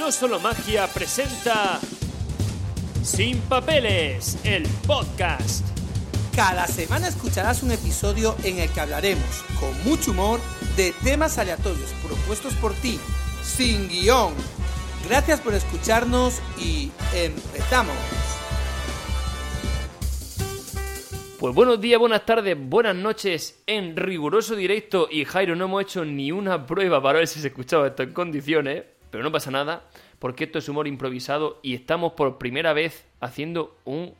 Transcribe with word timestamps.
No 0.00 0.10
Solo 0.10 0.40
Magia 0.40 0.86
presenta 0.86 1.78
Sin 3.02 3.38
Papeles, 3.38 4.38
el 4.44 4.62
podcast. 4.86 5.62
Cada 6.34 6.66
semana 6.66 7.06
escucharás 7.06 7.62
un 7.62 7.70
episodio 7.70 8.34
en 8.42 8.60
el 8.60 8.70
que 8.70 8.80
hablaremos, 8.80 9.44
con 9.60 9.84
mucho 9.84 10.12
humor, 10.12 10.40
de 10.74 10.94
temas 11.04 11.36
aleatorios 11.36 11.92
propuestos 12.02 12.54
por 12.54 12.72
ti, 12.72 12.98
sin 13.42 13.90
guion. 13.90 14.32
Gracias 15.06 15.38
por 15.38 15.52
escucharnos 15.52 16.40
y 16.58 16.90
empezamos. 17.14 17.94
Pues 21.38 21.54
buenos 21.54 21.78
días, 21.78 22.00
buenas 22.00 22.24
tardes, 22.24 22.56
buenas 22.58 22.96
noches 22.96 23.62
en 23.66 23.94
riguroso 23.96 24.56
directo 24.56 25.08
y 25.10 25.26
Jairo 25.26 25.56
no 25.56 25.66
hemos 25.66 25.82
hecho 25.82 26.06
ni 26.06 26.32
una 26.32 26.66
prueba 26.66 27.02
para 27.02 27.18
ver 27.18 27.28
si 27.28 27.38
se 27.38 27.48
escuchaba 27.48 27.88
esto 27.88 28.02
en 28.02 28.14
condiciones. 28.14 28.84
Pero 29.10 29.24
no 29.24 29.32
pasa 29.32 29.50
nada, 29.50 29.82
porque 30.18 30.44
esto 30.44 30.58
es 30.58 30.68
humor 30.68 30.86
improvisado 30.86 31.58
y 31.62 31.74
estamos 31.74 32.12
por 32.12 32.38
primera 32.38 32.72
vez 32.72 33.06
haciendo 33.20 33.76
un 33.84 34.14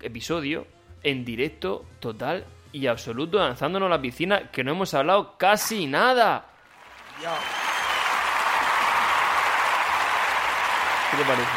episodio 0.00 0.66
en 1.02 1.24
directo 1.24 1.84
total 1.98 2.44
y 2.72 2.86
absoluto, 2.86 3.38
lanzándonos 3.38 3.86
a 3.86 3.90
la 3.90 4.00
piscina, 4.00 4.50
que 4.50 4.64
no 4.64 4.72
hemos 4.72 4.94
hablado 4.94 5.36
casi 5.36 5.86
nada. 5.86 6.46
¿Qué 11.10 11.16
te 11.16 11.24
parece? 11.24 11.48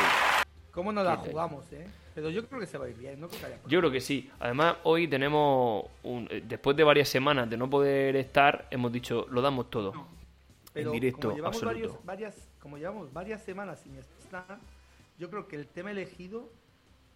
¿Cómo 0.71 0.91
nos 0.91 1.05
la 1.05 1.17
jugamos, 1.17 1.71
eh? 1.71 1.87
Pero 2.15 2.29
yo 2.29 2.45
creo 2.47 2.59
que 2.59 2.67
se 2.67 2.77
va 2.77 2.85
a 2.85 2.89
ir 2.89 2.95
bien, 2.95 3.19
¿no? 3.19 3.27
yo 3.67 3.79
creo 3.79 3.91
que 3.91 3.99
sí. 3.99 4.29
Además, 4.39 4.75
hoy 4.83 5.07
tenemos, 5.07 5.85
un, 6.03 6.27
eh, 6.29 6.43
después 6.45 6.77
de 6.77 6.83
varias 6.83 7.09
semanas 7.09 7.49
de 7.49 7.57
no 7.57 7.69
poder 7.69 8.15
estar, 8.15 8.67
hemos 8.69 8.91
dicho, 8.91 9.25
lo 9.31 9.41
damos 9.41 9.69
todo. 9.71 9.93
en 10.75 10.91
directo, 10.91 11.29
como 11.29 11.35
llevamos 11.35 11.63
absoluto. 11.63 12.01
varias 12.03 12.52
como 12.63 12.77
llevamos 12.77 13.11
varias 13.11 13.43
semanas 13.43 13.81
sin 13.81 13.97
estar, 13.97 14.57
yo 15.19 15.29
creo 15.29 15.49
que 15.49 15.57
el 15.57 15.67
tema 15.67 15.91
elegido 15.91 16.49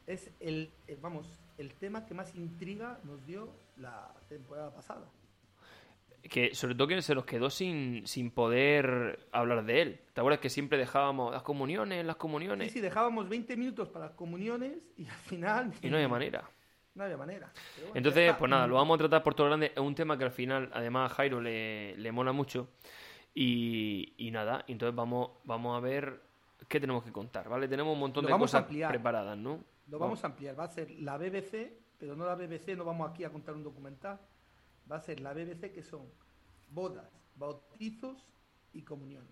es 0.05 0.29
el, 0.41 0.69
eh, 0.89 0.97
vamos, 1.01 1.25
el 1.57 1.73
tema 1.73 2.05
que 2.05 2.13
más 2.13 2.35
intriga 2.35 2.99
nos 3.05 3.25
dio 3.25 3.49
la 3.77 4.13
temporada 4.27 4.73
pasada. 4.75 5.07
Que 6.21 6.53
sobre 6.53 6.75
todo 6.75 6.89
que 6.89 7.01
se 7.01 7.15
nos 7.15 7.23
quedó 7.23 7.49
sin, 7.49 8.05
sin 8.05 8.29
poder 8.29 9.29
hablar 9.31 9.63
de 9.63 9.81
él. 9.81 10.01
¿Te 10.11 10.19
acuerdas 10.19 10.41
que 10.41 10.49
siempre 10.49 10.77
dejábamos 10.77 11.31
las 11.31 11.43
comuniones, 11.43 12.05
las 12.05 12.17
comuniones? 12.17 12.67
Sí, 12.67 12.79
sí, 12.79 12.81
dejábamos 12.81 13.29
20 13.29 13.55
minutos 13.55 13.87
para 13.87 14.07
las 14.07 14.15
comuniones 14.15 14.73
y 14.97 15.07
al 15.07 15.15
final... 15.15 15.73
Y 15.81 15.89
no 15.89 15.95
había 15.95 16.09
manera. 16.09 16.43
No 16.93 17.05
había 17.05 17.15
manera. 17.15 17.53
Entonces, 17.93 18.35
pues 18.37 18.51
nada, 18.51 18.67
lo 18.67 18.75
vamos 18.75 18.95
a 18.95 18.97
tratar 18.97 19.23
por 19.23 19.33
todo 19.33 19.47
grande. 19.47 19.71
Es 19.73 19.81
un 19.81 19.95
tema 19.95 20.17
que 20.17 20.25
al 20.25 20.31
final, 20.31 20.69
además, 20.73 21.09
a 21.09 21.15
Jairo 21.15 21.39
le, 21.39 21.95
le 21.95 22.11
mola 22.11 22.33
mucho. 22.33 22.67
Y, 23.39 24.31
nada, 24.31 24.65
entonces 24.67 24.95
vamos, 24.95 25.29
vamos 25.43 25.77
a 25.77 25.79
ver 25.79 26.21
qué 26.67 26.79
tenemos 26.79 27.03
que 27.03 27.11
contar, 27.11 27.47
¿vale? 27.47 27.67
Tenemos 27.67 27.93
un 27.93 27.99
montón 27.99 28.25
de 28.25 28.35
cosas 28.35 28.63
preparadas, 28.63 29.37
¿no? 29.37 29.63
Lo 29.89 29.99
vamos 29.99 30.23
a 30.23 30.27
ampliar, 30.27 30.59
va 30.59 30.63
a 30.63 30.69
ser 30.69 30.89
la 30.99 31.19
BBC, 31.19 31.71
pero 31.99 32.15
no 32.15 32.25
la 32.25 32.33
BBC, 32.33 32.75
no 32.75 32.83
vamos 32.83 33.11
aquí 33.11 33.23
a 33.25 33.29
contar 33.29 33.53
un 33.53 33.63
documental, 33.63 34.19
va 34.91 34.95
a 34.95 35.01
ser 35.01 35.19
la 35.19 35.33
BBC 35.33 35.71
que 35.71 35.83
son 35.83 36.01
bodas, 36.71 37.05
bautizos 37.35 38.25
y 38.73 38.81
comuniones. 38.81 39.29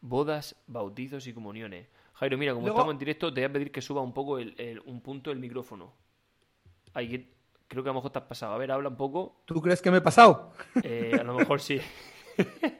Bodas, 0.00 0.56
bautizos 0.66 1.26
y 1.26 1.34
comuniones. 1.34 1.86
Jairo, 2.14 2.38
mira, 2.38 2.54
como 2.54 2.68
estamos 2.68 2.92
en 2.92 2.98
directo, 2.98 3.32
te 3.32 3.42
voy 3.42 3.50
a 3.50 3.52
pedir 3.52 3.70
que 3.70 3.82
suba 3.82 4.00
un 4.00 4.14
poco 4.14 4.38
el, 4.38 4.82
un 4.86 5.02
punto 5.02 5.30
el 5.30 5.38
micrófono. 5.38 5.92
Ahí, 6.94 7.30
creo 7.68 7.82
que 7.82 7.90
a 7.90 7.92
lo 7.92 7.98
mejor 7.98 8.10
te 8.10 8.20
has 8.20 8.24
pasado. 8.24 8.54
A 8.54 8.58
ver, 8.58 8.72
habla 8.72 8.88
un 8.88 8.96
poco. 8.96 9.42
¿Tú 9.44 9.60
crees 9.60 9.82
que 9.82 9.90
me 9.90 9.98
he 9.98 10.00
pasado? 10.00 10.52
Eh, 10.82 11.18
a 11.20 11.22
lo 11.22 11.34
mejor 11.34 11.60
sí. 11.60 11.78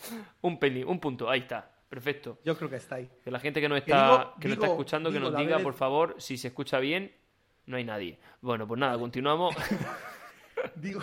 un 0.42 0.58
pelín, 0.58 0.86
un 0.86 1.00
punto, 1.00 1.28
ahí 1.28 1.40
está. 1.40 1.78
Perfecto. 1.88 2.38
Yo 2.44 2.56
creo 2.56 2.68
que 2.68 2.76
está 2.76 2.96
ahí. 2.96 3.08
Que 3.24 3.30
la 3.30 3.40
gente 3.40 3.60
que 3.60 3.68
no 3.68 3.76
está, 3.76 4.34
que 4.40 4.48
no 4.48 4.54
está 4.54 4.66
escuchando, 4.66 5.10
que 5.10 5.20
nos 5.20 5.36
diga, 5.36 5.58
por 5.60 5.74
favor, 5.74 6.16
si 6.18 6.36
se 6.36 6.48
escucha 6.48 6.78
bien, 6.80 7.12
no 7.64 7.76
hay 7.76 7.84
nadie. 7.84 8.18
Bueno, 8.42 8.66
pues 8.68 8.78
nada, 8.78 8.98
continuamos. 8.98 9.54
digo, 10.76 11.00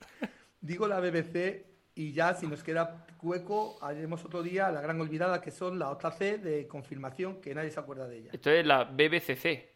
digo 0.60 0.88
la 0.88 1.00
BBC 1.00 1.66
y 1.94 2.12
ya 2.12 2.34
si 2.34 2.46
nos 2.46 2.62
queda 2.62 3.06
hueco, 3.22 3.78
haremos 3.80 4.24
otro 4.24 4.42
día 4.42 4.70
la 4.70 4.80
gran 4.80 5.00
olvidada 5.00 5.40
que 5.40 5.50
son 5.50 5.78
la 5.78 5.90
otra 5.90 6.10
C 6.10 6.38
de 6.38 6.66
confirmación 6.66 7.40
que 7.40 7.54
nadie 7.54 7.70
se 7.70 7.80
acuerda 7.80 8.06
de 8.06 8.18
ella. 8.18 8.30
Esto 8.32 8.50
es 8.50 8.66
la 8.66 8.84
BBCC. 8.84 9.74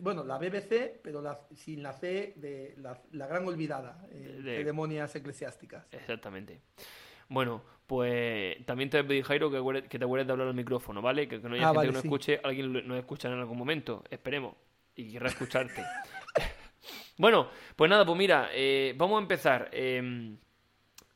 bueno, 0.00 0.24
la 0.24 0.38
BBC, 0.38 1.00
pero 1.02 1.22
sin 1.54 1.82
la 1.82 1.92
C 1.92 2.34
de 2.36 2.74
la, 2.78 3.26
gran 3.26 3.46
olvidada, 3.46 4.06
eh, 4.10 4.40
de... 4.42 4.56
ceremonias 4.56 5.14
eclesiásticas. 5.14 5.86
Exactamente. 5.92 6.62
Bueno, 7.28 7.62
pues 7.86 8.64
también 8.66 8.90
te 8.90 9.02
pedir, 9.04 9.24
Jairo, 9.24 9.50
que, 9.50 9.88
que 9.88 9.98
te 9.98 10.04
acuerdes 10.04 10.26
de 10.26 10.32
hablar 10.32 10.48
al 10.48 10.54
micrófono, 10.54 11.00
¿vale? 11.00 11.26
Que, 11.26 11.38
no 11.38 11.54
haya 11.54 11.68
ah, 11.68 11.72
gente 11.72 11.86
que 11.86 11.92
no 11.92 11.98
escuche, 11.98 12.40
alguien 12.44 12.86
nos 12.86 12.98
escucha 12.98 13.28
en 13.28 13.38
algún 13.38 13.56
momento, 13.56 14.04
esperemos, 14.10 14.54
y 14.94 15.12
querrá 15.12 15.28
escucharte. 15.28 15.82
bueno, 17.18 17.48
pues 17.76 17.90
nada, 17.90 18.04
pues 18.04 18.18
mira, 18.18 18.50
eh, 18.52 18.94
vamos 18.96 19.18
a 19.18 19.22
empezar. 19.22 19.70
Em, 19.72 20.36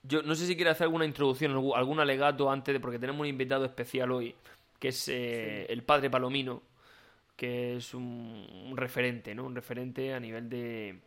yo 0.03 0.23
no 0.23 0.35
sé 0.35 0.47
si 0.47 0.57
quieres 0.57 0.73
hacer 0.73 0.87
alguna 0.87 1.05
introducción, 1.05 1.53
algún 1.75 2.01
alegato 2.01 2.51
antes 2.51 2.73
de, 2.73 2.81
porque 2.81 2.99
tenemos 2.99 3.21
un 3.21 3.27
invitado 3.27 3.65
especial 3.65 4.11
hoy, 4.11 4.35
que 4.79 4.89
es 4.89 5.09
eh, 5.09 5.67
el 5.69 5.83
padre 5.83 6.09
Palomino, 6.09 6.63
que 7.37 7.77
es 7.77 7.93
un 7.93 8.73
referente, 8.77 9.35
¿no? 9.35 9.45
Un 9.45 9.55
referente 9.55 10.15
a 10.15 10.21
nivel 10.21 10.49
de 10.49 11.01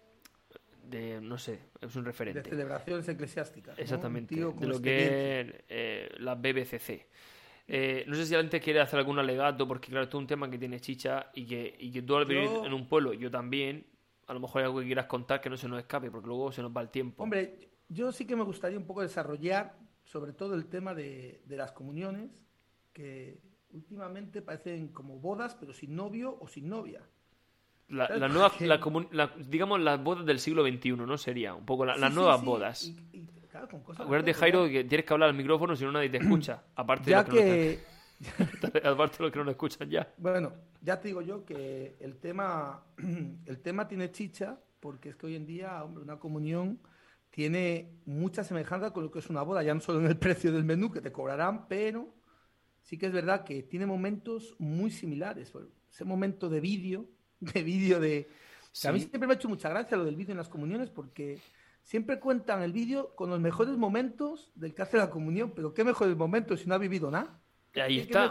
de, 0.90 1.20
no 1.22 1.38
sé, 1.38 1.60
es 1.82 1.96
un 1.96 2.06
referente. 2.06 2.42
De 2.42 2.50
celebraciones 2.50 3.08
eclesiásticas. 3.08 3.78
Exactamente, 3.78 4.36
de 4.36 4.68
lo 4.68 4.82
que 4.82 5.42
es 5.42 5.56
eh, 5.70 6.10
la 6.20 6.36
BBCC. 6.36 7.06
Eh, 7.68 8.06
no 8.08 8.16
sé 8.16 8.26
si 8.26 8.36
antes 8.36 8.62
quiere 8.62 8.80
hacer 8.80 9.00
algún 9.00 9.18
alegato, 9.18 9.68
porque 9.68 9.90
claro, 9.90 10.04
esto 10.04 10.18
es 10.18 10.22
un 10.22 10.28
tema 10.28 10.50
que 10.50 10.58
tiene 10.58 10.80
chicha 10.80 11.32
y 11.34 11.46
que, 11.46 11.76
y 11.80 11.92
que 11.92 12.02
tú 12.04 12.16
al 12.16 12.26
vivir 12.26 12.50
en 12.64 12.74
un 12.74 12.88
pueblo, 12.88 13.14
yo 13.14 13.32
también, 13.32 13.88
a 14.28 14.34
lo 14.34 14.40
mejor 14.40 14.62
hay 14.62 14.66
algo 14.66 14.80
que 14.80 14.86
quieras 14.86 15.08
contar 15.08 15.42
que 15.42 15.50
no 15.50 15.58
se 15.58 15.68
nos 15.68 15.80
escape, 15.80 16.12
porque 16.12 16.28
luego 16.28 16.52
se 16.52 16.62
nos 16.62 16.76
va 16.76 16.82
el 16.82 16.90
tiempo. 16.90 17.24
Hombre, 17.24 17.72
yo 17.90 18.12
sí 18.12 18.26
que 18.26 18.36
me 18.36 18.44
gustaría 18.44 18.78
un 18.78 18.86
poco 18.86 19.02
desarrollar 19.02 19.78
sobre 20.04 20.34
todo 20.34 20.54
el 20.54 20.68
tema 20.68 20.94
de, 20.94 21.42
de 21.46 21.58
las 21.58 21.72
comuniones, 21.72 22.30
que 22.94 23.40
últimamente 23.72 24.42
parecen 24.42 24.90
como 24.90 25.20
bodas, 25.20 25.56
pero 25.56 25.74
sin 25.74 25.96
novio 25.96 26.38
o 26.40 26.48
sin 26.48 26.70
novia. 26.70 27.02
La, 27.88 28.28
nueva, 28.28 28.52
la, 29.12 29.32
digamos, 29.38 29.80
las 29.80 30.04
bodas 30.04 30.26
del 30.26 30.40
siglo 30.40 30.64
XXI, 30.64 30.92
¿no? 30.94 31.18
Sería 31.18 31.54
un 31.54 31.66
poco 31.66 31.86
las 31.86 32.14
nuevas 32.14 32.44
bodas. 32.44 32.92
Acuérdate, 33.98 34.34
Jairo, 34.34 34.68
que 34.68 34.84
tienes 34.84 35.06
que 35.06 35.14
hablar 35.14 35.30
al 35.30 35.36
micrófono, 35.36 35.76
si 35.76 35.86
no 35.86 35.92
nadie 35.92 36.10
te 36.10 36.18
escucha. 36.18 36.64
Aparte 36.76 37.12
ya 37.12 37.24
de 37.24 37.32
que... 37.32 37.96
aparte 38.88 39.18
de 39.18 39.24
los 39.24 39.32
que 39.32 39.40
no 39.40 39.46
nos 39.46 39.52
escuchan 39.52 39.90
ya. 39.90 40.14
Bueno, 40.18 40.54
ya 40.82 41.00
te 41.00 41.10
digo 41.10 41.22
yo 41.22 41.46
que 41.46 41.98
el 42.00 42.18
tema, 42.18 42.84
el 43.46 43.60
tema 43.60 43.88
tiene 43.88 44.12
chicha, 44.12 44.58
porque 44.80 45.10
es 45.10 45.16
que 45.16 45.28
hoy 45.28 45.36
en 45.36 45.46
día, 45.46 45.84
hombre, 45.84 46.04
una 46.04 46.18
comunión 46.18 46.80
tiene 47.30 48.00
mucha 48.06 48.44
semejanza 48.44 48.92
con 48.92 49.04
lo 49.04 49.12
que 49.12 49.20
es 49.20 49.30
una 49.30 49.42
boda, 49.42 49.64
ya 49.64 49.74
no 49.74 49.82
solo 49.82 50.00
en 50.00 50.08
el 50.08 50.18
precio 50.18 50.52
del 50.52 50.64
menú 50.64 50.92
que 50.92 51.02
te 51.02 51.12
cobrarán, 51.12 51.68
pero 51.68 52.14
sí 52.82 52.98
que 52.98 53.08
es 53.08 53.12
verdad 53.12 53.44
que 53.44 53.64
tiene 53.64 53.86
momentos 53.86 54.56
muy 54.60 54.92
similares. 54.92 55.52
Ese 55.90 56.06
momento 56.06 56.50
de 56.50 56.62
vídeo 56.62 57.10
de 57.40 57.64
vídeo 57.64 58.00
de... 58.00 58.30
A 58.84 58.92
mí 58.92 59.00
siempre 59.00 59.20
me 59.28 59.34
ha 59.34 59.36
hecho 59.36 59.48
mucha 59.48 59.70
gracia 59.70 59.98
lo 59.98 60.06
del 60.06 60.16
vídeo 60.16 60.32
en 60.32 60.38
las 60.38 60.50
comuniones 60.50 60.90
porque 60.90 61.40
siempre 61.82 62.20
cuentan 62.20 62.62
el 62.62 62.74
vídeo 62.74 63.16
con 63.16 63.30
los 63.30 63.40
mejores 63.40 63.78
momentos 63.78 64.52
del 64.56 64.74
que 64.74 64.82
hace 64.82 64.98
la 64.98 65.10
comunión, 65.10 65.54
pero 65.56 65.74
¿qué 65.74 65.84
mejores 65.84 66.18
momentos 66.18 66.60
si 66.60 66.68
no 66.68 66.76
ha 66.76 66.80
vivido 66.80 67.10
nada? 67.10 67.40
Ahí 67.76 68.00
está. 68.00 68.30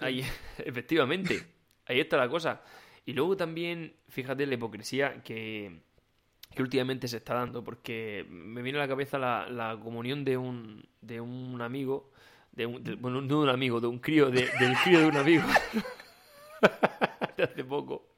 Ahí, 0.00 0.24
efectivamente, 0.58 1.46
ahí 1.86 2.00
está 2.00 2.16
la 2.16 2.28
cosa. 2.28 2.62
Y 3.04 3.12
luego 3.12 3.36
también, 3.36 3.94
fíjate 4.08 4.46
la 4.46 4.54
hipocresía 4.54 5.22
que, 5.22 5.82
que 6.54 6.62
últimamente 6.62 7.06
se 7.06 7.18
está 7.18 7.34
dando, 7.34 7.62
porque 7.62 8.26
me 8.28 8.62
viene 8.62 8.78
a 8.78 8.82
la 8.82 8.88
cabeza 8.88 9.18
la, 9.18 9.48
la 9.48 9.78
comunión 9.78 10.24
de 10.24 10.36
un, 10.36 10.88
de 11.00 11.20
un 11.20 11.60
amigo, 11.60 12.10
de 12.50 12.66
un, 12.66 12.82
bueno, 13.00 13.20
no 13.20 13.28
de 13.28 13.42
un 13.44 13.48
amigo, 13.48 13.80
de 13.80 13.86
un 13.86 13.98
crío, 13.98 14.30
de, 14.30 14.48
del 14.58 14.74
crío 14.82 15.00
de 15.00 15.06
un 15.06 15.16
amigo. 15.16 15.44
de 17.36 17.44
hace 17.44 17.64
poco. 17.64 18.08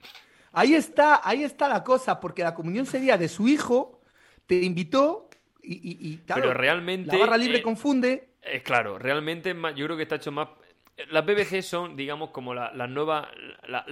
Ahí 0.53 0.75
está, 0.75 1.21
ahí 1.23 1.45
está 1.45 1.69
la 1.69 1.85
cosa, 1.85 2.21
porque 2.21 2.43
la 2.43 2.55
comunión 2.55 2.87
sería 2.87 3.19
de 3.19 3.29
su 3.29 3.49
hijo, 3.49 4.01
te 4.47 4.57
invitó 4.57 5.29
y, 5.63 6.13
y, 6.13 6.17
Pero 6.27 6.55
realmente. 6.55 7.13
La 7.13 7.19
barra 7.19 7.37
libre 7.37 7.59
eh, 7.59 7.63
confunde. 7.63 8.31
Es 8.43 8.63
claro, 8.63 8.99
realmente 8.99 9.55
yo 9.77 9.85
creo 9.85 9.97
que 9.97 10.05
está 10.05 10.17
hecho 10.17 10.33
más... 10.33 10.49
Las 11.11 11.25
BBC 11.25 11.63
son, 11.63 11.95
digamos, 11.95 12.31
como 12.31 12.55
la, 12.55 12.73
la 12.73 12.87
nueva... 12.87 13.31
La, 13.67 13.85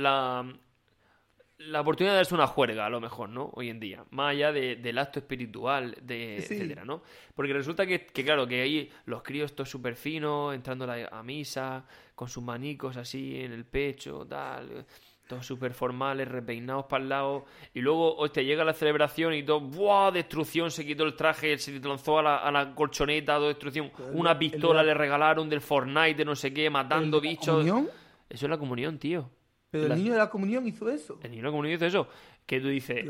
la, 1.59 1.81
oportunidad 1.81 2.15
de 2.15 2.17
darse 2.17 2.35
una 2.35 2.47
juerga, 2.47 2.87
a 2.87 2.91
lo 2.91 3.01
mejor, 3.01 3.29
¿no? 3.29 3.51
Hoy 3.55 3.69
en 3.69 3.81
día. 3.81 4.05
Más 4.11 4.33
allá 4.33 4.53
del 4.53 4.99
acto 4.99 5.19
espiritual, 5.19 5.97
de, 6.03 6.39
etcétera, 6.39 6.85
¿no? 6.85 7.03
Porque 7.35 7.53
resulta 7.53 7.87
que, 7.87 8.07
que, 8.07 8.25
claro, 8.25 8.47
que 8.47 8.63
ahí 8.63 8.91
los 9.05 9.23
críos 9.23 9.51
estos 9.51 9.69
súper 9.69 9.97
finos, 9.97 10.55
entrando 10.55 10.91
a, 10.91 11.07
a 11.07 11.23
misa, 11.23 11.85
con 12.15 12.29
sus 12.29 12.43
manicos 12.43 12.97
así 12.97 13.41
en 13.41 13.53
el 13.53 13.65
pecho, 13.65 14.27
tal 14.27 14.87
todos 15.27 15.47
súper 15.47 15.73
formales, 15.73 16.29
repeinados 16.29 16.87
para 16.87 17.03
el 17.03 17.09
lado. 17.09 17.45
Y 17.75 17.81
luego, 17.81 18.29
te 18.31 18.45
llega 18.45 18.65
la 18.65 18.73
celebración 18.73 19.35
y 19.35 19.43
todo, 19.43 19.61
¡buah! 19.61 20.11
Destrucción, 20.11 20.71
se 20.71 20.87
quitó 20.87 21.05
el 21.05 21.15
traje, 21.15 21.59
se 21.59 21.79
lanzó 21.81 22.19
a 22.19 22.23
la, 22.23 22.37
a 22.39 22.51
la 22.51 22.75
colchoneta, 22.75 23.37
todo 23.37 23.49
destrucción. 23.49 23.91
Una 24.13 24.39
pistola 24.39 24.83
le 24.83 24.95
regalaron 24.95 25.49
del 25.49 25.61
Fortnite, 25.61 26.15
de 26.15 26.25
no 26.25 26.35
sé 26.35 26.53
qué, 26.53 26.71
matando 26.71 27.21
bichos. 27.21 27.47
Comunión? 27.47 27.89
Eso 28.29 28.47
es 28.47 28.51
la 28.51 28.59
comunión, 28.59 28.99
tío. 28.99 29.31
Pero 29.71 29.87
el 29.87 29.97
niño 29.97 30.13
de 30.13 30.19
la 30.19 30.31
comunión 30.31 30.67
hizo 30.67 30.89
eso. 30.89 31.19
El 31.23 31.31
niño 31.31 31.43
de 31.43 31.47
la 31.49 31.51
comunión 31.51 31.75
hizo 31.77 31.87
eso. 31.87 32.09
Que 32.47 32.61
tú 32.61 32.69
dices. 32.69 33.05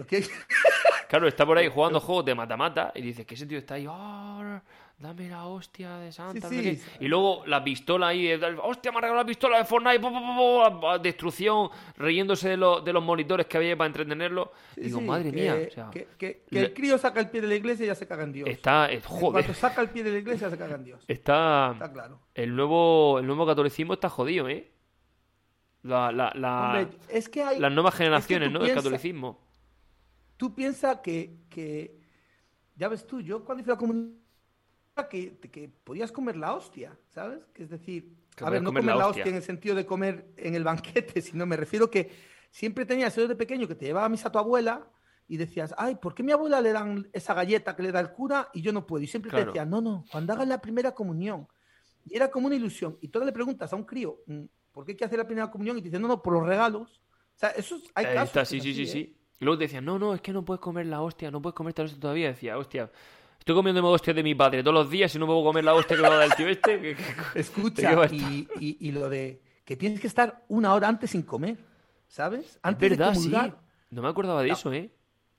claro, 1.09 1.29
está 1.29 1.45
por 1.45 1.59
ahí 1.59 1.69
jugando 1.73 2.01
juegos 2.01 2.25
de 2.25 2.35
mata-mata 2.35 2.93
y 2.95 3.03
dices, 3.03 3.27
¿qué 3.27 3.37
sentido 3.37 3.59
está 3.59 3.75
ahí? 3.75 3.87
¡Oh! 3.87 4.61
Dame 4.99 5.29
la 5.29 5.47
hostia 5.47 5.99
de 5.99 6.11
Santa. 6.11 6.49
Y 7.01 7.09
luego 7.09 7.45
la 7.47 7.63
pistola 7.63 8.09
ahí, 8.09 8.33
hostia, 8.63 8.91
me 8.93 8.99
ha 8.99 9.01
regalado 9.03 9.25
la 9.25 9.27
pistola 9.27 9.59
de 9.59 9.65
Fortnite, 9.65 10.01
destrucción, 11.03 11.69
riéndose 11.97 12.51
de, 12.51 12.57
de, 12.85 12.93
los 12.93 13.03
monitores 13.03 13.47
que 13.47 13.57
había 13.57 13.77
para 13.77 13.89
entretenerlo. 13.89 14.53
digo, 14.75 15.01
madre 15.01 15.33
mía. 15.33 15.69
que, 16.19 16.45
el 16.51 16.73
crío 16.73 16.99
saca 16.99 17.21
el 17.21 17.31
pie 17.31 17.43
de 17.43 17.49
la 17.49 17.55
iglesia 17.57 17.85
y 17.85 17.87
ya 17.89 17.95
se 17.95 18.07
caga 18.07 18.25
en 18.25 18.33
Dios. 18.33 18.49
Está, 18.49 18.91
eh, 18.91 19.01
joder. 19.05 19.45
Cuando 19.45 19.55
saca 19.55 19.83
el 19.83 19.91
pie 19.91 20.03
de 20.03 20.13
la 20.13 20.19
iglesia 20.19 20.51
se 20.51 20.57
caga 20.57 20.77
en 20.77 20.85
Dios. 20.85 21.05
Está, 21.07 21.71
está 21.75 21.93
claro. 21.93 22.21
El 22.35 22.57
nuevo, 22.57 23.19
el 23.19 23.27
nuevo 23.27 23.47
catolicismo 23.47 23.95
está 23.95 24.09
jodido, 24.09 24.49
¿eh? 24.49 24.73
La, 25.83 26.11
la, 26.11 26.33
la, 26.35 26.89
es 27.09 27.29
que 27.29 27.45
hay, 27.45 27.61
las 27.61 27.71
nuevas 27.71 27.95
generaciones, 27.95 28.51
¿no? 28.51 28.59
del 28.59 28.75
catolicismo. 28.75 29.41
Tú 30.37 30.53
piensas 30.53 30.99
que, 30.99 31.45
que, 31.49 32.01
ya 32.75 32.89
ves 32.89 33.07
tú, 33.07 33.21
yo 33.21 33.45
cuando 33.45 33.63
hice 33.63 33.71
la 33.71 33.77
comunidad 33.77 34.26
que, 35.05 35.37
que 35.39 35.69
podías 35.85 36.11
comer 36.11 36.37
la 36.37 36.55
hostia, 36.55 36.97
¿sabes? 37.15 37.45
Que 37.53 37.65
es 37.65 37.71
decir, 37.71 38.17
a 38.39 38.51
ver, 38.51 38.63
no 38.63 38.71
comer, 38.71 38.85
la, 38.85 39.09
hostia. 39.09 39.25
en 39.27 39.35
el 39.35 39.43
sentido 39.43 39.75
de 39.75 39.85
comer 39.85 40.33
en 40.37 40.55
el 40.55 40.65
banquete, 40.65 41.21
sino 41.23 41.47
me 41.47 41.57
refiero 41.57 41.91
que 41.91 42.11
siempre 42.51 42.87
tenías 42.87 43.17
eso 43.17 43.29
de 43.29 43.37
pequeño 43.37 43.69
que 43.69 43.75
te 43.75 43.87
llevaba 43.87 44.07
a 44.07 44.09
misa 44.09 44.33
tu 44.33 44.39
abuela 44.39 44.89
y 45.29 45.37
decías, 45.37 45.75
ay, 45.77 45.97
¿por 45.97 46.15
qué 46.15 46.23
a 46.23 46.27
mi 46.27 46.33
abuela 46.33 46.61
le 46.61 46.73
dan 46.73 47.09
esa 47.13 47.35
galleta 47.35 47.77
que 47.77 47.83
le 47.83 47.93
da 47.93 48.01
el 48.01 48.13
cura 48.13 48.49
y 48.55 48.63
yo 48.63 48.73
no 48.73 48.87
puedo? 48.87 49.03
Y 49.03 49.07
siempre 49.07 49.31
te 49.31 49.45
decía, 49.45 49.65
no, 49.65 49.81
no, 49.81 50.05
cuando 50.11 50.33
hagas 50.33 50.49
la 50.49 50.61
primera 50.61 50.93
comunión. 50.93 51.47
Y 52.05 52.17
era 52.17 52.31
como 52.31 52.47
una 52.47 52.55
ilusión. 52.55 52.97
Y 53.01 53.09
tú 53.09 53.19
le 53.21 53.33
preguntas 53.33 53.73
a 53.73 53.77
un 53.77 53.85
crío, 53.85 54.23
mm, 54.27 54.45
¿por 54.71 54.85
qué 54.85 54.93
hay 54.93 54.97
que 54.97 55.05
hacer 55.05 55.19
la 55.19 55.27
primera 55.27 55.51
comunión? 55.51 55.77
Y 55.77 55.81
te 55.81 55.89
dicen, 55.89 56.01
no, 56.01 56.09
no, 56.09 56.23
por 56.23 56.33
los 56.33 56.47
regalos. 56.47 57.01
O 57.35 57.39
sea, 57.39 57.51
eso 57.51 57.81
hay 57.95 58.05
casos. 58.05 58.29
Está, 58.29 58.45
sí, 58.45 58.61
sí, 58.61 58.73
sí, 58.73 58.87
sí. 58.87 58.99
¿eh? 59.01 59.17
Y 59.41 59.45
luego 59.45 59.59
te 59.59 59.65
decían, 59.65 59.85
no, 59.85 59.99
no, 59.99 60.15
es 60.15 60.21
que 60.21 60.33
no 60.33 60.45
puedes 60.45 60.61
comer 60.61 60.87
la 60.87 61.03
hostia, 61.03 61.31
no 61.31 61.43
puedes 61.43 61.55
comer 61.55 61.75
tal 61.75 61.93
todavía. 61.99 62.29
Decía, 62.29 62.57
hostia, 62.57 62.91
Estoy 63.47 63.55
comiendo 63.55 63.89
hostia 63.89 64.13
de 64.13 64.25
mi 64.25 64.35
padre 64.35 64.61
todos 64.61 64.75
los 64.75 64.91
días 64.91 65.15
y 65.15 65.21
no 65.21 65.27
puedo 65.27 65.45
comer 65.45 65.63
la 65.63 65.73
hostia 65.73 65.97
que 65.97 66.03
me 66.03 66.09
va 66.09 66.17
a 66.17 66.19
dar 66.19 66.27
el 66.27 66.35
tío 66.35 66.49
este. 66.49 66.97
Escucha, 67.37 68.09
y, 68.11 68.49
y, 68.59 68.91
lo 68.91 69.09
de 69.09 69.41
que 69.65 69.77
tienes 69.77 70.01
que 70.01 70.09
estar 70.09 70.45
una 70.49 70.75
hora 70.75 70.89
antes 70.89 71.13
sin 71.13 71.23
comer, 71.23 71.57
¿sabes? 72.09 72.59
Antes 72.61 72.91
verdad, 72.91 73.15
sí. 73.15 73.33
No 73.91 74.03
me 74.03 74.09
acordaba 74.09 74.43
de 74.43 74.51
eso, 74.51 74.73
¿eh? 74.73 74.93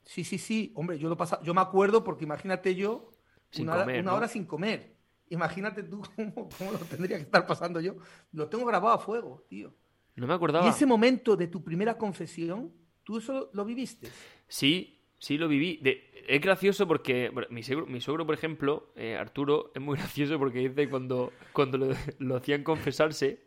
Sí, 0.05 0.23
sí, 0.23 0.37
sí. 0.37 0.71
Hombre, 0.75 0.97
yo 0.97 1.09
lo 1.09 1.17
pasa, 1.17 1.41
yo 1.43 1.53
me 1.53 1.59
acuerdo 1.59 2.05
porque 2.05 2.23
imagínate 2.23 2.75
yo 2.75 3.11
una, 3.59 3.75
hora, 3.75 3.99
una 3.99 4.13
hora 4.13 4.29
sin 4.29 4.45
comer. 4.45 4.95
Imagínate 5.27 5.83
tú 5.83 6.01
cómo, 6.15 6.47
cómo, 6.57 6.71
lo 6.71 6.77
tendría 6.77 7.17
que 7.17 7.23
estar 7.23 7.45
pasando 7.45 7.81
yo. 7.81 7.97
Lo 8.31 8.47
tengo 8.47 8.65
grabado 8.65 8.95
a 8.95 8.99
fuego, 8.99 9.43
tío. 9.49 9.73
No 10.15 10.27
me 10.27 10.33
acordaba. 10.33 10.65
Y 10.65 10.69
ese 10.69 10.85
momento 10.85 11.35
de 11.35 11.47
tu 11.47 11.61
primera 11.61 11.97
confesión, 11.97 12.71
¿tú 13.03 13.17
eso 13.17 13.49
lo 13.51 13.65
viviste? 13.65 14.07
Sí, 14.47 14.96
sí 15.19 15.37
lo 15.37 15.47
viví. 15.47 15.77
De, 15.77 16.09
es 16.27 16.41
gracioso 16.41 16.87
porque 16.87 17.31
mi, 17.49 17.63
suegro, 17.63 18.25
por 18.25 18.35
ejemplo, 18.35 18.89
eh, 18.95 19.15
Arturo, 19.15 19.71
es 19.73 19.81
muy 19.81 19.97
gracioso 19.97 20.37
porque 20.37 20.59
dice 20.59 20.89
cuando, 20.89 21.31
cuando 21.53 21.95
lo, 22.19 22.35
hacían 22.35 22.63
confesarse 22.63 23.39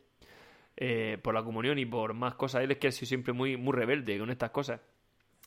eh, 0.77 1.19
por 1.23 1.35
la 1.35 1.43
comunión 1.43 1.79
y 1.79 1.87
por 1.87 2.15
más 2.15 2.35
cosas, 2.35 2.63
él 2.63 2.71
es 2.73 2.79
que 2.79 2.89
ha 2.89 2.93
sido 2.93 3.07
siempre 3.07 3.33
muy, 3.33 3.57
muy 3.57 3.75
rebelde 3.75 4.19
con 4.19 4.31
estas 4.31 4.51
cosas. 4.51 4.81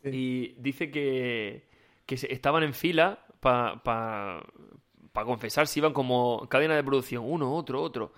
Y 0.03 0.53
dice 0.59 0.91
que, 0.91 1.67
que 2.05 2.15
estaban 2.15 2.63
en 2.63 2.73
fila 2.73 3.25
para 3.39 3.81
pa, 3.83 4.43
pa 5.11 5.25
confesarse, 5.25 5.79
iban 5.79 5.93
como 5.93 6.47
cadena 6.49 6.75
de 6.75 6.83
producción, 6.83 7.23
uno, 7.25 7.53
otro, 7.55 7.81
otro. 7.81 8.13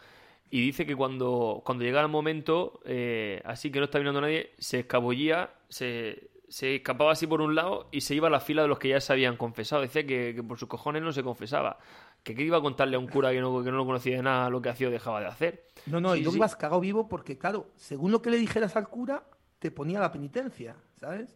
Y 0.49 0.61
dice 0.61 0.85
que 0.85 0.95
cuando, 0.95 1.61
cuando 1.65 1.83
llega 1.83 2.01
el 2.01 2.07
momento, 2.07 2.79
eh, 2.85 3.41
así 3.45 3.71
que 3.71 3.79
no 3.79 3.85
está 3.85 3.99
mirando 3.99 4.21
nadie, 4.21 4.51
se 4.57 4.79
escabullía, 4.79 5.53
se, 5.69 6.29
se 6.49 6.75
escapaba 6.75 7.11
así 7.11 7.27
por 7.27 7.41
un 7.41 7.55
lado 7.55 7.89
y 7.91 8.01
se 8.01 8.15
iba 8.15 8.27
a 8.27 8.31
la 8.31 8.39
fila 8.39 8.61
de 8.61 8.67
los 8.67 8.79
que 8.79 8.89
ya 8.89 9.01
se 9.01 9.13
habían 9.13 9.37
confesado. 9.37 9.81
Decía 9.81 10.05
que, 10.05 10.43
por 10.47 10.57
sus 10.57 10.67
cojones 10.67 11.01
no 11.01 11.11
se 11.11 11.23
confesaba. 11.23 11.77
Que 12.23 12.35
qué 12.35 12.43
iba 12.43 12.57
a 12.57 12.61
contarle 12.61 12.95
a 12.95 12.99
un 12.99 13.07
cura 13.07 13.31
que 13.31 13.41
no, 13.41 13.63
que 13.63 13.71
no 13.71 13.77
lo 13.77 13.85
conocía 13.85 14.17
de 14.17 14.23
nada 14.23 14.49
lo 14.49 14.61
que 14.61 14.69
hacía 14.69 14.87
o 14.87 14.91
dejaba 14.91 15.19
de 15.21 15.27
hacer. 15.27 15.67
No, 15.85 15.99
no, 15.99 16.15
y 16.15 16.23
tú 16.23 16.35
ibas 16.35 16.55
cagado 16.55 16.79
vivo 16.79 17.07
porque, 17.07 17.37
claro, 17.37 17.71
según 17.75 18.11
lo 18.11 18.21
que 18.21 18.29
le 18.29 18.37
dijeras 18.37 18.75
al 18.75 18.89
cura, 18.89 19.27
te 19.59 19.71
ponía 19.71 19.99
la 19.99 20.11
penitencia, 20.11 20.75
¿sabes? 20.95 21.35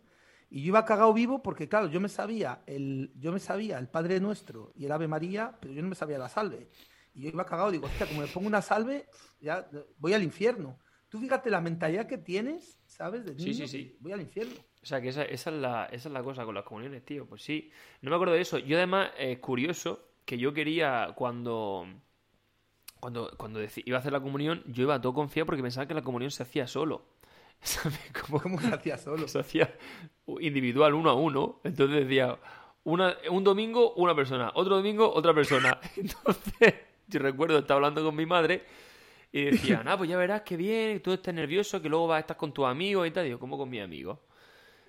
Y 0.50 0.64
yo 0.64 0.70
iba 0.70 0.86
cagado 0.86 1.14
vivo 1.14 1.44
porque, 1.44 1.70
claro, 1.70 1.88
yo 1.88 2.00
me 2.00 2.10
sabía 2.10 2.64
el, 2.66 3.12
yo 3.16 3.32
me 3.32 3.40
sabía 3.40 3.78
el 3.78 3.88
Padre 3.88 4.20
Nuestro 4.20 4.72
y 4.76 4.86
el 4.86 4.92
Ave 4.92 5.08
María, 5.08 5.56
pero 5.60 5.74
yo 5.74 5.82
no 5.82 5.90
me 5.90 5.96
sabía 5.96 6.18
la 6.18 6.30
salve. 6.30 6.70
Y 7.14 7.22
yo 7.22 7.30
iba 7.30 7.46
cagado, 7.46 7.72
digo, 7.72 7.86
hostia, 7.86 8.08
como 8.08 8.22
me 8.22 8.28
pongo 8.28 8.48
una 8.48 8.62
salve, 8.62 9.08
ya 9.40 9.70
voy 9.98 10.14
al 10.14 10.24
infierno. 10.24 10.80
Tú 11.08 11.20
fíjate 11.20 11.50
la 11.50 11.62
mentalidad 11.62 12.08
que 12.08 12.18
tienes, 12.18 12.80
¿sabes? 12.86 13.26
De 13.26 13.38
sí, 13.38 13.54
sí, 13.54 13.68
sí. 13.68 13.98
Voy 14.00 14.12
al 14.12 14.22
infierno. 14.22 14.56
O 14.82 14.86
sea, 14.86 15.02
que 15.02 15.10
esa, 15.10 15.24
esa, 15.24 15.50
es 15.50 15.56
la, 15.58 15.86
esa 15.86 16.10
es 16.10 16.14
la 16.14 16.24
cosa 16.24 16.46
con 16.46 16.56
las 16.56 16.64
comuniones, 16.64 17.04
tío. 17.04 17.26
Pues 17.26 17.42
sí, 17.42 17.72
no 18.02 18.10
me 18.10 18.16
acuerdo 18.16 18.34
de 18.34 18.42
eso. 18.42 18.58
Yo 18.60 18.78
además, 18.78 19.12
es 19.18 19.40
curioso 19.40 20.08
que 20.26 20.38
yo 20.38 20.54
quería 20.54 21.14
cuando... 21.16 21.88
Cuando, 23.00 23.32
cuando 23.38 23.62
iba 23.62 23.98
a 23.98 24.02
hacer 24.02 24.12
la 24.12 24.20
comunión, 24.20 24.62
yo 24.68 24.84
iba 24.84 25.00
todo 25.00 25.14
confiado 25.14 25.46
porque 25.46 25.62
pensaba 25.62 25.88
que 25.88 25.94
la 25.94 26.02
comunión 26.02 26.32
se 26.32 26.44
hacía 26.44 26.68
solo. 26.68 27.06
¿Cómo, 28.30 28.60
se 28.60 28.74
hacía 28.74 28.98
solo? 28.98 29.28
Se 29.28 29.40
hacía 29.40 29.74
individual, 30.40 30.94
uno 30.94 31.10
a 31.10 31.14
uno. 31.14 31.60
Entonces 31.64 32.08
decía, 32.08 32.38
una, 32.84 33.16
un 33.30 33.44
domingo 33.44 33.94
una 33.96 34.16
persona, 34.16 34.52
otro 34.56 34.78
domingo 34.78 35.12
otra 35.12 35.34
persona. 35.34 35.80
Entonces, 35.96 36.74
yo 37.08 37.20
recuerdo, 37.20 37.60
estaba 37.60 37.78
hablando 37.78 38.04
con 38.04 38.16
mi 38.16 38.26
madre 38.26 38.64
y 39.32 39.46
decía, 39.46 39.84
ah, 39.86 39.98
pues 39.98 40.10
ya 40.10 40.18
verás 40.18 40.42
que 40.42 40.58
bien, 40.58 41.02
tú 41.02 41.14
estás 41.14 41.34
nervioso, 41.34 41.82
que 41.82 41.90
luego 41.90 42.08
vas 42.08 42.18
a 42.18 42.20
estar 42.22 42.38
con 42.38 42.54
tus 42.54 42.66
amigos 42.66 43.08
y 43.08 43.12
tal. 43.12 43.26
Digo, 43.26 43.40
¿cómo 43.40 43.58
con 43.58 43.70
mis 43.70 43.82
amigos? 43.82 44.20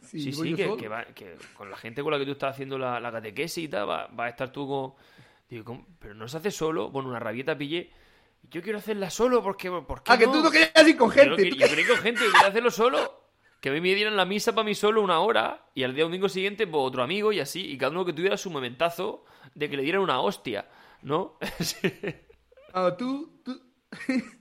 Sí, 0.03 0.33
sí, 0.33 0.55
que, 0.55 0.77
que, 1.15 1.37
con 1.55 1.71
la 1.71 1.77
gente 1.77 2.03
con 2.03 2.13
la 2.13 2.19
que 2.19 2.25
tú 2.25 2.33
estás 2.33 2.55
haciendo 2.55 2.79
la, 2.79 3.01
catequesis 3.13 3.65
y 3.65 3.69
tal, 3.69 3.89
va, 3.89 4.09
a 4.19 4.29
estar 4.29 4.51
tú 4.51 4.67
con... 4.67 4.95
Digo, 5.49 5.87
pero 5.99 6.15
no 6.15 6.29
se 6.29 6.37
hace 6.37 6.51
solo, 6.51 6.91
bueno, 6.91 7.09
una 7.09 7.19
rabieta 7.19 7.57
pillé. 7.57 7.91
Yo 8.51 8.63
quiero 8.63 8.79
hacerla 8.79 9.11
solo 9.11 9.43
porque... 9.43 9.71
¿por 9.71 10.03
ah, 10.07 10.17
que 10.17 10.27
tú 10.27 10.43
no 10.43 10.51
querías 10.51 10.89
ir 10.89 10.97
con 10.97 11.11
gente. 11.11 11.51
Yo, 11.51 11.69
quería 11.69 11.87
con 11.87 11.99
gente, 11.99 12.21
yo 12.25 12.33
quería 12.33 12.49
hacerlo 12.49 12.71
solo. 12.71 13.29
Que 13.61 13.69
a 13.69 13.73
mí 13.73 13.81
me 13.81 13.95
dieran 13.95 14.17
la 14.17 14.25
misa 14.25 14.55
para 14.55 14.65
mí 14.65 14.75
solo 14.75 15.03
una 15.03 15.21
hora 15.21 15.67
y 15.75 15.83
al 15.83 15.95
día 15.95 16.05
domingo 16.05 16.29
siguiente 16.29 16.67
pues, 16.67 16.83
otro 16.83 17.03
amigo 17.03 17.33
y 17.33 17.41
así. 17.41 17.71
Y 17.71 17.77
cada 17.77 17.91
uno 17.91 18.05
que 18.05 18.13
tuviera 18.13 18.37
su 18.37 18.51
momentazo 18.51 19.25
de 19.55 19.69
que 19.69 19.77
le 19.77 19.83
dieran 19.83 20.01
una 20.01 20.21
hostia, 20.21 20.69
¿no? 21.03 21.39
ah, 22.73 22.95
tú, 22.97 23.41
tú... 23.45 23.61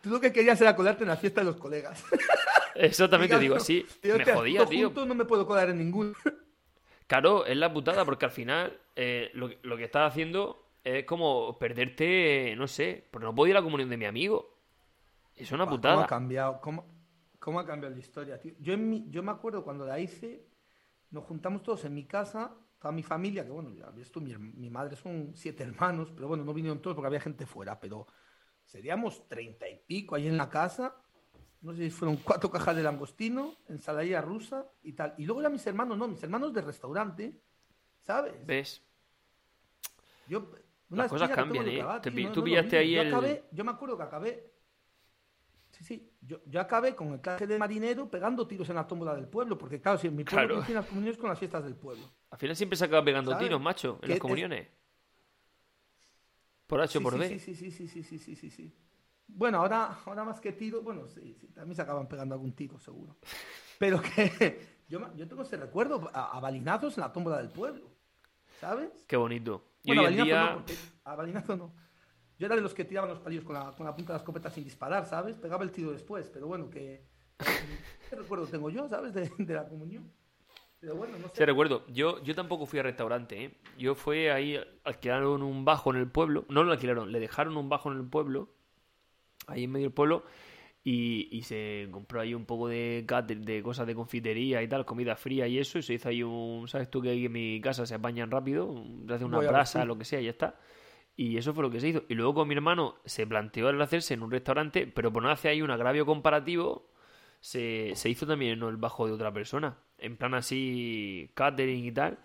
tú 0.00 0.10
lo 0.10 0.20
que 0.20 0.32
querías 0.32 0.60
era 0.60 0.76
colarte 0.76 1.04
en 1.04 1.08
la 1.08 1.16
fiesta 1.16 1.40
de 1.40 1.46
los 1.46 1.56
colegas. 1.56 2.04
Eso 2.74 3.08
también 3.08 3.30
te 3.30 3.38
digo, 3.38 3.56
así 3.56 3.84
me 4.02 4.24
jodía, 4.24 4.66
tío. 4.66 4.92
no 4.94 5.14
me 5.14 5.24
puedo 5.24 5.46
colar 5.46 5.70
en 5.70 5.78
ningún. 5.78 6.14
Claro, 7.06 7.44
es 7.44 7.56
la 7.56 7.72
putada, 7.72 8.04
porque 8.04 8.24
al 8.24 8.30
final 8.30 8.80
eh, 8.94 9.30
lo, 9.34 9.76
que 9.76 9.84
estás 9.84 10.12
haciendo 10.12 10.70
es 10.84 11.04
como 11.04 11.58
perderte, 11.58 12.54
no 12.56 12.66
sé, 12.68 13.08
pero 13.10 13.26
no 13.26 13.34
puedo 13.34 13.48
ir 13.48 13.56
a 13.56 13.60
la 13.60 13.64
comunión 13.64 13.90
de 13.90 13.96
mi 13.96 14.04
amigo. 14.04 14.56
Es 15.34 15.50
una 15.52 15.66
putada. 15.66 15.94
¿Cómo 15.94 16.04
ha 16.04 16.08
cambiado? 16.08 16.60
¿Cómo, 16.60 17.60
ha 17.60 17.66
cambiado 17.66 17.94
la 17.94 18.00
historia, 18.00 18.40
tío? 18.40 18.54
Yo, 18.60 18.74
en 18.74 18.88
mi, 18.88 19.10
yo 19.10 19.22
me 19.22 19.32
acuerdo 19.32 19.64
cuando 19.64 19.84
la 19.84 19.98
hice, 19.98 20.46
nos 21.10 21.24
juntamos 21.24 21.62
todos 21.62 21.84
en 21.84 21.94
mi 21.94 22.06
casa, 22.06 22.54
toda 22.78 22.92
mi 22.92 23.02
familia, 23.02 23.44
que 23.44 23.50
bueno, 23.50 23.70
ya 23.74 23.90
ves 23.90 24.12
tú, 24.12 24.20
mi, 24.20 24.36
mi 24.38 24.70
madre 24.70 24.96
son 24.96 25.32
siete 25.34 25.64
hermanos, 25.64 26.12
pero 26.14 26.28
bueno, 26.28 26.44
no 26.44 26.54
vinieron 26.54 26.80
todos 26.80 26.94
porque 26.94 27.08
había 27.08 27.20
gente 27.20 27.44
fuera, 27.44 27.80
pero 27.80 28.06
seríamos 28.70 29.26
treinta 29.28 29.68
y 29.68 29.76
pico 29.76 30.14
ahí 30.14 30.26
en 30.28 30.36
la 30.36 30.48
casa 30.48 30.94
no 31.62 31.74
sé 31.74 31.84
si 31.84 31.90
fueron 31.90 32.16
cuatro 32.16 32.50
cajas 32.50 32.74
de 32.74 32.82
langostino, 32.82 33.54
ensaladilla 33.68 34.22
rusa 34.22 34.66
y 34.82 34.94
tal. 34.94 35.14
Y 35.18 35.26
luego 35.26 35.42
ya 35.42 35.50
mis 35.50 35.66
hermanos, 35.66 35.98
no, 35.98 36.08
mis 36.08 36.22
hermanos 36.22 36.54
de 36.54 36.62
restaurante, 36.62 37.38
¿sabes? 38.00 38.34
¿Ves? 38.46 38.82
Yo, 40.26 40.50
Las 40.88 41.08
cosas 41.08 41.30
cambian, 41.30 41.68
¿eh? 41.68 41.84
tú 42.32 42.42
pillaste 42.42 42.78
ahí 42.78 42.94
yo 42.94 43.02
el... 43.02 43.08
Acabé, 43.08 43.44
yo 43.50 43.64
me 43.64 43.72
acuerdo 43.72 43.96
que 43.96 44.02
acabé... 44.02 44.50
Sí, 45.70 45.84
sí, 45.84 46.12
yo, 46.20 46.40
yo 46.46 46.60
acabé 46.60 46.96
con 46.96 47.12
el 47.12 47.20
traje 47.20 47.46
de 47.46 47.58
marinero 47.58 48.10
pegando 48.10 48.46
tiros 48.46 48.68
en 48.70 48.76
la 48.76 48.86
tómbola 48.86 49.14
del 49.14 49.28
pueblo, 49.28 49.56
porque 49.56 49.80
claro, 49.80 49.98
si 49.98 50.08
en 50.08 50.16
mi 50.16 50.24
pueblo 50.24 50.56
claro. 50.56 50.74
las 50.74 50.86
comuniones 50.86 51.18
con 51.18 51.28
las 51.28 51.38
fiestas 51.38 51.62
del 51.62 51.76
pueblo. 51.76 52.10
Al 52.30 52.38
final 52.38 52.56
siempre 52.56 52.76
se 52.76 52.86
acaba 52.86 53.04
pegando 53.04 53.36
tiros, 53.36 53.60
macho, 53.60 53.98
en 54.02 54.10
las 54.10 54.18
comuniones. 54.18 54.68
Por 56.70 56.80
H 56.80 56.98
o 56.98 57.02
por 57.02 57.20
sí, 57.20 57.40
Sí, 57.40 57.54
sí, 57.56 57.70
sí, 57.70 57.88
sí, 57.88 58.02
sí, 58.04 58.18
sí, 58.18 58.36
sí, 58.36 58.50
sí. 58.50 58.72
Bueno, 59.26 59.58
ahora, 59.58 59.98
ahora 60.06 60.22
más 60.22 60.40
que 60.40 60.52
tiro, 60.52 60.82
bueno, 60.82 61.08
sí, 61.08 61.34
sí, 61.34 61.48
también 61.48 61.74
se 61.74 61.82
acaban 61.82 62.06
pegando 62.06 62.32
algún 62.36 62.52
tiro, 62.52 62.78
seguro. 62.78 63.16
Pero 63.76 64.00
que 64.14 64.84
yo, 64.88 65.00
yo 65.16 65.26
tengo 65.26 65.42
ese 65.42 65.56
recuerdo 65.56 66.08
a, 66.14 66.38
balinazos 66.38 66.96
en 66.96 67.00
la 67.00 67.12
tumba 67.12 67.36
del 67.38 67.50
pueblo, 67.50 67.90
¿sabes? 68.60 69.04
Qué 69.08 69.16
bonito. 69.16 69.64
Bueno, 69.84 70.08
y 70.08 70.30
a, 70.30 70.44
no, 70.44 70.54
porque, 70.58 70.76
a 71.02 71.16
balinazo 71.16 71.56
no. 71.56 71.74
Yo 72.38 72.46
era 72.46 72.54
de 72.54 72.62
los 72.62 72.72
que 72.72 72.84
tiraban 72.84 73.10
los 73.10 73.18
palillos 73.18 73.44
con 73.44 73.54
la, 73.54 73.72
con 73.72 73.84
la 73.84 73.96
punta 73.96 74.12
de 74.12 74.18
la 74.18 74.22
escopeta 74.22 74.48
sin 74.48 74.62
disparar, 74.62 75.06
¿sabes? 75.06 75.34
Pegaba 75.34 75.64
el 75.64 75.72
tiro 75.72 75.90
después, 75.90 76.30
pero 76.32 76.46
bueno, 76.46 76.70
que... 76.70 77.04
¿Qué 78.08 78.14
recuerdo 78.14 78.46
tengo 78.46 78.70
yo, 78.70 78.88
¿sabes? 78.88 79.12
De 79.12 79.54
la 79.54 79.68
comunión. 79.68 80.08
Pero 80.80 80.96
bueno, 80.96 81.18
no 81.18 81.28
sé. 81.28 81.36
Sí, 81.36 81.44
recuerdo. 81.44 81.84
Yo, 81.88 82.22
yo 82.22 82.34
tampoco 82.34 82.66
fui 82.66 82.78
al 82.78 82.86
restaurante, 82.86 83.44
¿eh? 83.44 83.50
Yo 83.78 83.94
fui 83.94 84.28
ahí, 84.28 84.58
alquilaron 84.84 85.42
un 85.42 85.64
bajo 85.64 85.90
en 85.90 85.96
el 85.98 86.08
pueblo. 86.08 86.46
No 86.48 86.64
lo 86.64 86.72
alquilaron, 86.72 87.12
le 87.12 87.20
dejaron 87.20 87.56
un 87.56 87.68
bajo 87.68 87.92
en 87.92 87.98
el 87.98 88.04
pueblo, 88.04 88.48
ahí 89.46 89.64
en 89.64 89.72
medio 89.72 89.86
del 89.86 89.94
pueblo, 89.94 90.24
y, 90.82 91.28
y 91.30 91.42
se 91.42 91.88
compró 91.90 92.20
ahí 92.20 92.32
un 92.32 92.46
poco 92.46 92.68
de, 92.68 93.04
de 93.36 93.62
cosas 93.62 93.86
de 93.86 93.94
confitería 93.94 94.62
y 94.62 94.68
tal, 94.68 94.86
comida 94.86 95.16
fría 95.16 95.46
y 95.46 95.58
eso, 95.58 95.78
y 95.78 95.82
se 95.82 95.94
hizo 95.94 96.08
ahí 96.08 96.22
un... 96.22 96.66
¿Sabes 96.68 96.90
tú 96.90 97.02
que 97.02 97.10
ahí 97.10 97.26
en 97.26 97.32
mi 97.32 97.60
casa 97.60 97.84
se 97.84 97.94
apañan 97.94 98.30
rápido? 98.30 98.82
Se 99.06 99.14
hace 99.14 99.24
una 99.26 99.38
brasa, 99.40 99.84
lo 99.84 99.98
que 99.98 100.06
sea, 100.06 100.20
y 100.20 100.24
ya 100.24 100.30
está. 100.30 100.58
Y 101.16 101.36
eso 101.36 101.52
fue 101.52 101.62
lo 101.62 101.70
que 101.70 101.80
se 101.80 101.88
hizo. 101.88 102.04
Y 102.08 102.14
luego 102.14 102.32
con 102.34 102.48
mi 102.48 102.54
hermano 102.54 102.96
se 103.04 103.26
planteó 103.26 103.68
el 103.68 103.82
hacerse 103.82 104.14
en 104.14 104.22
un 104.22 104.30
restaurante, 104.30 104.86
pero 104.86 105.12
por 105.12 105.22
no 105.22 105.30
hacer 105.30 105.50
ahí 105.50 105.60
un 105.60 105.70
agravio 105.70 106.06
comparativo, 106.06 106.89
se, 107.40 107.92
se 107.94 108.08
hizo 108.08 108.26
también 108.26 108.52
en 108.52 108.68
el 108.68 108.76
bajo 108.76 109.06
de 109.06 109.12
otra 109.12 109.32
persona 109.32 109.76
en 110.00 110.16
plan 110.16 110.34
así, 110.34 111.30
catering 111.34 111.84
y 111.84 111.92
tal. 111.92 112.18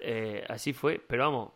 Eh, 0.00 0.44
así 0.48 0.72
fue, 0.72 1.00
pero 1.06 1.24
vamos. 1.24 1.52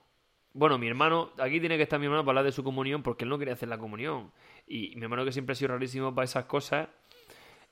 Bueno, 0.53 0.79
mi 0.79 0.89
hermano, 0.89 1.33
aquí 1.39 1.61
tiene 1.61 1.77
que 1.77 1.83
estar 1.83 2.01
mi 2.01 2.07
hermano 2.07 2.25
para 2.25 2.39
hablar 2.41 2.45
de 2.45 2.53
su 2.53 2.65
comunión 2.65 3.03
porque 3.03 3.25
él 3.25 3.31
no 3.31 3.39
quería 3.39 3.55
hacer 3.55 3.69
la 3.69 3.79
comunión. 3.79 4.33
Y 4.67 4.97
mi 4.97 5.03
hermano, 5.03 5.25
que 5.25 5.33
siempre 5.33 5.53
ha 5.53 5.57
sido 5.57 5.69
rarísimo 5.69 6.15
para 6.15 6.25
esas 6.25 6.47
cosas, 6.47 6.89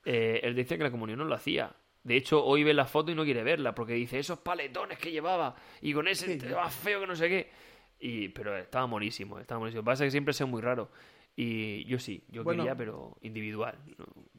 eh, 0.04 0.40
él 0.42 0.54
dice 0.54 0.76
que 0.76 0.84
la 0.84 0.90
comunión 0.90 1.18
no 1.18 1.24
lo 1.24 1.34
hacía. 1.34 1.74
De 2.02 2.16
hecho, 2.16 2.44
hoy 2.44 2.62
ve 2.62 2.74
la 2.74 2.84
foto 2.84 3.10
y 3.10 3.14
no 3.14 3.24
quiere 3.24 3.42
verla 3.42 3.74
porque 3.74 3.94
dice 3.94 4.18
esos 4.18 4.38
paletones 4.38 4.98
que 4.98 5.10
llevaba 5.10 5.56
y 5.80 5.94
con 5.94 6.06
ese 6.06 6.36
más 6.54 6.74
feo 6.74 7.00
que 7.00 7.06
no 7.06 7.16
sé 7.16 7.28
qué. 7.30 7.50
Y, 7.98 8.28
pero 8.28 8.54
estaba 8.58 8.86
morísimo, 8.86 9.38
estaba 9.38 9.60
morísimo. 9.60 9.82
Pasa 9.82 10.04
que 10.04 10.10
siempre 10.10 10.32
es 10.32 10.46
muy 10.46 10.60
raro. 10.60 10.90
Y 11.36 11.84
yo 11.86 11.98
sí, 11.98 12.24
yo 12.28 12.44
quería, 12.44 12.76
pero 12.76 13.16
individual. 13.20 13.76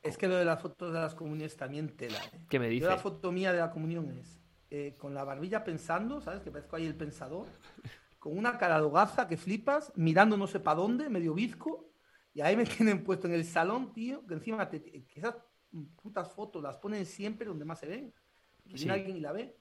Es 0.02 0.18
que 0.18 0.28
lo 0.28 0.36
de 0.38 0.46
las 0.46 0.62
fotos 0.62 0.94
de 0.94 1.00
las 1.00 1.14
comuniones 1.14 1.58
también 1.58 1.90
tela. 1.90 2.18
¿eh? 2.18 2.40
¿Qué 2.50 2.58
me 2.58 2.70
dice? 2.70 2.88
la 2.88 2.98
foto 2.98 3.32
mía 3.32 3.52
de 3.52 3.60
la 3.60 3.72
comunión 3.72 4.10
es 4.18 4.40
eh, 4.70 4.96
con 4.98 5.14
la 5.14 5.24
barbilla 5.24 5.64
pensando, 5.64 6.22
¿sabes? 6.22 6.42
Que 6.42 6.52
parezco 6.52 6.76
ahí 6.76 6.86
el 6.86 6.96
pensador. 6.96 7.48
Con 8.20 8.38
una 8.38 8.58
cara 8.58 8.82
de 8.82 9.28
que 9.28 9.38
flipas, 9.38 9.92
mirando 9.96 10.38
no 10.38 10.48
sé 10.48 10.60
para 10.60 10.78
dónde, 10.78 11.10
medio 11.10 11.34
bizco. 11.34 11.92
Y 12.34 12.42
ahí 12.42 12.56
me 12.56 12.66
tienen 12.66 13.04
puesto 13.04 13.28
en 13.28 13.34
el 13.34 13.46
salón, 13.46 13.94
tío, 13.94 14.26
que 14.26 14.34
encima 14.34 14.70
que 14.70 15.06
esas 15.16 15.36
putas 16.02 16.34
fotos 16.34 16.64
las 16.64 16.78
ponen 16.78 17.06
siempre 17.06 17.46
donde 17.46 17.66
más 17.66 17.80
se 17.80 17.88
ven. 17.88 18.14
Que 18.66 18.74
viene 18.74 18.94
alguien 18.94 19.18
y 19.18 19.20
la 19.20 19.34
ve. 19.34 19.58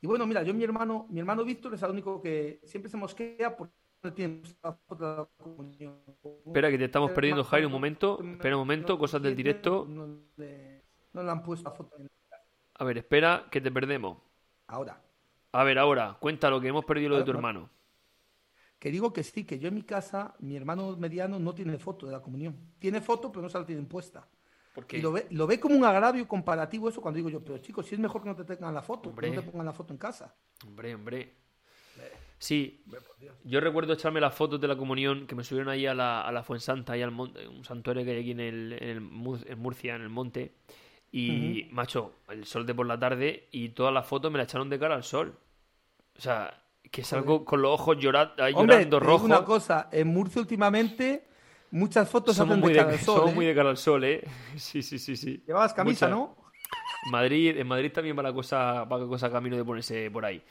Y 0.00 0.06
bueno, 0.06 0.26
mira, 0.26 0.42
yo 0.42 0.54
mi 0.54 0.64
hermano, 0.64 1.06
mi 1.10 1.20
hermano 1.20 1.44
Víctor 1.44 1.74
es 1.74 1.82
el 1.82 1.90
único 1.90 2.20
que 2.20 2.60
siempre 2.64 2.90
se 2.90 2.96
mosquea 2.96 3.56
porque 3.56 3.74
Espera, 6.46 6.70
que 6.70 6.78
te 6.78 6.84
estamos 6.84 7.10
perdiendo, 7.10 7.44
Jairo, 7.44 7.66
un 7.66 7.72
momento. 7.72 8.22
Espera 8.22 8.56
un 8.56 8.60
momento, 8.60 8.98
cosas 8.98 9.22
del 9.22 9.34
directo. 9.34 9.86
No 9.88 10.20
le, 10.36 10.82
han 11.14 11.42
puesto 11.42 11.70
foto. 11.72 11.96
A 12.74 12.84
ver, 12.84 12.98
espera, 12.98 13.46
que 13.50 13.60
te 13.60 13.70
perdemos. 13.70 14.18
Ahora. 14.68 15.02
A 15.52 15.64
ver, 15.64 15.78
ahora, 15.78 16.16
cuéntalo, 16.20 16.60
que 16.60 16.68
hemos 16.68 16.84
perdido 16.84 17.10
lo 17.10 17.18
de 17.18 17.24
tu 17.24 17.30
hermano. 17.30 17.70
Que 18.78 18.92
digo 18.92 19.12
que 19.12 19.24
sí, 19.24 19.44
que 19.44 19.58
yo 19.58 19.68
en 19.68 19.74
mi 19.74 19.82
casa, 19.82 20.34
mi 20.38 20.54
hermano 20.56 20.96
mediano 20.96 21.40
no 21.40 21.52
tiene 21.52 21.78
foto 21.78 22.06
de 22.06 22.12
la 22.12 22.20
comunión. 22.20 22.56
Tiene 22.78 23.00
foto, 23.00 23.32
pero 23.32 23.42
no 23.42 23.48
se 23.48 23.58
la 23.58 23.66
tienen 23.66 23.86
puesta. 23.86 24.28
¿Por 24.72 24.86
Y 24.94 25.00
lo 25.00 25.10
ve, 25.10 25.26
lo 25.30 25.48
ve 25.48 25.58
como 25.58 25.74
un 25.74 25.84
agravio 25.84 26.28
comparativo 26.28 26.88
eso 26.88 27.00
cuando 27.00 27.16
digo 27.16 27.28
yo, 27.30 27.42
pero 27.42 27.58
chicos, 27.58 27.86
si 27.86 27.96
es 27.96 28.00
mejor 28.00 28.22
que 28.22 28.28
no 28.28 28.36
te 28.36 28.44
tengan 28.44 28.72
la 28.72 28.82
foto, 28.82 29.12
que 29.12 29.30
no 29.30 29.42
te 29.42 29.50
pongan 29.50 29.66
la 29.66 29.72
foto 29.72 29.92
en 29.92 29.98
casa. 29.98 30.36
Hombre, 30.64 30.94
hombre. 30.94 31.47
Sí, 32.38 32.84
yo 33.44 33.60
recuerdo 33.60 33.94
echarme 33.94 34.20
las 34.20 34.34
fotos 34.34 34.60
de 34.60 34.68
la 34.68 34.76
comunión 34.76 35.26
que 35.26 35.34
me 35.34 35.42
subieron 35.42 35.68
ahí 35.68 35.86
a 35.86 35.94
la, 35.94 36.20
a 36.20 36.30
la 36.30 36.42
Fuensanta, 36.42 36.92
ahí 36.92 37.02
al 37.02 37.10
monte, 37.10 37.48
un 37.48 37.64
santuario 37.64 38.04
que 38.04 38.12
hay 38.12 38.20
aquí 38.20 38.30
en, 38.30 38.40
el, 38.40 38.76
en, 38.80 39.02
Murcia, 39.58 39.96
en 39.96 40.02
el 40.02 40.08
monte. 40.08 40.52
Y, 41.10 41.66
macho, 41.72 42.12
el 42.28 42.44
sol 42.44 42.66
de 42.66 42.74
por 42.74 42.86
la 42.86 42.98
tarde 42.98 43.48
y 43.50 43.70
todas 43.70 43.92
las 43.92 44.06
fotos 44.06 44.30
me 44.30 44.38
las 44.38 44.48
echaron 44.48 44.68
de 44.68 44.78
cara 44.78 44.94
al 44.94 45.04
sol. 45.04 45.34
O 46.16 46.20
sea, 46.20 46.62
que 46.90 47.02
salgo 47.02 47.44
con 47.44 47.62
los 47.62 47.72
ojos 47.72 47.98
llorando, 47.98 48.48
llorando 48.48 49.00
rojos. 49.00 49.24
una 49.24 49.44
cosa, 49.44 49.88
en 49.90 50.08
Murcia 50.08 50.40
últimamente 50.40 51.24
muchas 51.70 52.08
fotos 52.08 52.36
somos 52.36 52.58
muy 52.58 52.72
de, 52.72 52.78
cara 52.78 52.92
al 52.92 52.98
sol. 52.98 53.20
Somos 53.20 53.34
muy 53.34 53.46
de 53.46 53.54
cara 53.54 53.70
al 53.70 53.76
sol, 53.76 54.04
¿eh? 54.04 54.22
Sí, 54.56 54.82
sí, 54.82 54.98
sí, 54.98 55.16
sí. 55.16 55.42
Llevabas 55.46 55.74
camisa, 55.74 56.08
¿no? 56.08 56.36
Madrid, 57.10 57.56
en 57.56 57.66
Madrid 57.66 57.92
también 57.92 58.18
va 58.18 58.22
la 58.22 58.32
cosa, 58.32 58.84
va 58.84 58.98
la 58.98 59.06
cosa 59.06 59.30
camino 59.30 59.56
de 59.56 59.64
ponerse 59.64 60.10
por 60.10 60.24
ahí. 60.24 60.42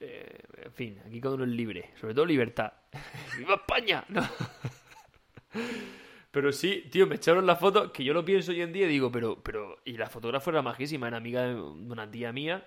Eh, 0.00 0.38
en 0.64 0.72
fin, 0.72 0.98
aquí 1.06 1.20
cada 1.20 1.34
uno 1.34 1.44
es 1.44 1.50
libre. 1.50 1.90
Sobre 2.00 2.14
todo 2.14 2.26
libertad. 2.26 2.72
¡Viva 3.38 3.54
España! 3.54 4.04
Pero 6.30 6.52
sí, 6.52 6.84
tío, 6.90 7.06
me 7.06 7.16
echaron 7.16 7.46
la 7.46 7.56
foto, 7.56 7.92
que 7.92 8.04
yo 8.04 8.12
lo 8.12 8.24
pienso 8.24 8.52
hoy 8.52 8.60
en 8.60 8.72
día 8.72 8.84
y 8.84 8.90
digo, 8.90 9.10
pero, 9.10 9.42
pero, 9.42 9.78
y 9.84 9.96
la 9.96 10.10
fotógrafa 10.10 10.50
era 10.50 10.60
majísima, 10.60 11.08
era 11.08 11.16
amiga 11.16 11.46
de 11.46 11.54
una 11.54 12.10
tía 12.10 12.32
mía 12.32 12.66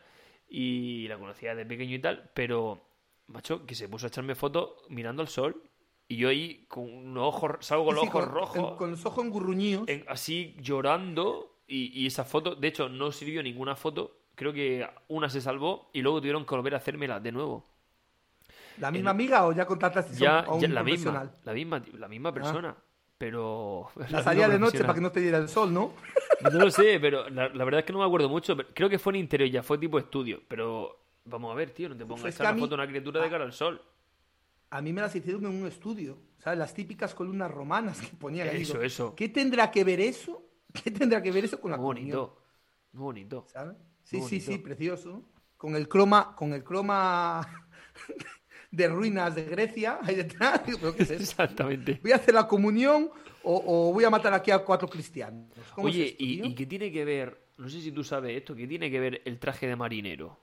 y 0.49 1.07
la 1.07 1.19
conocía 1.19 1.53
de 1.53 1.65
pequeño 1.65 1.95
y 1.95 1.99
tal, 1.99 2.31
pero, 2.33 2.81
macho, 3.27 3.65
que 3.67 3.75
se 3.75 3.87
puso 3.87 4.07
a 4.07 4.09
echarme 4.09 4.33
fotos 4.33 4.71
mirando 4.89 5.21
al 5.21 5.27
sol 5.27 5.61
y 6.07 6.17
yo 6.17 6.29
ahí 6.29 6.65
con 6.67 6.91
unos 6.91 7.23
ojos, 7.23 7.51
salgo 7.59 7.85
con 7.85 7.95
los 7.95 8.03
ojos 8.05 8.27
rojos. 8.27 8.77
con 8.77 8.91
los 8.91 9.05
ojos 9.05 9.23
engurruñidos. 9.23 9.87
así 10.07 10.55
llorando 10.59 11.61
y, 11.67 11.97
y 11.97 12.07
esa 12.07 12.25
foto, 12.25 12.55
de 12.55 12.67
hecho, 12.67 12.89
no 12.89 13.11
sirvió 13.11 13.43
ninguna 13.43 13.75
foto 13.75 14.20
creo 14.41 14.53
que 14.53 14.89
una 15.09 15.29
se 15.29 15.39
salvó 15.39 15.91
y 15.93 16.01
luego 16.01 16.19
tuvieron 16.19 16.47
que 16.47 16.55
volver 16.55 16.73
a 16.73 16.77
hacérmela 16.77 17.19
de 17.19 17.31
nuevo. 17.31 17.63
¿La 18.79 18.89
misma 18.89 19.11
amiga 19.11 19.45
o 19.45 19.51
ya 19.51 19.67
contrataste 19.67 20.15
ya, 20.15 20.39
a 20.39 20.53
un 20.53 20.73
la 20.73 20.83
misma, 20.83 21.31
la 21.43 21.53
misma, 21.53 21.83
la 21.93 22.07
misma 22.07 22.29
ah. 22.29 22.33
persona. 22.33 22.75
Pero. 23.19 23.91
La, 24.09 24.23
salía 24.23 24.49
de 24.49 24.57
noche 24.57 24.79
para 24.81 24.95
que 24.95 25.01
no 25.01 25.11
te 25.11 25.19
diera 25.19 25.37
el 25.37 25.47
sol, 25.47 25.71
¿no? 25.71 25.93
No 26.51 26.57
lo 26.57 26.71
sé, 26.71 26.99
pero 26.99 27.29
la, 27.29 27.49
verdad 27.49 27.81
es 27.81 27.85
que 27.85 27.93
no 27.93 27.99
me 27.99 28.05
acuerdo 28.05 28.29
mucho. 28.29 28.57
creo 28.73 28.89
que 28.89 28.97
fue 28.97 29.13
en 29.13 29.17
interior 29.19 29.47
ya, 29.47 29.61
fue 29.61 29.77
tipo 29.77 29.99
estudio. 29.99 30.41
Pero 30.47 31.05
vamos 31.25 31.51
a 31.51 31.55
ver, 31.55 31.69
tío, 31.69 31.89
no 31.89 31.95
te 31.95 32.03
pongas 32.03 32.25
a 32.25 32.29
echar 32.29 32.55
la 32.55 32.59
foto 32.59 32.69
de 32.69 32.75
una 32.81 32.87
criatura 32.87 33.21
de 33.21 33.29
cara 33.29 33.43
al 33.43 33.53
sol. 33.53 33.79
A 34.71 34.81
mí 34.81 34.91
me 34.91 35.01
las 35.01 35.15
hicieron 35.15 35.45
en 35.45 35.61
un 35.61 35.67
estudio. 35.67 36.17
¿Sabes? 36.39 36.57
Las 36.57 36.73
típicas 36.73 37.13
columnas 37.13 37.51
romanas 37.51 38.01
que 38.01 38.17
ponían 38.17 38.49
ahí. 38.49 38.63
Eso, 38.63 38.81
eso. 38.81 39.13
¿Qué 39.13 39.29
tendrá 39.29 39.69
que 39.69 39.83
ver 39.83 40.01
eso? 40.01 40.43
¿Qué 40.83 40.89
tendrá 40.89 41.21
que 41.21 41.31
ver 41.31 41.45
eso 41.45 41.61
con 41.61 41.69
la 41.69 41.77
Muy 41.77 41.85
bonito. 41.85 42.41
Muy 42.93 43.03
bonito. 43.03 43.45
¿Sabes? 43.47 43.77
Sí, 44.03 44.21
sí, 44.21 44.39
sí, 44.39 44.57
precioso. 44.57 45.23
Con 45.57 45.75
el 45.75 45.87
croma, 45.87 46.35
con 46.35 46.53
el 46.53 46.63
croma 46.63 47.67
de 48.71 48.87
ruinas 48.87 49.35
de 49.35 49.43
Grecia 49.45 49.99
ahí 50.01 50.15
detrás. 50.15 50.61
Exactamente. 51.09 51.99
¿Voy 52.01 52.11
a 52.11 52.15
hacer 52.15 52.33
la 52.33 52.47
comunión 52.47 53.11
o, 53.43 53.91
voy 53.93 54.03
a 54.03 54.09
matar 54.09 54.33
aquí 54.33 54.51
a 54.51 54.59
cuatro 54.59 54.87
cristianos? 54.87 55.49
Oye, 55.75 56.15
y, 56.17 56.53
qué 56.55 56.65
tiene 56.65 56.91
que 56.91 57.05
ver? 57.05 57.47
No 57.57 57.69
sé 57.69 57.81
si 57.81 57.91
tú 57.91 58.03
sabes 58.03 58.35
esto, 58.37 58.55
¿qué 58.55 58.67
tiene 58.67 58.89
que 58.89 58.99
ver 58.99 59.21
el 59.25 59.39
traje 59.39 59.67
de 59.67 59.75
marinero 59.75 60.39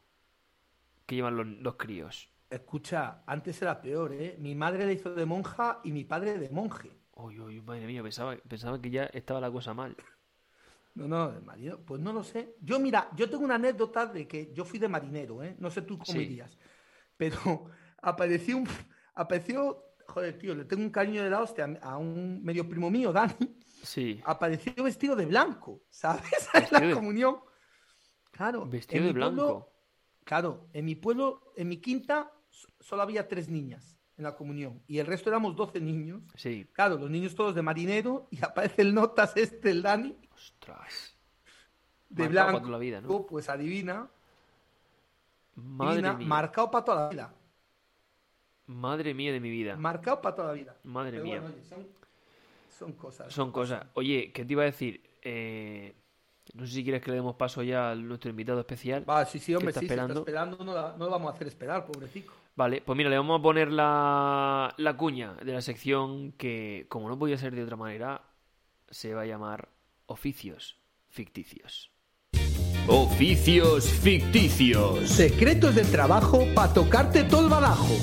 que 1.07 1.17
llevan 1.17 1.63
los, 1.63 1.75
críos? 1.77 2.29
Escucha, 2.51 3.23
antes 3.27 3.61
era 3.61 3.81
peor, 3.81 4.13
¿eh? 4.13 4.37
Mi 4.39 4.55
madre 4.55 4.87
le 4.87 4.95
hizo 4.95 5.15
de 5.15 5.27
monja 5.27 5.81
y 5.85 5.93
mi 5.93 6.05
padre 6.05 6.39
de 6.39 6.49
monje. 6.51 6.91
Uy, 7.15 7.41
uy, 7.41 7.61
madre 7.61 7.87
mía, 7.87 8.03
pensaba, 8.03 8.37
pensaba 8.37 8.81
que 8.81 8.91
ya 8.91 9.05
estaba 9.05 9.41
la 9.41 9.51
cosa 9.51 9.75
mal. 9.75 9.97
No, 10.99 11.07
no, 11.07 11.31
de 11.31 11.41
marinero, 11.41 11.81
pues 11.85 12.01
no 12.01 12.13
lo 12.13 12.25
sé. 12.25 12.57
Yo, 12.61 12.81
mira, 12.81 13.09
yo 13.15 13.31
tengo 13.31 13.45
una 13.45 13.55
anécdota 13.55 14.07
de 14.07 14.27
que 14.27 14.53
yo 14.53 14.65
fui 14.65 14.81
de 14.81 14.89
marinero, 14.89 15.45
¿eh? 15.45 15.55
No 15.61 15.71
sé 15.71 15.83
tú 15.83 15.97
cómo 15.97 16.21
irías. 16.21 16.59
Pero 17.17 17.67
apareció 18.03 18.57
un. 18.57 18.69
Apareció. 19.15 19.85
Joder, 20.09 20.37
tío, 20.39 20.57
le 20.57 20.65
tengo 20.65 20.83
un 20.83 20.91
cariño 20.91 21.23
de 21.23 21.31
la 21.31 21.41
hostia 21.41 21.79
a 21.83 21.99
un 21.99 22.43
medio 22.43 22.69
primo 22.69 22.91
mío, 22.91 23.13
Dani. 23.13 23.57
Sí. 23.85 24.21
Apareció 24.25 24.83
vestido 24.83 25.15
de 25.15 25.27
blanco, 25.27 25.85
¿sabes? 25.89 26.25
en 26.55 26.89
la 26.89 26.95
comunión. 26.95 27.37
Claro. 28.33 28.67
Vestido 28.67 29.05
de 29.05 29.13
blanco. 29.13 29.71
claro, 30.25 30.69
en 30.73 30.85
mi 30.85 30.97
pueblo, 30.97 31.53
en 31.57 31.69
mi 31.69 31.77
quinta, 31.77 32.33
solo 32.81 33.03
había 33.03 33.29
tres 33.29 33.49
niñas 33.49 34.01
en 34.17 34.25
la 34.25 34.35
comunión 34.35 34.83
y 34.89 34.99
el 34.99 35.07
resto 35.07 35.31
éramos 35.31 35.55
doce 35.55 35.81
niños. 35.81 36.23
Sí. 36.35 36.69
Claro, 36.73 36.99
los 36.99 37.09
niños 37.09 37.37
todos 37.37 37.55
de 37.55 37.63
marinero 37.63 38.27
y 38.33 38.39
aparece 38.45 38.83
el 38.83 38.95
notas 38.95 39.37
este, 39.37 39.71
el 39.71 39.83
Dani, 39.83 40.17
Ostras. 40.39 41.17
De 42.09 42.29
blanco. 42.29 42.69
la 42.71 42.79
vida, 42.79 43.01
¿no? 43.01 43.27
Pues 43.27 43.49
adivina. 43.49 44.09
Madre 45.57 46.15
mía. 46.15 46.27
Marcado 46.27 46.71
para 46.71 46.85
toda 46.85 47.03
la 47.05 47.09
vida. 47.11 47.35
Madre 48.67 49.15
mía 49.15 49.33
de 49.33 49.41
mi 49.41 49.51
vida. 49.51 49.77
Marcado 49.77 50.21
para 50.23 50.35
toda 50.37 50.49
la 50.49 50.55
vida. 50.55 50.77
Madre 50.85 51.21
mía. 51.21 51.43
son, 52.79 52.93
cosas. 52.93 53.33
Son 53.33 53.51
cosas. 53.51 53.87
Oye, 53.95 54.31
¿qué 54.33 54.45
te 54.45 54.53
iba 54.53 54.63
a 54.63 54.67
decir? 54.67 55.03
Eh, 55.23 55.95
No 56.55 56.67
sé 56.67 56.73
si 56.75 56.85
quieres 56.85 57.03
que 57.03 57.11
le 57.11 57.17
demos 57.17 57.37
paso 57.37 57.63
ya 57.63 57.91
a 57.91 57.95
nuestro 57.95 58.31
invitado 58.31 58.61
especial. 58.61 59.09
Va, 59.09 59.25
sí, 59.25 59.39
sí, 59.39 59.55
hombre, 59.55 59.73
sí, 59.73 59.87
esperando. 59.87 60.15
está 60.15 60.21
esperando, 60.21 60.65
no, 60.65 60.75
no, 60.97 61.05
lo 61.05 61.11
vamos 61.11 61.33
a 61.33 61.35
hacer 61.35 61.49
esperar, 61.49 61.85
pobrecito. 61.85 62.33
Vale, 62.57 62.83
pues 62.83 62.97
mira, 62.97 63.09
le 63.11 63.17
vamos 63.17 63.39
a 63.39 63.43
poner 63.43 63.71
la, 63.71 64.75
la 64.79 64.97
cuña 64.97 65.35
de 65.35 65.53
la 65.53 65.61
sección 65.61 66.33
que, 66.33 66.87
como 66.89 67.09
no 67.09 67.19
podía 67.19 67.39
ser 67.39 67.55
de 67.55 67.63
otra 67.63 67.77
manera, 67.77 68.23
se 68.91 69.15
va 69.15 69.23
a 69.23 69.27
llamar 69.27 69.69
Oficios 70.11 70.75
Ficticios. 71.11 71.93
Oficios 72.89 73.85
Ficticios. 73.85 75.11
Secretos 75.11 75.75
del 75.75 75.91
trabajo 75.91 76.47
para 76.55 76.73
tocarte 76.73 77.25
todo 77.25 77.43
el 77.43 77.51
balajo. 77.51 77.95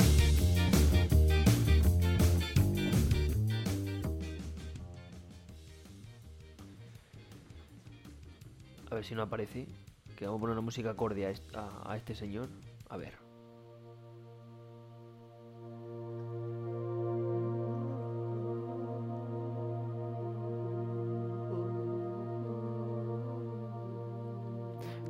A 8.92 8.96
ver 8.96 9.04
si 9.04 9.16
no 9.16 9.24
aparece. 9.24 9.66
Que 10.16 10.26
vamos 10.26 10.38
a 10.38 10.42
poner 10.42 10.54
una 10.54 10.62
música 10.62 10.92
acorde 10.92 11.26
a, 11.56 11.92
a 11.92 11.98
este 11.98 12.14
señor. 12.14 12.50
A 12.88 12.98
ver. 12.98 13.25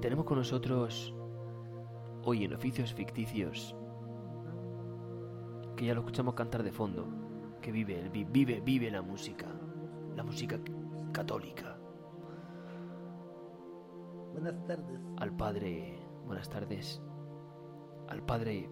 Tenemos 0.05 0.25
con 0.25 0.38
nosotros 0.38 1.15
hoy 2.25 2.43
en 2.43 2.53
Oficios 2.53 2.93
Ficticios, 2.93 3.75
que 5.75 5.85
ya 5.85 5.95
lo 5.95 6.01
escuchamos 6.01 6.35
cantar 6.35 6.62
de 6.62 6.71
fondo, 6.71 7.07
que 7.59 7.71
vive, 7.71 8.07
vive, 8.09 8.62
vive 8.63 8.91
la 8.91 9.01
música, 9.01 9.47
la 10.15 10.24
música 10.24 10.59
católica. 11.12 11.75
Buenas 14.33 14.63
tardes. 14.67 15.01
Al 15.17 15.35
padre. 15.35 15.97
Buenas 16.24 16.50
tardes. 16.50 17.01
Al 18.07 18.21
padre. 18.21 18.69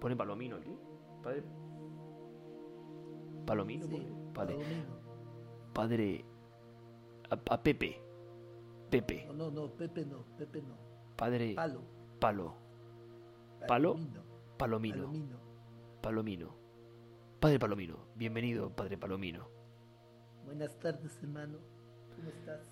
Pone 0.00 0.16
Palomino 0.16 0.56
aquí. 0.56 0.74
Padre. 1.22 1.44
Palomino, 3.44 3.86
Padre. 4.32 4.58
Padre. 5.74 6.24
A, 7.28 7.62
Pepe. 7.62 8.03
Pepe. 8.94 9.24
No, 9.26 9.32
no, 9.32 9.50
no, 9.50 9.68
Pepe 9.72 10.04
no, 10.04 10.24
Pepe 10.38 10.62
no. 10.62 10.78
Padre. 11.16 11.54
Palo. 11.56 11.82
Palo. 12.20 12.54
Palo. 13.66 13.96
Palomino. 14.56 15.02
Palomino. 15.02 15.40
Palomino. 16.00 16.56
Padre 17.40 17.58
Palomino. 17.58 17.98
Bienvenido, 18.14 18.70
Padre 18.70 18.96
Palomino. 18.96 19.48
Buenas 20.44 20.78
tardes, 20.78 21.18
hermano. 21.24 21.58
¿Cómo 22.14 22.28
estás? 22.28 22.70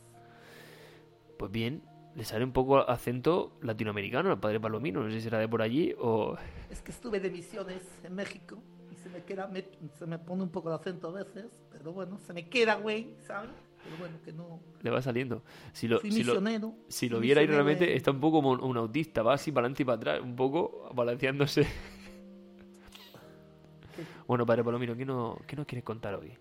Pues 1.40 1.50
bien, 1.50 1.82
le 2.14 2.22
sale 2.22 2.44
un 2.44 2.52
poco 2.52 2.78
acento 2.78 3.58
latinoamericano 3.60 4.30
al 4.30 4.38
padre 4.38 4.60
Palomino. 4.60 5.02
No 5.02 5.10
sé 5.10 5.16
si 5.16 5.22
será 5.22 5.40
de 5.40 5.48
por 5.48 5.60
allí 5.60 5.92
o. 5.98 6.36
Es 6.70 6.82
que 6.82 6.92
estuve 6.92 7.18
de 7.18 7.30
misiones 7.30 7.82
en 8.04 8.14
México 8.14 8.62
y 8.92 8.94
se 8.94 9.08
me 9.08 9.24
queda, 9.24 9.50
se 9.98 10.06
me 10.06 10.20
pone 10.20 10.44
un 10.44 10.50
poco 10.50 10.68
el 10.68 10.76
acento 10.76 11.08
a 11.08 11.24
veces, 11.24 11.50
pero 11.72 11.92
bueno, 11.92 12.16
se 12.18 12.32
me 12.32 12.48
queda, 12.48 12.76
güey, 12.76 13.16
¿sabes? 13.26 13.50
Pero 13.84 13.96
bueno, 13.98 14.16
que 14.24 14.32
no. 14.32 14.60
Le 14.80 14.90
va 14.90 15.02
saliendo. 15.02 15.42
Si 15.72 15.88
lo, 15.88 16.00
si 16.00 16.22
lo, 16.22 16.40
si 16.88 17.08
lo 17.08 17.20
viera 17.20 17.40
ahí 17.40 17.46
realmente, 17.46 17.96
está 17.96 18.10
un 18.10 18.20
poco 18.20 18.42
como 18.42 18.52
un, 18.52 18.76
autista, 18.76 19.22
va 19.22 19.34
así 19.34 19.50
para 19.50 19.66
adelante 19.66 19.82
y 19.82 19.86
para 19.86 19.96
atrás, 19.96 20.20
un 20.22 20.36
poco 20.36 20.90
balanceándose. 20.94 21.66
bueno, 24.26 24.46
padre 24.46 24.64
Palomino, 24.64 24.96
¿qué, 24.96 25.04
no, 25.04 25.38
¿qué 25.46 25.56
nos 25.56 25.66
quieres 25.66 25.84
contar 25.84 26.14
hoy? 26.14 26.32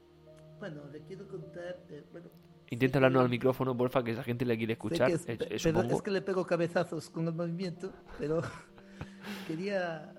Bueno, 0.59 0.81
le 0.91 1.01
quiero 1.01 1.27
contar. 1.27 1.83
Eh, 1.89 2.03
bueno, 2.11 2.29
Intenta 2.71 2.99
hablarnos 2.99 3.23
al 3.23 3.29
micrófono, 3.29 3.75
porfa, 3.75 4.01
que 4.01 4.11
esa 4.11 4.23
gente 4.23 4.45
le 4.45 4.57
quiere 4.57 4.73
escuchar. 4.73 5.11
Es, 5.11 5.27
eh, 5.27 5.37
es, 5.49 6.01
que 6.01 6.11
le 6.11 6.21
pego 6.21 6.45
cabezazos 6.45 7.09
con 7.09 7.27
el 7.27 7.33
movimiento, 7.33 7.91
pero 8.17 8.41
quería. 9.47 10.15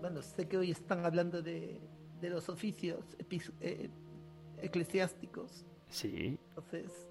Bueno, 0.00 0.20
sé 0.20 0.48
que 0.48 0.56
hoy 0.56 0.72
están 0.72 1.04
hablando 1.04 1.42
de, 1.42 1.80
de 2.20 2.30
los 2.30 2.48
oficios 2.48 3.04
eh, 3.60 3.88
eclesiásticos. 4.58 5.64
Sí. 5.92 6.38
Entonces, 6.48 7.06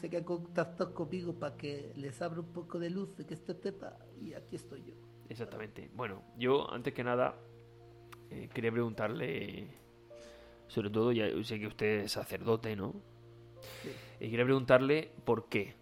sé 0.00 0.08
que 0.08 0.16
han 0.16 0.24
contactado 0.24 0.94
conmigo 0.94 1.34
para 1.34 1.56
que 1.56 1.92
les 1.94 2.20
abra 2.22 2.40
un 2.40 2.52
poco 2.52 2.78
de 2.78 2.88
luz 2.88 3.14
de 3.16 3.26
que 3.26 3.34
este 3.34 3.54
tema 3.54 3.94
y 4.18 4.32
aquí 4.32 4.56
estoy 4.56 4.82
yo. 4.82 4.94
Exactamente. 5.28 5.90
Bueno, 5.94 6.22
yo 6.38 6.72
antes 6.72 6.94
que 6.94 7.04
nada 7.04 7.36
eh, 8.30 8.48
quería 8.52 8.72
preguntarle, 8.72 9.68
sobre 10.68 10.88
todo, 10.88 11.12
ya 11.12 11.26
sé 11.44 11.60
que 11.60 11.66
usted 11.66 12.00
es 12.04 12.12
sacerdote, 12.12 12.74
¿no? 12.74 12.94
Y 14.18 14.30
quería 14.30 14.44
preguntarle 14.46 15.12
por 15.24 15.48
qué. 15.48 15.74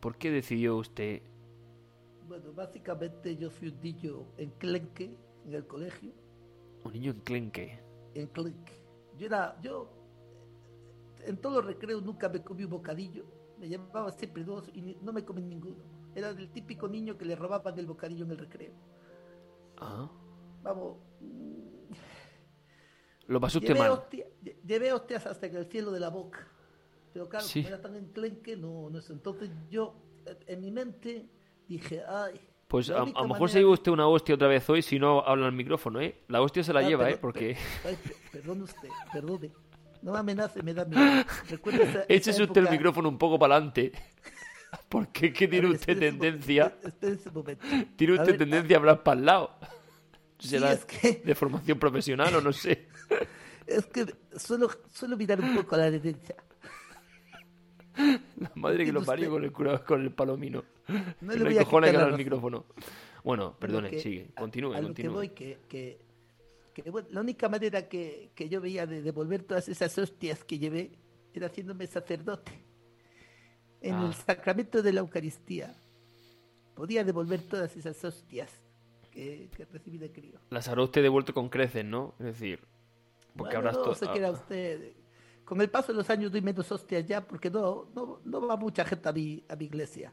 ¿Por 0.00 0.16
qué 0.16 0.30
decidió 0.30 0.76
usted? 0.76 1.20
Bueno, 2.26 2.52
básicamente 2.54 3.36
yo 3.36 3.50
fui 3.50 3.68
un 3.68 3.80
niño 3.82 4.26
enclenque 4.38 5.14
en 5.44 5.54
el 5.54 5.66
colegio. 5.66 6.12
¿Un 6.84 6.92
niño 6.94 7.12
enclenque? 7.12 7.78
Enclenque. 8.14 8.72
Yo 9.18 9.26
era, 9.26 9.60
yo, 9.60 9.99
en 11.26 11.36
todos 11.36 11.56
los 11.56 11.66
recreos 11.66 12.02
nunca 12.02 12.28
me 12.28 12.42
comí 12.42 12.64
un 12.64 12.70
bocadillo. 12.70 13.24
Me 13.58 13.68
llevaba 13.68 14.10
siempre 14.12 14.44
dos 14.44 14.70
y 14.72 14.96
no 15.02 15.12
me 15.12 15.24
comí 15.24 15.42
ninguno. 15.42 15.84
Era 16.14 16.30
el 16.30 16.50
típico 16.50 16.88
niño 16.88 17.16
que 17.16 17.24
le 17.24 17.36
robaban 17.36 17.78
el 17.78 17.86
bocadillo 17.86 18.24
en 18.24 18.30
el 18.30 18.38
recreo. 18.38 18.72
Ah. 19.78 20.10
Vamos. 20.62 20.98
Lo 23.26 23.40
pasó 23.40 23.58
usted 23.58 23.76
mal. 23.76 24.02
llevé 24.66 24.92
hostias 24.92 25.26
hasta 25.26 25.46
en 25.46 25.56
el 25.56 25.66
cielo 25.66 25.92
de 25.92 26.00
la 26.00 26.08
boca. 26.08 26.48
Pero 27.12 27.28
claro, 27.28 27.46
como 27.52 27.66
era 27.66 27.80
tan 27.80 27.96
enclenque, 27.96 28.56
no, 28.56 28.90
no 28.90 29.00
sé. 29.00 29.12
Entonces 29.12 29.50
yo, 29.70 29.94
en 30.46 30.60
mi 30.60 30.70
mente, 30.70 31.28
dije, 31.68 32.02
ay. 32.06 32.40
Pues 32.68 32.88
a, 32.90 33.04
lo 33.04 33.28
mejor 33.28 33.50
se 33.50 33.58
lleva 33.58 33.72
usted 33.72 33.90
una 33.90 34.06
hostia 34.06 34.36
otra 34.36 34.46
vez 34.46 34.68
hoy 34.70 34.80
si 34.80 34.98
no 34.98 35.20
habla 35.20 35.46
al 35.46 35.52
micrófono, 35.52 36.00
¿eh? 36.00 36.22
La 36.28 36.40
hostia 36.40 36.62
se 36.62 36.72
la 36.72 36.80
ah, 36.80 36.88
lleva, 36.88 37.10
¿eh? 37.10 37.18
Porque. 37.18 37.56
perdone 38.32 38.62
usted, 38.62 38.88
perdone. 39.12 39.50
No 40.02 40.12
me 40.12 40.18
amenace, 40.18 40.62
me 40.62 40.74
da 40.74 40.84
miedo. 40.84 41.24
Échese 42.08 42.42
usted 42.42 42.62
el 42.62 42.70
micrófono 42.70 43.08
un 43.08 43.18
poco 43.18 43.38
para 43.38 43.56
adelante. 43.56 43.92
Porque 44.88 45.32
¿qué 45.32 45.48
tiene 45.48 45.68
usted 45.68 45.98
tendencia? 45.98 46.74
Tiene 47.96 48.14
usted 48.14 48.38
tendencia 48.38 48.76
a 48.76 48.78
hablar 48.78 49.02
para 49.02 49.18
el 49.18 49.26
lado. 49.26 49.54
¿Será 50.38 50.74
de 50.74 51.34
formación 51.34 51.78
profesional 51.78 52.34
o 52.36 52.40
no 52.40 52.52
sé? 52.52 52.88
Es 53.66 53.86
que 53.86 54.04
suelo, 54.36 54.68
suelo 54.92 55.16
mirar 55.16 55.40
un 55.40 55.54
poco 55.54 55.76
a 55.76 55.78
la 55.78 55.90
derecha. 55.92 56.34
La 57.96 58.50
madre 58.56 58.84
que 58.84 58.90
lo 58.90 59.04
parió 59.04 59.30
con 59.30 59.44
el, 59.44 59.52
con 59.52 60.02
el 60.02 60.10
palomino. 60.10 60.64
No 61.20 61.32
le 61.32 61.44
voy 61.44 61.58
a 61.58 61.64
quitar 61.64 62.08
el 62.08 62.16
micrófono. 62.16 62.66
Bueno, 63.22 63.54
perdone, 63.56 64.00
sigue. 64.00 64.30
Continúe, 64.36 64.74
a, 64.74 64.82
continúe. 64.82 64.94
que 65.02 65.08
voy, 65.08 65.28
que, 65.28 65.58
que, 65.68 66.00
bueno, 66.90 67.08
la 67.10 67.20
única 67.20 67.48
manera 67.48 67.88
que, 67.88 68.30
que, 68.34 68.48
yo 68.48 68.60
veía 68.60 68.86
de 68.86 69.02
devolver 69.02 69.42
todas 69.42 69.68
esas 69.68 69.96
hostias 69.98 70.44
que 70.44 70.58
llevé 70.58 70.92
era 71.34 71.46
haciéndome 71.46 71.86
sacerdote. 71.86 72.52
En 73.80 73.94
el 73.96 74.10
ah. 74.10 74.12
sacramento 74.12 74.82
de 74.82 74.92
la 74.92 75.00
Eucaristía 75.00 75.74
podía 76.74 77.02
devolver 77.04 77.42
todas 77.42 77.76
esas 77.76 78.02
hostias 78.04 78.50
que, 79.10 79.50
que 79.56 79.64
recibí 79.64 79.98
de 79.98 80.12
crío. 80.12 80.38
Las 80.50 80.68
habrá 80.68 80.84
usted 80.84 81.02
devuelto 81.02 81.34
con 81.34 81.48
creces, 81.48 81.84
¿no? 81.84 82.14
Es 82.18 82.26
decir, 82.26 82.60
porque 83.36 83.56
bueno, 83.56 83.72
no, 83.72 83.94
se 83.94 84.08
queda 84.08 84.30
usted 84.30 84.92
con 85.50 85.60
el 85.60 85.68
paso 85.68 85.90
de 85.90 85.98
los 85.98 86.08
años 86.10 86.30
doy 86.30 86.42
menos 86.42 86.70
hostias 86.70 87.04
ya 87.06 87.26
porque 87.26 87.50
no, 87.50 87.88
no, 87.92 88.20
no 88.24 88.46
va 88.46 88.56
mucha 88.56 88.84
gente 88.84 89.08
a 89.08 89.12
mi, 89.12 89.42
a 89.48 89.56
mi 89.56 89.64
iglesia. 89.64 90.12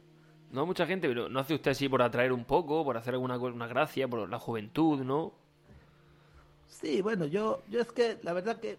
No 0.50 0.66
mucha 0.66 0.88
gente, 0.88 1.08
pero 1.08 1.30
¿no 1.30 1.40
hace 1.40 1.54
usted 1.54 1.72
así 1.72 1.88
por 1.88 2.02
atraer 2.02 2.32
un 2.32 2.44
poco, 2.44 2.84
por 2.84 2.98
hacer 2.98 3.14
alguna 3.14 3.38
una 3.38 3.68
gracia, 3.68 4.08
por 4.08 4.28
la 4.28 4.40
juventud, 4.40 5.02
no? 5.02 5.36
Sí, 6.68 7.02
bueno, 7.02 7.26
yo, 7.26 7.64
yo 7.70 7.80
es 7.82 7.92
que 7.92 8.20
la 8.24 8.34
verdad 8.34 8.60
que 8.60 8.78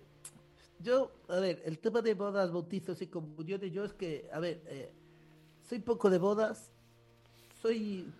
yo, 0.81 1.11
a 1.29 1.40
ver, 1.40 1.62
el 1.64 1.79
tema 1.79 2.03
de 2.03 2.14
bodas, 2.14 2.53
bautizos 2.53 3.03
y 3.03 3.09
comuniones, 3.09 3.72
yo 3.72 3.85
es 3.85 3.92
que, 3.92 4.29
a 4.33 4.38
ver, 4.38 4.62
eh, 4.66 4.92
soy 5.62 5.81
poco 5.81 6.09
de 6.09 6.18
bodas, 6.18 6.72
soy 7.61 8.12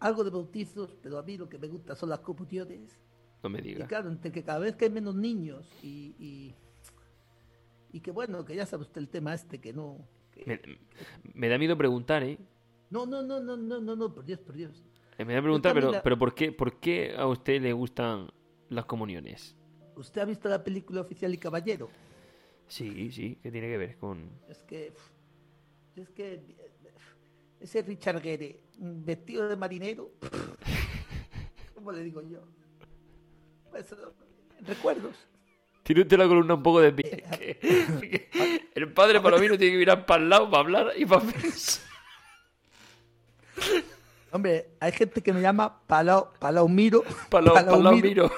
algo 0.00 0.22
de 0.24 0.30
bautizos, 0.30 0.94
pero 1.02 1.18
a 1.18 1.22
mí 1.22 1.38
lo 1.38 1.48
que 1.48 1.58
me 1.58 1.68
gusta 1.68 1.94
son 1.94 2.10
las 2.10 2.20
comuniones. 2.20 2.98
No 3.42 3.48
me 3.48 3.62
diga. 3.62 3.84
Y 3.84 3.88
claro, 3.88 4.10
entre 4.10 4.30
que 4.30 4.42
cada 4.42 4.58
vez 4.58 4.76
que 4.76 4.86
hay 4.86 4.90
menos 4.90 5.14
niños 5.14 5.66
y 5.82 6.54
y 7.96 8.00
que 8.00 8.10
bueno, 8.10 8.44
que 8.44 8.54
ya 8.54 8.66
sabe 8.66 8.82
usted 8.82 9.00
el 9.00 9.08
tema 9.08 9.32
este, 9.32 9.58
que 9.58 9.72
no... 9.72 10.06
me, 11.32 11.48
da 11.48 11.56
miedo 11.56 11.78
preguntar, 11.78 12.22
¿eh? 12.22 12.38
No, 12.90 13.06
no, 13.06 13.22
no, 13.22 13.40
no, 13.40 13.56
no, 13.56 13.80
no, 13.80 13.96
no, 13.96 14.12
por 14.12 14.22
Dios, 14.26 14.38
por 14.40 14.54
Dios. 14.54 14.84
Eh, 15.16 15.24
me 15.24 15.32
da 15.32 15.40
preguntar, 15.40 15.72
pero, 15.72 15.92
pero 16.04 16.18
¿por, 16.18 16.34
qué, 16.34 16.52
¿por 16.52 16.78
qué 16.78 17.14
a 17.16 17.26
usted 17.26 17.62
le 17.62 17.72
gustan 17.72 18.28
las 18.68 18.84
comuniones? 18.84 19.56
¿Usted 19.96 20.20
ha 20.20 20.24
visto 20.24 20.48
la 20.48 20.62
película 20.62 21.00
Oficial 21.00 21.32
y 21.32 21.38
Caballero? 21.38 21.88
Sí, 22.68 23.10
sí, 23.12 23.38
¿qué 23.42 23.50
tiene 23.50 23.68
que 23.68 23.78
ver 23.78 23.96
con...? 23.96 24.30
Es 24.48 24.62
que... 24.64 24.92
Es 25.96 26.10
que... 26.10 26.40
Ese 27.60 27.82
Richard 27.82 28.20
Gere, 28.20 28.60
vestido 28.78 29.48
de 29.48 29.56
marinero... 29.56 30.10
¿Cómo 31.74 31.92
le 31.92 32.02
digo 32.02 32.20
yo? 32.22 32.40
Pues, 33.70 33.94
recuerdos. 34.66 35.14
Tiene 35.82 36.02
usted 36.02 36.18
la 36.18 36.26
columna 36.26 36.54
un 36.54 36.62
poco 36.62 36.80
de 36.80 36.92
pie. 36.92 37.24
el 38.74 38.92
padre 38.92 39.20
Palomino 39.20 39.56
tiene 39.56 39.74
que 39.74 39.78
mirar 39.78 40.04
para 40.04 40.22
el 40.22 40.28
lado 40.28 40.50
para 40.50 40.60
hablar 40.60 40.92
y 40.96 41.06
para 41.06 41.20
pensar. 41.22 41.84
Hombre, 44.32 44.70
hay 44.80 44.92
gente 44.92 45.22
que 45.22 45.32
me 45.32 45.40
llama 45.40 45.80
Palau, 45.86 46.32
Palaumiro. 46.40 47.04
Palau, 47.30 47.54
Palaumiro. 47.54 48.28
Palaumiro. 48.28 48.32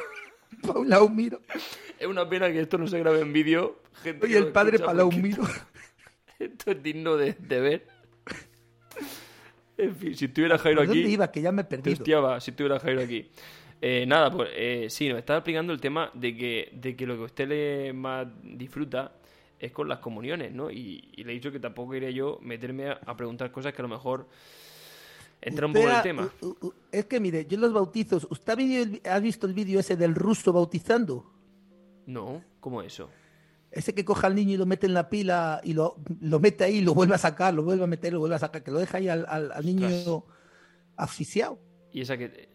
Es 1.98 2.06
una 2.06 2.28
pena 2.28 2.50
que 2.50 2.60
esto 2.60 2.78
no 2.78 2.86
se 2.86 2.98
grabe 2.98 3.20
en 3.20 3.32
vídeo. 3.32 3.80
Oye, 4.22 4.36
el 4.36 4.48
padre 4.48 4.78
Palaumiro. 4.78 5.42
Esto 6.38 6.70
es 6.70 6.82
digno 6.82 7.16
de, 7.16 7.34
ver. 7.48 7.86
En 9.76 9.96
fin, 9.96 10.14
si 10.14 10.26
estuviera 10.26 10.56
Jairo 10.56 10.82
aquí. 10.82 11.00
¿Dónde 11.00 11.10
iba? 11.10 11.32
Que 11.32 11.42
ya 11.42 11.50
me 11.50 11.62
he 11.62 11.64
perdido. 11.64 12.40
si 12.40 12.50
estuviera 12.50 12.78
Jairo 12.78 13.00
aquí. 13.00 13.28
Eh, 13.80 14.04
nada, 14.06 14.30
pues 14.30 14.50
eh, 14.54 14.86
sí, 14.88 15.08
nos 15.08 15.18
estaba 15.18 15.38
explicando 15.38 15.72
el 15.72 15.80
tema 15.80 16.10
de 16.14 16.36
que, 16.36 16.70
de 16.72 16.96
que 16.96 17.06
lo 17.06 17.16
que 17.16 17.22
usted 17.22 17.48
le 17.48 17.92
más 17.92 18.26
disfruta 18.42 19.12
es 19.58 19.72
con 19.72 19.88
las 19.88 19.98
comuniones, 19.98 20.52
¿no? 20.52 20.70
Y, 20.70 21.12
le 21.16 21.30
he 21.30 21.34
dicho 21.34 21.52
que 21.52 21.60
tampoco 21.60 21.92
quería 21.92 22.10
yo 22.10 22.38
meterme 22.42 22.90
a, 22.90 23.16
preguntar 23.16 23.50
cosas 23.50 23.72
que 23.72 23.82
a 23.82 23.84
lo 23.84 23.88
mejor 23.88 24.28
entran 25.40 25.70
un 25.70 25.74
poco 25.74 25.88
en 25.88 25.96
el 25.96 26.02
tema. 26.02 26.32
es 26.92 27.06
que 27.06 27.20
mire, 27.20 27.46
yo 27.46 27.58
los 27.58 27.72
bautizos, 27.72 28.26
¿usted 28.30 29.00
ha, 29.04 29.18
visto 29.18 29.46
el 29.46 29.54
vídeo 29.54 29.80
ese 29.80 29.96
del 29.96 30.14
ruso 30.14 30.52
bautizando? 30.52 31.32
No, 32.06 32.42
¿cómo 32.60 32.82
eso? 32.82 33.10
Ese 33.70 33.94
que 33.94 34.04
coja 34.04 34.26
al 34.26 34.34
niño 34.34 34.54
y 34.54 34.56
lo 34.56 34.66
mete 34.66 34.86
en 34.86 34.94
la 34.94 35.10
pila 35.10 35.60
y 35.62 35.74
lo, 35.74 35.96
lo 36.20 36.40
mete 36.40 36.64
ahí, 36.64 36.80
lo 36.80 36.94
vuelve 36.94 37.14
a 37.14 37.18
sacar, 37.18 37.52
lo 37.52 37.62
vuelve 37.62 37.84
a 37.84 37.86
meter, 37.86 38.12
lo 38.12 38.20
vuelve 38.20 38.36
a 38.36 38.38
sacar, 38.38 38.62
que 38.62 38.70
lo 38.70 38.78
deja 38.78 38.98
ahí 38.98 39.08
al, 39.08 39.26
al, 39.28 39.64
niño 39.64 39.88
asfixiado. 40.96 41.58
Y 41.92 42.00
esa 42.00 42.16
que 42.16 42.48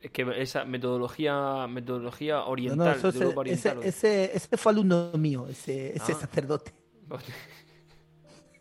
es 0.00 0.10
que 0.12 0.26
esa 0.36 0.64
metodología 0.64 1.66
metodología 1.66 2.44
oriental, 2.44 2.98
ese, 3.82 4.30
ese, 4.34 4.56
fue 4.56 4.72
alumno 4.72 5.12
mío, 5.12 5.46
ese, 5.48 5.94
ese 5.94 6.12
ah. 6.12 6.20
sacerdote. 6.20 6.72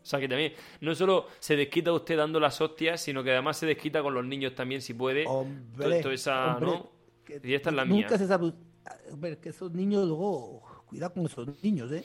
O 0.10 0.12
sea 0.12 0.19
que 0.19 0.28
también 0.28 0.54
no 0.82 0.95
solo 0.95 1.28
se 1.38 1.56
desquita 1.56 1.93
usted 1.93 2.17
dando 2.17 2.39
las 2.39 2.60
hostias, 2.60 3.00
sino 3.00 3.24
que 3.24 3.30
además 3.30 3.58
se 3.58 3.67
desquita 3.67 4.02
con 4.02 4.15
los 4.15 4.26
niños 4.26 4.56
también 4.56 4.82
si 4.82 4.95
puede. 4.95 5.24
Hombre, 5.28 6.00
esa, 6.12 6.60
¿no? 6.60 6.89
Y 7.43 7.54
esta 7.54 7.69
es 7.69 7.76
la 7.76 7.86
nunca 7.86 8.17
Se 8.17 8.26
sabe, 8.26 8.52
hombre, 9.12 9.38
que 9.38 9.50
esos 9.50 9.72
niños 9.72 10.08
luego, 10.08 10.63
cuidado 10.88 11.13
con 11.13 11.28
esos 11.28 11.62
niños, 11.62 11.91
¿eh? 11.91 12.04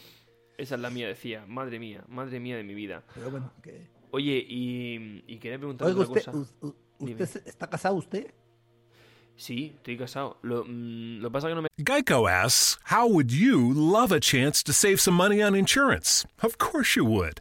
Esa 0.58 0.74
es 0.74 0.80
la 0.82 0.90
mía, 0.90 1.08
decía. 1.08 1.46
Madre 1.46 1.78
mía, 1.78 2.04
madre 2.06 2.40
mía 2.40 2.58
de 2.58 2.64
mi 2.64 2.74
vida. 2.74 3.04
Pero 3.14 3.30
bueno, 3.30 3.50
que... 3.62 3.88
Oye, 4.10 4.44
y, 4.46 5.24
y 5.26 5.38
quería 5.38 5.56
preguntar 5.56 5.88
Oiga, 5.88 6.00
usted, 6.00 6.30
¿Usted 6.98 7.42
está 7.46 7.70
casado 7.70 7.94
usted? 7.94 8.34
Sí, 9.34 9.72
estoy 9.76 9.96
casado. 9.96 10.36
Lo, 10.42 10.62
mm, 10.66 11.20
lo 11.20 11.32
pasa 11.32 11.48
que 11.48 11.54
no 11.54 11.62
me... 11.62 11.68
Geico 11.78 12.28
asks, 12.28 12.78
how 12.92 13.08
would 13.08 13.30
you 13.30 13.72
love 13.72 14.12
a 14.12 14.20
chance 14.20 14.62
to 14.62 14.74
save 14.74 15.00
some 15.00 15.16
money 15.16 15.42
on 15.42 15.56
insurance? 15.56 16.26
Of 16.42 16.58
course 16.58 16.96
you 16.96 17.06
would. 17.06 17.40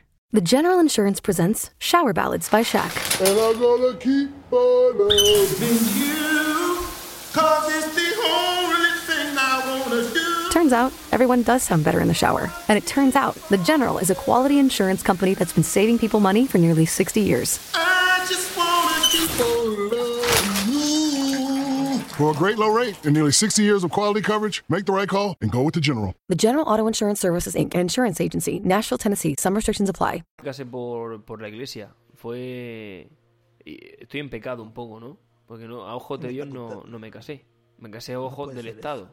The 0.33 0.39
General 0.39 0.79
Insurance 0.79 1.19
presents 1.19 1.71
Shower 1.77 2.13
Ballads 2.13 2.47
by 2.47 2.61
Shaq. 2.61 3.19
And 3.19 3.37
I'm 3.37 3.59
gonna 3.59 3.97
keep 3.97 4.29
on 4.49 4.97
loving 4.97 5.83
you, 5.99 6.85
cause 7.33 7.69
it's 7.75 7.93
the 7.93 8.29
only 8.31 8.81
Turns 10.53 10.71
out, 10.71 10.93
everyone 11.11 11.43
does 11.43 11.63
sound 11.63 11.83
better 11.83 11.99
in 11.99 12.07
the 12.07 12.13
shower. 12.13 12.49
And 12.69 12.77
it 12.77 12.85
turns 12.85 13.17
out, 13.17 13.35
The 13.49 13.57
General 13.57 13.97
is 13.97 14.09
a 14.09 14.15
quality 14.15 14.57
insurance 14.57 15.03
company 15.03 15.33
that's 15.33 15.51
been 15.51 15.63
saving 15.63 15.99
people 15.99 16.21
money 16.21 16.47
for 16.47 16.59
nearly 16.59 16.85
60 16.85 17.19
years. 17.19 17.59
For 22.21 22.29
a 22.29 22.35
great 22.35 22.59
low 22.59 22.69
rate 22.69 23.03
and 23.03 23.15
nearly 23.15 23.31
60 23.31 23.63
years 23.63 23.83
of 23.83 23.89
quality 23.89 24.21
coverage, 24.21 24.63
make 24.69 24.85
the 24.85 24.93
right 24.93 25.09
call 25.09 25.35
and 25.41 25.51
go 25.51 25.63
with 25.63 25.73
the 25.73 25.81
General. 25.81 26.13
The 26.29 26.35
General 26.35 26.63
Auto 26.67 26.85
Insurance 26.85 27.19
Services 27.19 27.55
Inc. 27.55 27.73
Insurance 27.73 28.21
Agency, 28.21 28.59
Nashville, 28.59 28.99
Tennessee. 28.99 29.33
Some 29.39 29.55
restrictions 29.55 29.89
apply. 29.89 30.21
Casé 30.37 30.69
por, 30.69 31.23
por 31.23 31.41
la 31.41 31.47
iglesia. 31.47 31.89
Fue... 32.13 33.09
Estoy 33.65 34.19
en 34.19 34.29
pecado 34.29 34.61
un 34.61 34.71
poco, 34.71 34.99
¿no? 34.99 35.17
Porque 35.47 35.67
no, 35.67 35.87
a 35.87 35.95
ojos 35.95 36.19
de 36.19 36.27
Dios 36.27 36.47
no, 36.47 36.83
no 36.83 36.99
me 36.99 37.09
casé. 37.09 37.43
Me 37.79 37.89
casé 37.89 38.13
a 38.13 38.19
ojos 38.19 38.53
del 38.53 38.67
Estado. 38.67 39.09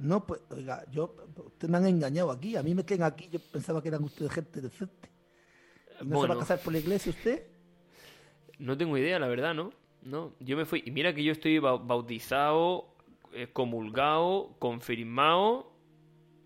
No, 0.00 0.26
pues, 0.26 0.40
oiga, 0.50 0.84
yo, 0.90 1.14
ustedes 1.36 1.70
me 1.70 1.76
han 1.76 1.86
engañado 1.86 2.32
aquí. 2.32 2.56
A 2.56 2.64
mí 2.64 2.74
me 2.74 2.84
quedan 2.84 3.04
aquí. 3.04 3.28
Yo 3.30 3.38
pensaba 3.38 3.80
que 3.80 3.86
eran 3.86 4.02
ustedes 4.02 4.32
gente 4.32 4.60
decente. 4.60 5.08
¿No 6.04 6.22
se 6.22 6.26
va 6.26 6.34
a 6.34 6.38
casar 6.38 6.58
por 6.58 6.72
la 6.72 6.80
iglesia 6.80 7.10
usted? 7.10 7.46
No 8.58 8.76
tengo 8.76 8.98
idea, 8.98 9.20
la 9.20 9.28
verdad, 9.28 9.54
¿no? 9.54 9.70
No, 10.02 10.32
yo 10.40 10.56
me 10.56 10.64
fui. 10.64 10.82
Y 10.84 10.90
mira 10.90 11.14
que 11.14 11.22
yo 11.22 11.32
estoy 11.32 11.58
bautizado, 11.58 12.94
eh, 13.32 13.48
comulgado, 13.52 14.54
confirmado, 14.58 15.72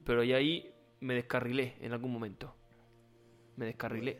pero 0.04 0.22
ya 0.24 0.36
ahí 0.36 0.74
me 1.00 1.14
descarrilé 1.14 1.76
en 1.80 1.92
algún 1.92 2.12
momento. 2.12 2.54
Me 3.56 3.66
descarrilé. 3.66 4.18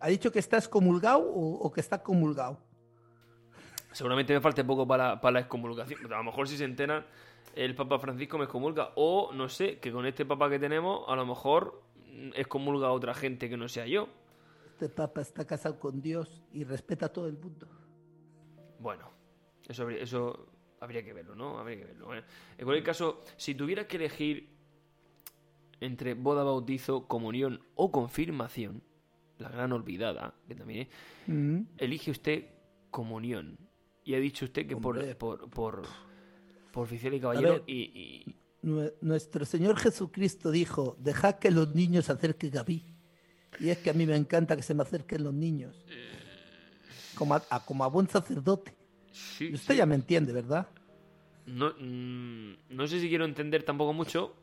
¿Ha 0.00 0.08
dicho 0.08 0.30
que 0.30 0.38
estás 0.38 0.68
comulgado 0.68 1.24
o, 1.26 1.72
que 1.72 1.80
está 1.80 2.02
comulgado? 2.02 2.58
Seguramente 3.92 4.34
me 4.34 4.40
falte 4.40 4.64
poco 4.64 4.86
para, 4.86 5.20
para 5.20 5.34
la 5.34 5.40
excomulgación. 5.40 6.12
A 6.12 6.18
lo 6.18 6.24
mejor 6.24 6.48
si 6.48 6.56
se 6.56 6.64
enteran 6.64 7.04
el 7.54 7.74
Papa 7.74 7.98
Francisco 7.98 8.38
me 8.38 8.44
excomulga. 8.44 8.90
O, 8.96 9.30
no 9.32 9.48
sé, 9.48 9.78
que 9.78 9.92
con 9.92 10.06
este 10.06 10.24
Papa 10.24 10.50
que 10.50 10.58
tenemos, 10.58 11.04
a 11.08 11.16
lo 11.16 11.26
mejor 11.26 11.82
excomulga 12.34 12.88
a 12.88 12.92
otra 12.92 13.14
gente 13.14 13.48
que 13.48 13.56
no 13.56 13.68
sea 13.68 13.86
yo. 13.86 14.08
Este 14.66 14.88
Papa 14.88 15.20
está 15.20 15.46
casado 15.46 15.78
con 15.78 16.00
Dios 16.00 16.42
y 16.52 16.64
respeta 16.64 17.06
a 17.06 17.08
todo 17.12 17.28
el 17.28 17.38
mundo. 17.38 17.68
Bueno, 18.84 19.10
eso, 19.66 19.88
eso 19.88 20.46
habría 20.78 21.02
que 21.02 21.14
verlo, 21.14 21.34
¿no? 21.34 21.58
Habría 21.58 21.78
que 21.78 21.84
verlo. 21.86 22.14
en 22.14 22.64
cualquier 22.64 22.84
caso, 22.84 23.22
si 23.38 23.54
tuvieras 23.54 23.86
que 23.86 23.96
elegir 23.96 24.50
entre 25.80 26.12
boda, 26.12 26.44
bautizo, 26.44 27.08
comunión 27.08 27.62
o 27.76 27.90
confirmación, 27.90 28.82
la 29.38 29.48
gran 29.48 29.72
olvidada, 29.72 30.34
que 30.46 30.54
también 30.54 30.80
es, 30.82 30.88
mm. 31.28 31.60
elige 31.78 32.10
usted 32.10 32.44
comunión. 32.90 33.56
Y 34.04 34.16
ha 34.16 34.20
dicho 34.20 34.44
usted 34.44 34.66
que 34.66 34.76
por, 34.76 35.16
por 35.16 35.48
por 36.70 36.84
oficial 36.84 37.14
y 37.14 37.20
caballero. 37.20 37.64
y, 37.66 38.36
Nuestro 39.00 39.46
Señor 39.46 39.78
Jesucristo 39.78 40.50
dijo, 40.50 40.98
dejad 41.00 41.36
que 41.36 41.50
los 41.50 41.74
niños 41.74 42.04
se 42.04 42.12
acerquen 42.12 42.58
a 42.58 42.64
mí. 42.64 42.84
Y 43.60 43.70
es 43.70 43.78
que 43.78 43.88
a 43.88 43.94
mí 43.94 44.04
me 44.04 44.16
encanta 44.16 44.56
que 44.56 44.62
se 44.62 44.74
me 44.74 44.82
acerquen 44.82 45.24
los 45.24 45.32
niños. 45.32 45.86
Como 47.14 47.34
a, 47.34 47.64
como 47.64 47.84
a 47.84 47.88
buen 47.88 48.08
sacerdote. 48.08 48.74
y 49.40 49.54
usted 49.54 49.76
ya 49.76 49.86
me 49.86 49.94
entiende, 49.94 50.32
¿verdad? 50.32 50.68
No, 51.46 51.72
mm, 51.78 52.54
no 52.70 52.86
sé 52.86 53.00
si 53.00 53.08
quiero 53.08 53.24
entender 53.24 53.62
tampoco 53.62 53.92
mucho. 53.92 54.34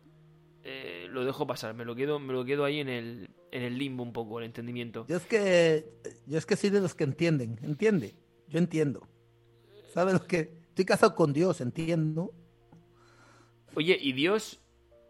Eh, 0.63 1.07
lo 1.09 1.25
dejo 1.25 1.47
pasar, 1.47 1.73
me 1.73 1.85
lo 1.85 1.95
quedo, 1.95 2.19
me 2.19 2.33
lo 2.33 2.45
quedo 2.45 2.65
ahí 2.65 2.79
en 2.79 2.89
el, 2.89 3.29
en 3.51 3.63
el 3.63 3.77
limbo 3.77 4.03
un 4.03 4.13
poco, 4.13 4.39
el 4.39 4.45
entendimiento. 4.45 5.05
Yo 5.07 5.17
es 5.17 5.25
que 5.25 5.85
yo 6.27 6.37
es 6.37 6.45
que 6.45 6.55
soy 6.55 6.69
de 6.69 6.81
los 6.81 6.93
que 6.93 7.03
entienden, 7.03 7.59
¿entiende? 7.63 8.15
Yo 8.47 8.59
entiendo. 8.59 9.07
¿Sabe 9.91 10.13
lo 10.13 10.25
que 10.25 10.61
Estoy 10.71 10.85
casado 10.85 11.15
con 11.15 11.33
Dios, 11.33 11.59
entiendo. 11.59 12.33
Oye, 13.75 13.97
¿y 13.99 14.13
Dios, 14.13 14.61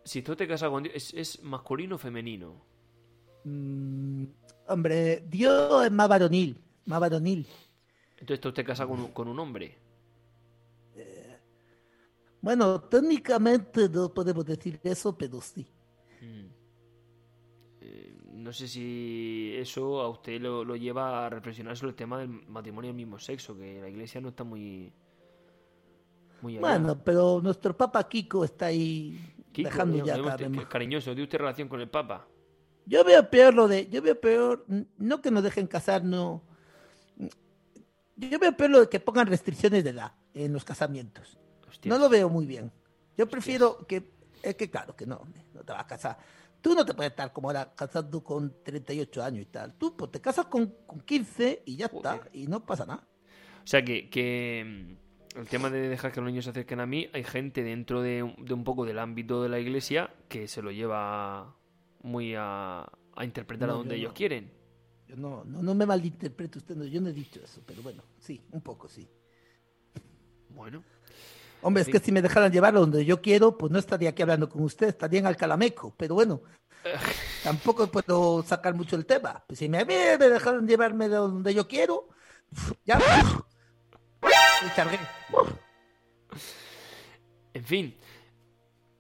si 0.04 0.24
tú 0.24 0.36
te 0.36 0.48
casas 0.48 0.72
con 0.72 0.82
Dios, 0.82 1.14
es, 1.14 1.44
masculino 1.44 1.96
o 1.96 1.98
femenino? 2.00 2.66
Mm, 3.44 4.26
hombre, 4.68 5.24
Dios 5.28 5.86
es 5.86 5.92
más 5.92 6.10
varonil, 6.10 6.60
más 6.92 7.00
varonil. 7.00 7.48
Entonces 8.18 8.40
tú 8.40 8.54
te 8.54 8.64
casas 8.64 8.88
con, 8.88 9.08
con 9.12 9.28
un 9.28 9.40
hombre. 9.40 9.78
Eh, 10.96 11.38
bueno, 12.42 12.82
técnicamente 12.82 13.90
no 13.90 14.14
podemos 14.14 14.46
decir 14.46 14.80
eso, 14.84 15.18
pero 15.18 15.42
sí. 15.42 15.66
Mm. 16.22 16.46
Eh, 17.82 18.18
no 18.26 18.54
sé 18.54 18.68
si 18.68 19.54
eso 19.56 20.02
a 20.02 20.10
usted 20.10 20.40
lo, 20.40 20.64
lo, 20.64 20.76
lleva 20.76 21.26
a 21.26 21.30
reflexionar 21.30 21.76
sobre 21.76 21.90
el 21.92 21.96
tema 21.96 22.20
del 22.20 22.30
matrimonio 22.30 22.90
del 22.90 22.98
mismo 22.98 23.18
sexo, 23.18 23.58
que 23.58 23.82
la 23.82 23.90
iglesia 23.90 24.22
no 24.22 24.30
está 24.30 24.44
muy 24.44 24.94
bueno, 26.42 26.98
pero 27.04 27.40
nuestro 27.42 27.76
Papa 27.76 28.08
Kiko 28.08 28.44
está 28.44 28.68
ahí 28.68 29.20
dejando 29.54 30.04
ya 30.04 30.18
cariñoso, 30.68 31.14
¿dio 31.14 31.24
usted 31.24 31.38
relación 31.38 31.68
con 31.68 31.80
el 31.82 31.90
Papa? 31.90 32.28
Yo 32.86 33.04
veo 33.04 33.30
peor 33.30 33.54
lo 33.54 33.68
de, 33.68 33.88
yo 33.88 34.02
veo 34.02 34.20
peor, 34.20 34.66
no 34.98 35.22
que 35.22 35.30
nos 35.30 35.44
dejen 35.44 35.68
casar, 35.68 36.04
no. 36.04 36.42
Yo 38.16 38.40
veo 38.40 38.56
peor 38.56 38.70
lo 38.70 38.80
de 38.82 38.90
que 38.90 39.00
pongan 39.00 39.28
restricciones 39.28 39.84
de 39.84 39.92
edad 39.92 40.14
en 40.34 40.54
los 40.54 40.64
casamientos. 40.64 41.38
No 41.86 41.98
lo 41.98 42.10
veo 42.10 42.30
muy 42.30 42.46
bien. 42.46 42.72
Yo 43.18 43.28
prefiero 43.28 43.86
que, 43.88 44.12
es 44.42 44.56
que 44.56 44.70
claro 44.70 44.96
que 44.96 45.06
no, 45.06 45.22
no 45.54 45.64
te 45.64 45.74
vas 45.74 45.82
a 45.82 45.88
casar. 45.88 46.18
tú 46.62 46.76
no 46.76 46.86
te 46.86 46.94
puedes 46.94 47.12
estar 47.12 47.34
como 47.34 47.50
ahora 47.50 47.74
casando 47.76 48.24
con 48.24 48.64
38 48.64 49.24
años 49.24 49.44
y 49.44 49.46
tal. 49.46 49.74
Tú 49.76 49.96
pues 49.96 50.12
te 50.12 50.22
casas 50.22 50.46
con, 50.46 50.68
con 50.86 51.02
15 51.02 51.64
y 51.66 51.76
ya 51.78 51.88
está, 51.88 52.22
y 52.34 52.48
no 52.48 52.66
pasa 52.66 52.86
nada. 52.86 53.08
O 53.64 53.68
sea 53.68 53.84
que, 53.84 54.10
que 54.10 54.64
mm, 55.36 55.40
el 55.40 55.48
tema 55.48 55.70
de 55.70 55.88
dejar 55.88 56.12
que 56.12 56.20
los 56.20 56.30
niños 56.30 56.46
se 56.46 56.52
acerquen 56.52 56.80
a 56.80 56.86
mí, 56.86 57.10
hay 57.14 57.24
gente 57.24 57.64
dentro 57.64 58.02
de, 58.02 58.24
un 58.24 58.64
poco 58.64 58.86
del 58.86 59.00
ámbito 59.00 59.42
de 59.42 59.50
la 59.50 59.60
iglesia 59.60 60.14
que 60.28 60.48
se 60.48 60.62
lo 60.62 60.72
lleva 60.72 61.56
muy 62.02 62.36
a, 62.38 62.90
interpretar 63.22 63.70
a 63.70 63.74
donde 63.74 63.96
ellos 63.96 64.14
quieren. 64.14 64.52
Yo 65.12 65.18
no, 65.18 65.44
no, 65.44 65.62
no 65.62 65.76
me 65.76 65.86
malinterpreto 65.86 66.60
usted, 66.60 66.82
yo 66.84 67.02
no 67.02 67.10
he 67.10 67.14
dicho 67.14 67.42
eso, 67.44 67.62
pero 67.66 67.82
bueno, 67.82 68.02
sí, 68.18 68.42
un 68.52 68.62
poco 68.62 68.88
sí. 68.88 69.06
Bueno. 70.48 70.86
Hombre, 71.62 71.84
es 71.84 71.90
que 71.90 72.00
si 72.00 72.14
me 72.14 72.22
dejaran 72.22 72.50
llevarlo 72.50 72.80
donde 72.80 73.04
yo 73.04 73.22
quiero, 73.22 73.58
pues 73.58 73.74
no 73.74 73.78
estaría 73.78 74.12
aquí 74.12 74.22
hablando 74.22 74.48
con 74.48 74.64
usted, 74.64 74.88
estaría 74.88 75.20
en 75.20 75.26
Alcalameco. 75.26 75.94
Pero 75.98 76.16
bueno, 76.16 76.44
tampoco 77.44 77.88
puedo 77.88 78.42
sacar 78.44 78.74
mucho 78.74 78.96
el 78.96 79.06
tema. 79.06 79.44
Pues 79.46 79.60
si 79.60 79.68
me, 79.68 79.84
me 79.84 80.18
dejaran 80.18 80.66
llevarme 80.66 81.10
de 81.10 81.18
donde 81.18 81.54
yo 81.54 81.68
quiero, 81.68 82.08
ya 82.86 82.98
me 84.22 84.74
cargué. 84.74 85.00
En 87.54 87.66
fin. 87.66 87.98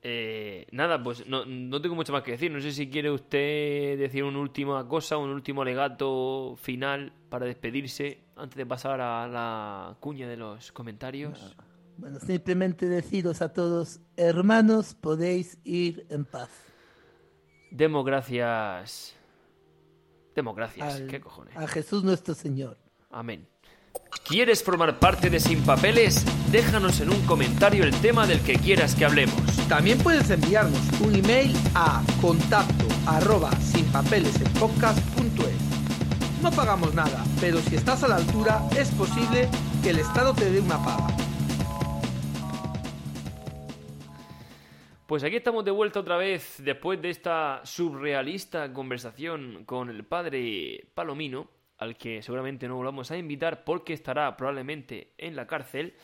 Eh, 0.04 0.66
nada, 0.72 1.02
pues 1.02 1.28
no, 1.28 1.46
no, 1.46 1.80
tengo 1.80 1.96
mucho 1.96 2.12
más 2.12 2.24
que 2.24 2.32
decir. 2.32 2.52
No 2.52 2.60
sé 2.60 2.72
si 2.72 2.90
quiere 2.90 3.12
usted 3.12 4.00
decir 4.00 4.24
una 4.24 4.40
última 4.40 4.88
cosa, 4.88 5.18
un 5.18 5.30
último 5.30 5.62
alegato 5.62 6.56
final 6.58 7.14
para 7.30 7.46
despedirse 7.46 8.24
antes 8.36 8.58
de 8.58 8.66
pasar 8.66 9.00
a 9.00 9.28
la 9.28 9.96
cuña 10.00 10.28
de 10.28 10.38
los 10.38 10.72
comentarios. 10.72 11.56
Bueno, 11.98 12.20
simplemente 12.20 12.88
deciros 12.88 13.44
a 13.44 13.54
todos, 13.54 14.00
hermanos, 14.18 14.96
podéis 14.96 15.60
ir 15.64 16.08
en 16.10 16.26
paz. 16.26 16.50
Demos 17.70 18.04
gracias. 18.04 19.16
Demos 20.36 20.56
gracias. 20.56 21.02
¿Qué 21.02 21.22
cojones? 21.22 21.56
A 21.56 21.68
Jesús 21.68 22.04
nuestro 22.04 22.34
Señor. 22.34 22.78
Amén. 23.12 23.51
¿Quieres 24.32 24.64
formar 24.64 24.98
parte 24.98 25.30
de 25.30 25.42
Sin 25.42 25.62
Papeles? 25.64 26.26
Déjanos 26.52 27.02
en 27.02 27.10
un 27.10 27.22
comentario 27.26 27.84
el 27.84 27.92
tema 28.00 28.26
del 28.26 28.40
que 28.40 28.54
quieras 28.54 28.96
que 28.96 29.04
hablemos. 29.04 29.42
También 29.68 29.98
puedes 29.98 30.30
enviarnos 30.30 30.80
un 31.02 31.16
email 31.16 31.54
a 31.76 32.02
contacto 32.22 32.86
arroba 33.06 33.52
No 36.42 36.52
pagamos 36.52 36.94
nada, 36.94 37.24
pero 37.42 37.60
si 37.60 37.76
estás 37.76 38.04
a 38.04 38.08
la 38.08 38.16
altura, 38.16 38.62
es 38.78 38.90
posible 38.92 39.50
que 39.84 39.90
el 39.90 40.00
Estado 40.00 40.34
te 40.34 40.50
dé 40.50 40.62
una 40.62 40.78
paga. 40.78 41.08
Pues 45.08 45.26
aquí 45.26 45.36
estamos 45.36 45.66
de 45.66 45.72
vuelta 45.72 46.00
otra 46.00 46.16
vez 46.16 46.56
después 46.60 47.02
de 47.02 47.10
esta 47.10 47.60
surrealista 47.66 48.72
conversación 48.72 49.66
con 49.66 49.90
el 49.90 50.06
padre 50.06 50.88
Palomino, 50.94 51.50
al 51.82 51.98
que 51.98 52.22
seguramente 52.22 52.68
no 52.68 52.76
volvamos 52.76 53.10
a 53.10 53.18
invitar 53.18 53.64
porque 53.64 53.94
estará 53.94 54.38
probablemente 54.38 55.14
en 55.18 55.36
la 55.36 55.48
cárcel. 55.48 55.96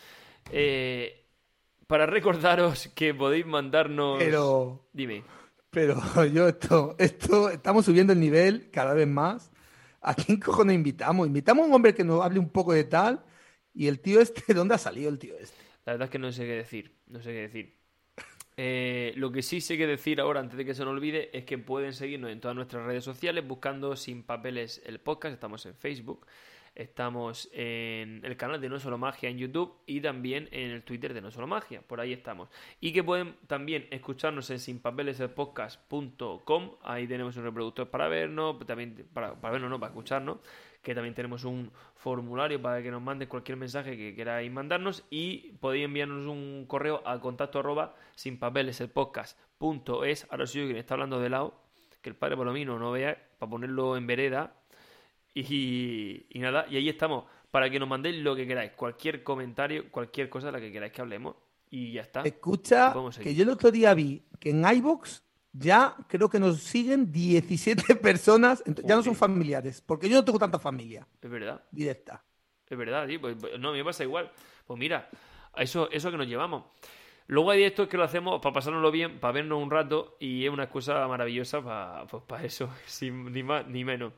Eh, 0.51 1.23
para 1.85 2.07
recordaros 2.07 2.89
que 2.95 3.13
podéis 3.13 3.45
mandarnos. 3.45 4.17
Pero. 4.17 4.87
Dime. 4.91 5.23
Pero 5.69 6.01
yo 6.33 6.47
esto, 6.47 6.95
esto, 6.97 7.49
estamos 7.51 7.85
subiendo 7.85 8.11
el 8.11 8.19
nivel 8.19 8.71
cada 8.71 8.95
vez 8.95 9.07
más. 9.07 9.51
¿A 10.01 10.15
quién 10.15 10.39
cojones 10.39 10.75
invitamos? 10.75 11.27
Invitamos 11.27 11.65
a 11.65 11.67
un 11.67 11.73
hombre 11.75 11.93
que 11.93 12.03
nos 12.03 12.25
hable 12.25 12.39
un 12.39 12.49
poco 12.49 12.73
de 12.73 12.83
tal. 12.83 13.23
Y 13.71 13.87
el 13.87 13.99
tío 13.99 14.19
este, 14.19 14.41
¿dónde 14.55 14.73
ha 14.73 14.79
salido 14.79 15.09
el 15.09 15.19
tío 15.19 15.35
este? 15.39 15.57
La 15.85 15.93
verdad 15.93 16.07
es 16.07 16.11
que 16.11 16.19
no 16.19 16.31
sé 16.31 16.43
qué 16.43 16.53
decir. 16.53 16.97
No 17.05 17.21
sé 17.21 17.29
qué 17.29 17.41
decir. 17.41 17.77
Eh, 18.59 19.13
lo 19.15 19.31
que 19.31 19.43
sí 19.43 19.61
sé 19.61 19.77
que 19.77 19.85
decir 19.85 20.19
ahora, 20.19 20.39
antes 20.39 20.57
de 20.57 20.65
que 20.65 20.73
se 20.73 20.83
nos 20.83 20.93
olvide, 20.93 21.29
es 21.37 21.45
que 21.45 21.59
pueden 21.59 21.93
seguirnos 21.93 22.31
en 22.31 22.41
todas 22.41 22.55
nuestras 22.55 22.83
redes 22.85 23.03
sociales 23.03 23.47
buscando 23.47 23.95
Sin 23.95 24.23
Papeles 24.23 24.81
el 24.83 24.99
podcast. 24.99 25.35
Estamos 25.35 25.63
en 25.67 25.75
Facebook, 25.75 26.25
estamos 26.73 27.51
en 27.53 28.25
el 28.25 28.35
canal 28.35 28.59
de 28.59 28.67
No 28.67 28.79
Solo 28.79 28.97
Magia 28.97 29.29
en 29.29 29.37
YouTube 29.37 29.75
y 29.85 30.01
también 30.01 30.49
en 30.51 30.71
el 30.71 30.81
Twitter 30.81 31.13
de 31.13 31.21
No 31.21 31.29
Solo 31.29 31.45
Magia. 31.45 31.83
Por 31.83 32.01
ahí 32.01 32.13
estamos. 32.13 32.49
Y 32.81 32.93
que 32.93 33.03
pueden 33.03 33.35
también 33.45 33.85
escucharnos 33.91 34.49
en 34.49 34.57
sinpapeleselpodcast.com. 34.57 36.77
Ahí 36.81 37.07
tenemos 37.07 37.37
un 37.37 37.43
reproductor 37.43 37.91
para 37.91 38.07
vernos, 38.07 38.57
también 38.65 39.07
para, 39.13 39.39
para 39.39 39.51
vernos, 39.51 39.69
no, 39.69 39.79
para 39.79 39.91
escucharnos 39.91 40.39
que 40.87 40.95
también 40.95 41.13
tenemos 41.13 41.43
un 41.43 41.69
formulario 41.95 42.61
para 42.61 42.81
que 42.81 42.89
nos 42.89 43.01
manden 43.01 43.27
cualquier 43.27 43.57
mensaje 43.57 43.97
que 43.97 44.15
queráis 44.15 44.49
mandarnos 44.49 45.03
y 45.09 45.51
podéis 45.59 45.83
enviarnos 45.83 46.25
un 46.27 46.63
correo 46.65 47.01
a 47.05 47.19
contacto 47.19 47.59
arroba 47.59 47.93
sin 48.15 48.39
papeles 48.39 48.79
el 48.79 48.87
podcast 48.87 49.37
punto 49.57 50.05
es. 50.05 50.25
Ahora 50.29 50.47
soy 50.47 50.61
yo 50.61 50.67
quien 50.67 50.77
está 50.77 50.93
hablando 50.93 51.19
de 51.19 51.27
lado, 51.27 51.59
que 52.01 52.07
el 52.07 52.15
padre 52.15 52.37
Palomino 52.37 52.79
no 52.79 52.93
vea, 52.93 53.21
para 53.37 53.49
ponerlo 53.49 53.97
en 53.97 54.07
vereda. 54.07 54.53
Y, 55.33 56.25
y 56.29 56.39
nada, 56.39 56.65
y 56.69 56.77
ahí 56.77 56.87
estamos, 56.87 57.25
para 57.51 57.69
que 57.69 57.79
nos 57.81 57.89
mandéis 57.89 58.23
lo 58.23 58.33
que 58.33 58.47
queráis, 58.47 58.71
cualquier 58.71 59.23
comentario, 59.23 59.91
cualquier 59.91 60.29
cosa 60.29 60.45
de 60.45 60.53
la 60.53 60.61
que 60.61 60.71
queráis 60.71 60.93
que 60.93 61.01
hablemos. 61.01 61.35
Y 61.69 61.91
ya 61.91 62.03
está. 62.03 62.21
Escucha, 62.21 62.93
que 63.21 63.35
yo 63.35 63.43
el 63.43 63.49
otro 63.49 63.71
día 63.71 63.93
vi 63.93 64.23
que 64.39 64.51
en 64.51 64.65
iBox 64.65 65.21
ya 65.57 65.95
creo 66.07 66.29
que 66.29 66.39
nos 66.39 66.61
siguen 66.61 67.11
17 67.11 67.95
personas, 68.01 68.63
ya 68.65 68.95
no 68.95 69.03
son 69.03 69.15
familiares, 69.15 69.81
porque 69.81 70.09
yo 70.09 70.17
no 70.17 70.25
tengo 70.25 70.39
tanta 70.39 70.59
familia. 70.59 71.07
Es 71.21 71.29
verdad. 71.29 71.63
Directa. 71.71 72.23
Es 72.69 72.77
verdad, 72.77 73.07
sí, 73.07 73.17
pues, 73.17 73.37
pues, 73.39 73.57
no, 73.59 73.69
a 73.69 73.71
mí 73.71 73.77
me 73.77 73.85
pasa 73.85 74.03
igual. 74.03 74.31
Pues 74.65 74.79
mira, 74.79 75.09
eso, 75.55 75.89
eso 75.89 76.11
que 76.11 76.17
nos 76.17 76.27
llevamos. 76.27 76.65
Luego 77.27 77.51
hay 77.51 77.63
esto 77.63 77.87
que 77.87 77.97
lo 77.97 78.03
hacemos 78.03 78.41
para 78.41 78.53
pasárnoslo 78.53 78.91
bien, 78.91 79.19
para 79.19 79.33
vernos 79.33 79.61
un 79.61 79.71
rato, 79.71 80.17
y 80.19 80.45
es 80.45 80.51
una 80.51 80.63
excusa 80.63 81.07
maravillosa 81.07 81.61
para, 81.61 82.05
pues, 82.07 82.23
para 82.23 82.43
eso, 82.43 82.69
sin, 82.85 83.31
ni 83.31 83.43
más 83.43 83.67
ni 83.67 83.83
menos. 83.83 84.13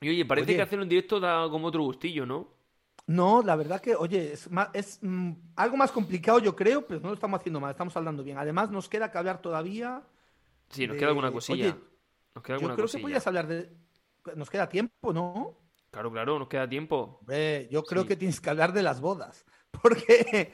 Y 0.00 0.10
oye, 0.10 0.24
parece 0.24 0.54
que 0.54 0.62
hacer 0.62 0.78
un 0.78 0.88
directo 0.88 1.18
da 1.18 1.48
como 1.48 1.68
otro 1.68 1.82
gustillo, 1.82 2.26
¿no? 2.26 2.54
No, 3.06 3.40
la 3.42 3.54
verdad 3.54 3.80
que, 3.80 3.94
oye, 3.94 4.32
es, 4.32 4.48
es 4.74 4.98
mm, 5.00 5.32
algo 5.54 5.76
más 5.76 5.92
complicado, 5.92 6.40
yo 6.40 6.56
creo, 6.56 6.86
pero 6.86 7.00
no 7.00 7.08
lo 7.08 7.14
estamos 7.14 7.38
haciendo 7.38 7.60
mal, 7.60 7.70
estamos 7.70 7.96
hablando 7.96 8.22
bien. 8.24 8.36
Además, 8.36 8.70
nos 8.70 8.88
queda 8.88 9.10
que 9.10 9.18
hablar 9.18 9.40
todavía 9.40 10.02
Sí, 10.70 10.86
nos 10.86 10.96
queda 10.96 11.08
alguna 11.08 11.32
cosilla. 11.32 11.76
nos 12.34 12.44
queda 12.44 12.58
yo 12.58 12.74
creo 12.74 12.86
que 12.86 12.98
podías 12.98 13.26
hablar 13.26 13.46
de. 13.46 13.72
Nos 14.34 14.50
queda 14.50 14.68
tiempo, 14.68 15.12
¿no? 15.12 15.58
Claro, 15.90 16.10
claro, 16.12 16.38
nos 16.38 16.48
queda 16.48 16.68
tiempo. 16.68 17.20
yo 17.70 17.82
creo 17.84 18.06
que 18.06 18.16
tienes 18.16 18.40
que 18.40 18.50
hablar 18.50 18.72
de 18.72 18.82
las 18.82 19.00
bodas. 19.00 19.46
Porque 19.82 20.52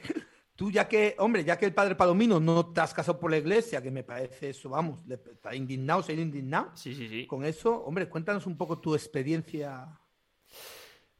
tú, 0.55 0.71
ya 0.71 0.87
que, 0.87 1.15
hombre, 1.17 1.43
ya 1.43 1.57
que 1.57 1.65
el 1.65 1.73
padre 1.73 1.95
Palomino 1.95 2.39
no 2.39 2.71
te 2.71 2.81
has 2.81 2.93
casado 2.93 3.19
por 3.19 3.31
la 3.31 3.37
iglesia, 3.37 3.81
que 3.81 3.91
me 3.91 4.03
parece 4.03 4.49
eso, 4.49 4.69
vamos, 4.69 5.01
está 5.09 5.55
indignado, 5.55 6.03
se 6.03 6.13
indignado. 6.13 6.71
Sí, 6.75 6.93
sí, 6.93 7.07
sí. 7.07 7.27
Con 7.27 7.43
eso, 7.43 7.83
hombre, 7.83 8.07
cuéntanos 8.07 8.45
un 8.45 8.57
poco 8.57 8.79
tu 8.79 8.95
experiencia. 8.95 9.99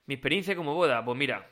Mi 0.05 0.15
experiencia 0.15 0.55
como 0.55 0.75
boda, 0.75 1.03
pues 1.03 1.17
mira, 1.17 1.49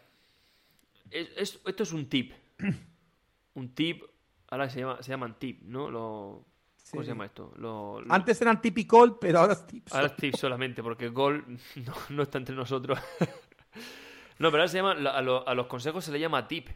esto 1.09 1.83
es 1.83 1.91
un 1.91 2.07
tip. 2.07 2.33
un 3.55 3.73
tip, 3.73 4.03
ahora 4.47 4.69
se, 4.69 4.79
llama, 4.79 5.01
se 5.01 5.09
llaman 5.09 5.37
tip, 5.37 5.61
¿no? 5.63 6.45
¿Cómo 6.91 7.03
se 7.03 7.09
llama 7.09 7.25
esto? 7.25 7.53
Antes 8.09 8.41
eran 8.41 8.61
tip 8.61 8.77
y 8.77 8.87
pero 9.19 9.39
ahora 9.39 9.53
es 9.53 9.65
tip. 9.65 9.87
Ahora 9.91 10.07
es 10.07 10.15
tip 10.15 10.35
solamente, 10.35 10.83
porque 10.83 11.09
gol 11.09 11.45
no, 12.09 12.23
está 12.23 12.37
entre 12.37 12.55
nosotros. 12.55 12.99
no, 14.39 14.51
pero 14.51 14.63
ahora 14.63 14.67
se 14.67 14.77
llama, 14.77 14.91
a, 14.91 15.17
a, 15.17 15.55
los 15.55 15.67
consejos 15.67 16.03
se 16.03 16.11
le 16.11 16.19
llama 16.19 16.47
tip. 16.47 16.69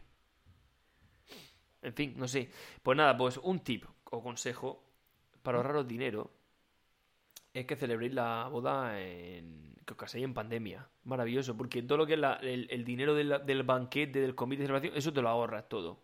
En 1.82 1.92
fin, 1.92 2.14
no 2.16 2.26
sé. 2.26 2.50
Pues 2.82 2.96
nada, 2.96 3.16
pues 3.16 3.38
un 3.42 3.60
tip 3.60 3.84
o 4.04 4.22
consejo 4.22 4.82
para 5.42 5.58
ahorraros 5.58 5.86
dinero 5.86 6.30
es 7.52 7.66
que 7.66 7.76
celebréis 7.76 8.12
la 8.12 8.48
boda 8.48 9.00
en, 9.00 9.74
que 9.84 9.92
os 9.92 9.98
caséis 9.98 10.24
en 10.24 10.34
pandemia. 10.34 10.88
Maravilloso, 11.04 11.56
porque 11.56 11.82
todo 11.82 11.98
lo 11.98 12.06
que 12.06 12.14
es 12.14 12.20
el, 12.42 12.84
dinero 12.84 13.14
del, 13.14 13.40
del 13.46 13.62
banquete, 13.62 14.20
del 14.20 14.34
comité 14.34 14.62
de 14.62 14.66
celebración, 14.66 14.96
eso 14.96 15.12
te 15.12 15.22
lo 15.22 15.28
ahorras 15.28 15.68
todo. 15.68 16.02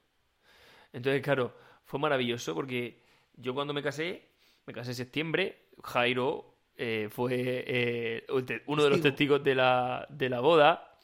Entonces, 0.92 1.20
claro, 1.22 1.54
fue 1.84 1.98
maravilloso 1.98 2.54
porque 2.54 3.01
yo 3.36 3.54
cuando 3.54 3.72
me 3.74 3.82
casé, 3.82 4.28
me 4.66 4.72
casé 4.72 4.90
en 4.90 4.96
septiembre, 4.96 5.68
Jairo 5.82 6.52
eh, 6.76 7.08
fue 7.10 7.64
eh, 7.66 8.26
uno 8.66 8.84
de 8.84 8.90
los 8.90 9.00
testigos 9.00 9.42
de 9.44 9.54
la, 9.54 10.06
de 10.10 10.28
la 10.28 10.40
boda. 10.40 10.98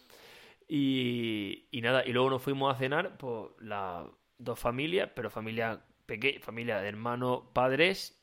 Y, 0.66 1.66
y, 1.70 1.80
nada, 1.80 2.04
y 2.04 2.12
luego 2.12 2.30
nos 2.30 2.42
fuimos 2.42 2.74
a 2.74 2.78
cenar 2.78 3.16
por 3.16 3.54
pues, 3.54 3.66
las 3.66 4.06
dos 4.36 4.58
familias, 4.58 5.10
pero 5.14 5.30
familia 5.30 5.80
pequeña, 6.04 6.40
familia 6.40 6.80
de 6.80 6.88
hermanos, 6.88 7.44
padres 7.52 8.20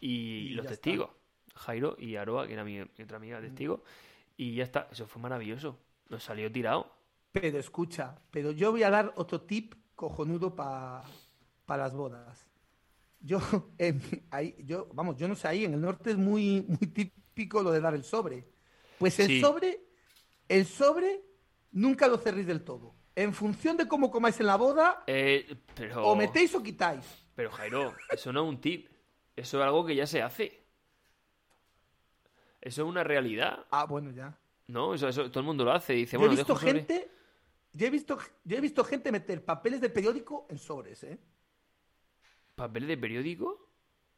y, 0.00 0.50
los 0.50 0.66
testigos. 0.66 1.10
Jairo 1.54 1.96
y 1.98 2.16
Aroa, 2.16 2.46
que 2.46 2.52
era 2.52 2.64
mi, 2.64 2.80
otra 2.80 3.16
amiga 3.16 3.40
testigo. 3.40 3.82
Y 4.36 4.54
ya 4.54 4.64
está, 4.64 4.88
eso 4.92 5.06
fue 5.06 5.20
maravilloso. 5.20 5.78
Nos 6.08 6.22
salió 6.22 6.50
tirado. 6.50 6.94
Pero 7.32 7.58
escucha, 7.58 8.18
pero 8.30 8.52
yo 8.52 8.70
voy 8.70 8.84
a 8.84 8.90
dar 8.90 9.12
otro 9.16 9.40
tip 9.40 9.74
cojonudo 9.94 10.54
para 10.54 11.04
las 11.66 11.94
bodas. 11.94 12.48
Yo, 13.20 13.40
ahí, 14.30 14.54
yo, 14.64 14.88
vamos, 14.92 15.16
yo 15.16 15.28
no 15.28 15.34
sé, 15.34 15.48
ahí 15.48 15.64
en 15.64 15.74
el 15.74 15.80
norte 15.80 16.10
es 16.10 16.16
muy, 16.16 16.64
muy 16.68 16.88
típico 16.88 17.62
lo 17.62 17.70
de 17.70 17.80
dar 17.80 17.94
el 17.94 18.04
sobre. 18.04 18.48
Pues 18.98 19.18
el 19.20 19.40
sobre, 19.40 19.80
el 20.48 20.66
sobre 20.66 21.22
nunca 21.72 22.08
lo 22.08 22.18
cerréis 22.18 22.46
del 22.46 22.64
todo. 22.64 22.94
En 23.14 23.32
función 23.34 23.76
de 23.76 23.88
cómo 23.88 24.10
comáis 24.10 24.38
en 24.40 24.46
la 24.46 24.56
boda, 24.56 25.02
eh, 25.06 25.56
pero... 25.74 26.04
o 26.04 26.14
metéis 26.14 26.54
o 26.54 26.62
quitáis. 26.62 27.04
Pero 27.34 27.50
Jairo, 27.50 27.94
eso 28.10 28.32
no 28.32 28.42
es 28.42 28.48
un 28.48 28.60
tip. 28.60 28.88
Eso 29.36 29.58
es 29.58 29.64
algo 29.64 29.86
que 29.86 29.94
ya 29.94 30.06
se 30.06 30.20
hace. 30.20 30.64
Eso 32.60 32.82
es 32.82 32.88
una 32.88 33.04
realidad. 33.04 33.66
Ah, 33.70 33.86
bueno, 33.86 34.10
ya. 34.10 34.36
No, 34.66 34.94
eso, 34.94 35.08
todo 35.30 35.40
el 35.40 35.46
mundo 35.46 35.64
lo 35.64 35.72
hace. 35.72 35.92
Dice, 35.92 36.12
yo 36.12 36.18
bueno, 36.18 36.34
he 36.34 36.36
visto 36.36 36.56
gente, 36.56 37.10
yo 37.72 37.86
he 37.86 37.90
visto, 37.90 38.18
yo 38.44 38.56
he 38.56 38.60
visto 38.60 38.84
gente 38.84 39.12
meter 39.12 39.44
papeles 39.44 39.80
de 39.80 39.90
periódico 39.90 40.46
en 40.50 40.58
sobres, 40.58 41.04
¿eh? 41.04 41.18
¿Papeles 42.58 42.88
de 42.88 42.98
periódico? 42.98 43.68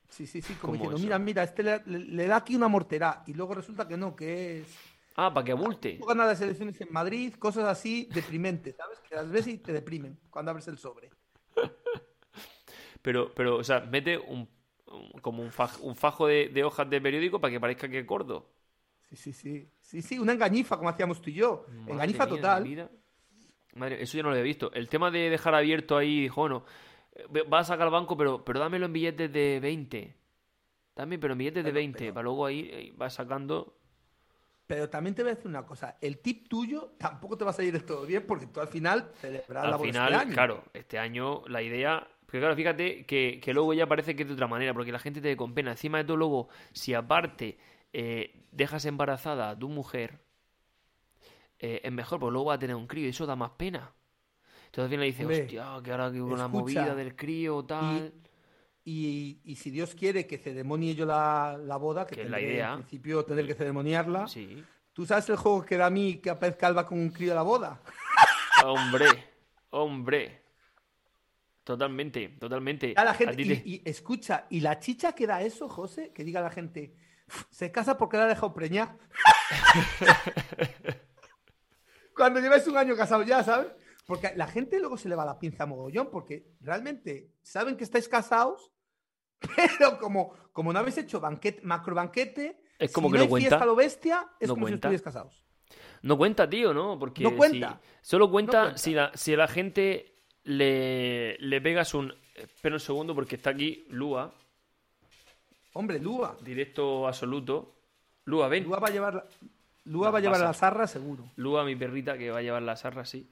Sí, 0.08 0.26
sí, 0.26 0.42
sí, 0.42 0.54
como 0.54 0.72
diciendo, 0.72 0.98
mira, 0.98 1.18
mira, 1.18 1.42
este 1.44 1.62
le, 1.62 2.26
da 2.26 2.36
aquí 2.36 2.56
una 2.56 2.68
mortera 2.68 3.22
y 3.26 3.34
luego 3.34 3.54
resulta 3.54 3.86
que 3.86 3.96
no, 3.96 4.16
que 4.16 4.60
es... 4.60 4.66
Ah, 5.14 5.32
para 5.32 5.44
que 5.44 5.52
abulte. 5.52 6.00
Gana 6.06 6.24
las 6.24 6.40
elecciones 6.40 6.80
en 6.80 6.88
Madrid, 6.90 7.34
cosas 7.34 7.64
así 7.66 8.08
deprimentes, 8.12 8.76
¿sabes? 8.76 8.98
Que 9.00 9.14
las 9.14 9.30
ves 9.30 9.46
y 9.46 9.58
te 9.58 9.72
deprimen 9.72 10.18
cuando 10.30 10.50
abres 10.50 10.66
el 10.68 10.78
sobre. 10.78 11.10
pero, 13.02 13.32
pero, 13.34 13.56
o 13.56 13.64
sea, 13.64 13.80
mete 13.80 14.18
un, 14.18 14.48
como 15.20 15.42
un, 15.42 15.52
fajo 15.52 16.26
de, 16.26 16.64
hojas 16.64 16.88
de 16.88 17.00
periódico 17.00 17.40
para 17.40 17.52
que 17.52 17.60
parezca 17.60 17.88
que 17.88 17.98
es 18.00 18.06
gordo. 18.06 18.50
Sí, 19.10 19.16
sí, 19.16 19.32
sí. 19.32 19.68
Sí, 19.80 20.02
sí, 20.02 20.18
una 20.18 20.32
engañifa, 20.32 20.76
como 20.76 20.88
hacíamos 20.88 21.20
tú 21.20 21.30
y 21.30 21.34
yo. 21.34 21.66
engañifa 21.86 22.26
total. 22.26 22.90
Madre, 23.74 24.02
eso 24.02 24.16
yo 24.16 24.24
no 24.24 24.30
lo 24.30 24.36
he 24.36 24.42
visto. 24.42 24.72
El 24.72 24.88
tema 24.88 25.10
de 25.10 25.30
dejar 25.30 25.54
abierto 25.54 25.96
ahí, 25.96 26.22
dijo, 26.22 26.40
bueno, 26.40 26.64
eh, 26.64 26.89
va 27.52 27.60
a 27.60 27.64
sacar 27.64 27.86
el 27.86 27.92
banco, 27.92 28.16
pero, 28.16 28.44
pero 28.44 28.60
dámelo 28.60 28.86
en 28.86 28.92
billetes 28.92 29.32
de 29.32 29.60
20. 29.60 30.16
Dame, 30.96 31.18
pero 31.18 31.32
en 31.32 31.38
billetes 31.38 31.64
de 31.64 31.72
20, 31.72 32.12
para 32.12 32.24
luego 32.24 32.46
ahí, 32.46 32.94
va 33.00 33.10
sacando. 33.10 33.76
Pero 34.66 34.88
también 34.88 35.14
te 35.14 35.22
voy 35.22 35.32
a 35.32 35.34
decir 35.34 35.48
una 35.48 35.66
cosa, 35.66 35.96
el 36.00 36.18
tip 36.18 36.48
tuyo 36.48 36.92
tampoco 36.98 37.36
te 37.36 37.44
va 37.44 37.50
a 37.50 37.54
salir 37.54 37.72
de 37.72 37.80
todo 37.80 38.06
bien 38.06 38.24
porque 38.24 38.46
tú 38.46 38.60
al 38.60 38.68
final 38.68 39.10
celebras 39.20 39.68
la 39.68 39.78
final, 39.78 40.12
este 40.12 40.22
año. 40.22 40.32
claro, 40.32 40.64
este 40.72 40.98
año 40.98 41.42
la 41.48 41.60
idea 41.60 42.06
porque 42.30 42.38
claro, 42.38 42.54
fíjate 42.54 43.06
que, 43.06 43.40
que, 43.42 43.52
luego 43.52 43.74
ya 43.74 43.88
parece 43.88 44.14
que 44.14 44.22
es 44.22 44.28
de 44.28 44.34
otra 44.34 44.46
manera, 44.46 44.72
porque 44.72 44.92
la 44.92 45.00
gente 45.00 45.20
te 45.20 45.36
con 45.36 45.52
pena. 45.52 45.72
Encima 45.72 45.98
de 45.98 46.04
todo, 46.04 46.16
luego, 46.16 46.48
si 46.70 46.94
aparte 46.94 47.58
eh, 47.92 48.46
dejas 48.52 48.84
embarazada 48.84 49.50
a 49.50 49.58
tu 49.58 49.68
mujer, 49.68 50.20
eh, 51.58 51.80
es 51.82 51.90
mejor, 51.90 52.20
porque 52.20 52.32
luego 52.32 52.46
va 52.50 52.54
a 52.54 52.58
tener 52.60 52.76
un 52.76 52.86
crío 52.86 53.06
y 53.06 53.10
eso 53.10 53.26
da 53.26 53.34
más 53.34 53.50
pena. 53.56 53.92
Entonces 54.70 54.84
al 54.84 54.90
final 54.90 55.06
dice, 55.06 55.26
hostia, 55.26 55.80
que 55.82 55.90
ahora 55.90 56.12
que 56.12 56.22
una 56.22 56.46
movida 56.46 56.94
del 56.94 57.16
crío, 57.16 57.64
tal. 57.64 58.12
Y, 58.84 59.40
y, 59.42 59.56
si 59.56 59.70
Dios 59.70 59.96
quiere 59.96 60.28
que 60.28 60.38
ceremonie 60.38 60.94
yo 60.94 61.04
la, 61.04 61.58
la 61.60 61.76
boda, 61.76 62.06
que, 62.06 62.22
es 62.22 62.30
la 62.30 62.40
idea. 62.40 62.74
en 62.74 62.78
principio 62.78 63.24
tener 63.24 63.48
que 63.48 63.54
ceremoniarla, 63.54 64.28
sí. 64.28 64.64
¿tú 64.92 65.04
sabes 65.04 65.28
el 65.28 65.36
juego 65.36 65.64
que 65.64 65.76
da 65.76 65.86
a 65.86 65.90
mí 65.90 66.18
que 66.18 66.30
aparezca 66.30 66.68
Alba 66.68 66.86
con 66.86 67.00
un 67.00 67.10
crío 67.10 67.32
a 67.32 67.34
la 67.34 67.42
boda? 67.42 67.80
Hombre, 68.64 69.06
hombre. 69.70 70.42
Totalmente, 71.64 72.28
totalmente. 72.38 72.94
la 72.94 73.14
gente, 73.14 73.42
y, 73.64 73.82
escucha, 73.84 74.46
y 74.50 74.60
la 74.60 74.78
chicha 74.78 75.14
que 75.14 75.26
da 75.26 75.42
eso, 75.42 75.68
José, 75.68 76.12
que 76.12 76.22
diga 76.22 76.40
la 76.40 76.50
gente, 76.50 76.94
se 77.50 77.72
casa 77.72 77.98
porque 77.98 78.16
la 78.16 78.24
ha 78.24 78.28
dejado 78.28 78.54
preñar. 78.54 78.96
Cuando 82.14 82.38
lleváis 82.38 82.66
un 82.66 82.76
año 82.76 82.96
casado 82.96 83.22
ya, 83.22 83.42
¿sabes? 83.42 83.68
Porque 84.10 84.32
la 84.34 84.48
gente 84.48 84.80
luego 84.80 84.96
se 84.96 85.08
le 85.08 85.14
va 85.14 85.24
la 85.24 85.38
pinza 85.38 85.62
a 85.62 85.66
mogollón, 85.66 86.10
porque 86.10 86.56
realmente 86.62 87.30
saben 87.42 87.76
que 87.76 87.84
estáis 87.84 88.08
casados, 88.08 88.72
pero 89.78 90.00
como, 90.00 90.34
como 90.52 90.72
no 90.72 90.80
habéis 90.80 90.98
hecho 90.98 91.20
banquete, 91.20 91.60
macro 91.62 91.94
banquete, 91.94 92.60
es 92.76 92.90
como 92.90 93.08
que 93.08 93.18
no, 93.18 93.28
cuenta. 93.28 93.48
fiesta 93.50 93.64
lo 93.64 93.76
bestia, 93.76 94.26
es 94.40 94.48
como 94.48 94.66
si 94.66 94.74
estuvierais 94.74 95.02
casados. 95.02 95.44
No 96.02 96.18
cuenta, 96.18 96.50
tío, 96.50 96.74
¿no? 96.74 96.98
Porque 96.98 97.22
no 97.22 97.36
cuenta. 97.36 97.80
solo 98.00 98.28
cuenta, 98.28 98.76
Si, 98.76 98.94
la, 98.94 99.12
si 99.14 99.36
la 99.36 99.46
gente 99.46 100.16
le, 100.42 101.38
le 101.38 101.60
pegas 101.60 101.94
un... 101.94 102.12
Espera 102.34 102.74
un 102.74 102.80
segundo 102.80 103.14
porque 103.14 103.36
está 103.36 103.50
aquí 103.50 103.86
Lua. 103.90 104.34
Hombre, 105.74 106.00
Lua. 106.00 106.36
Directo 106.40 107.06
absoluto. 107.06 107.76
Lua, 108.24 108.48
ven. 108.48 108.64
Lua 108.64 108.80
va 108.80 108.88
a 108.88 108.90
llevar, 108.90 109.28
Lua 109.84 110.10
va 110.10 110.18
a 110.18 110.20
llevar 110.20 110.40
la 110.40 110.52
zarra 110.52 110.88
seguro. 110.88 111.30
Lua, 111.36 111.62
mi 111.64 111.76
perrita, 111.76 112.18
que 112.18 112.32
va 112.32 112.38
a 112.38 112.42
llevar 112.42 112.62
la 112.62 112.74
zarra, 112.74 113.04
sí. 113.04 113.30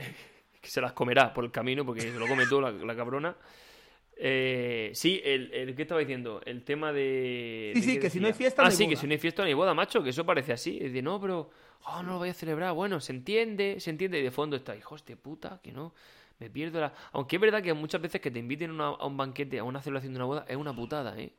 que 0.60 0.68
se 0.68 0.80
las 0.80 0.92
comerá 0.92 1.32
por 1.32 1.44
el 1.44 1.50
camino 1.50 1.84
porque 1.84 2.02
se 2.02 2.18
lo 2.18 2.26
come 2.26 2.46
todo 2.46 2.70
la, 2.70 2.96
cabrona. 2.96 3.36
Eh, 4.16 4.90
sí, 4.94 5.20
el, 5.24 5.52
el 5.54 5.74
¿qué 5.74 5.82
estaba 5.82 6.00
diciendo? 6.00 6.42
El 6.44 6.62
tema 6.62 6.92
de. 6.92 7.72
Sí, 7.76 7.82
sí, 7.82 8.00
que 8.00 8.10
si 8.10 8.20
no 8.20 8.26
hay 8.26 8.34
fiesta. 8.34 8.62
Ah, 8.62 8.66
no 8.66 8.70
sí, 8.70 8.86
que 8.86 8.96
si 8.96 9.06
no 9.06 9.12
hay 9.12 9.18
fiesta 9.18 9.42
no 9.42 9.48
hay 9.48 9.54
boda, 9.54 9.72
macho, 9.72 10.02
que 10.02 10.10
eso 10.10 10.26
parece 10.26 10.52
así. 10.52 10.78
Es 10.80 10.92
de 10.92 11.02
no, 11.02 11.20
pero. 11.20 11.50
Oh, 11.86 12.02
no 12.02 12.12
lo 12.12 12.18
voy 12.18 12.28
a 12.28 12.34
celebrar. 12.34 12.74
Bueno, 12.74 13.00
se 13.00 13.12
entiende, 13.12 13.80
se 13.80 13.88
entiende. 13.88 14.20
Y 14.20 14.22
de 14.22 14.30
fondo 14.30 14.56
está, 14.56 14.76
hijos 14.76 15.04
de 15.06 15.16
puta, 15.16 15.60
que 15.62 15.72
no. 15.72 15.94
Me 16.38 16.50
pierdo 16.50 16.80
la. 16.80 16.92
Aunque 17.12 17.36
es 17.36 17.42
verdad 17.42 17.62
que 17.62 17.72
muchas 17.72 18.00
veces 18.02 18.20
que 18.20 18.30
te 18.30 18.38
inviten 18.38 18.78
a 18.80 19.06
un 19.06 19.16
banquete, 19.16 19.58
a 19.58 19.64
una 19.64 19.80
celebración 19.80 20.12
de 20.12 20.18
una 20.18 20.26
boda, 20.26 20.44
es 20.48 20.56
una 20.56 20.74
putada, 20.74 21.18
¿eh? 21.18 21.32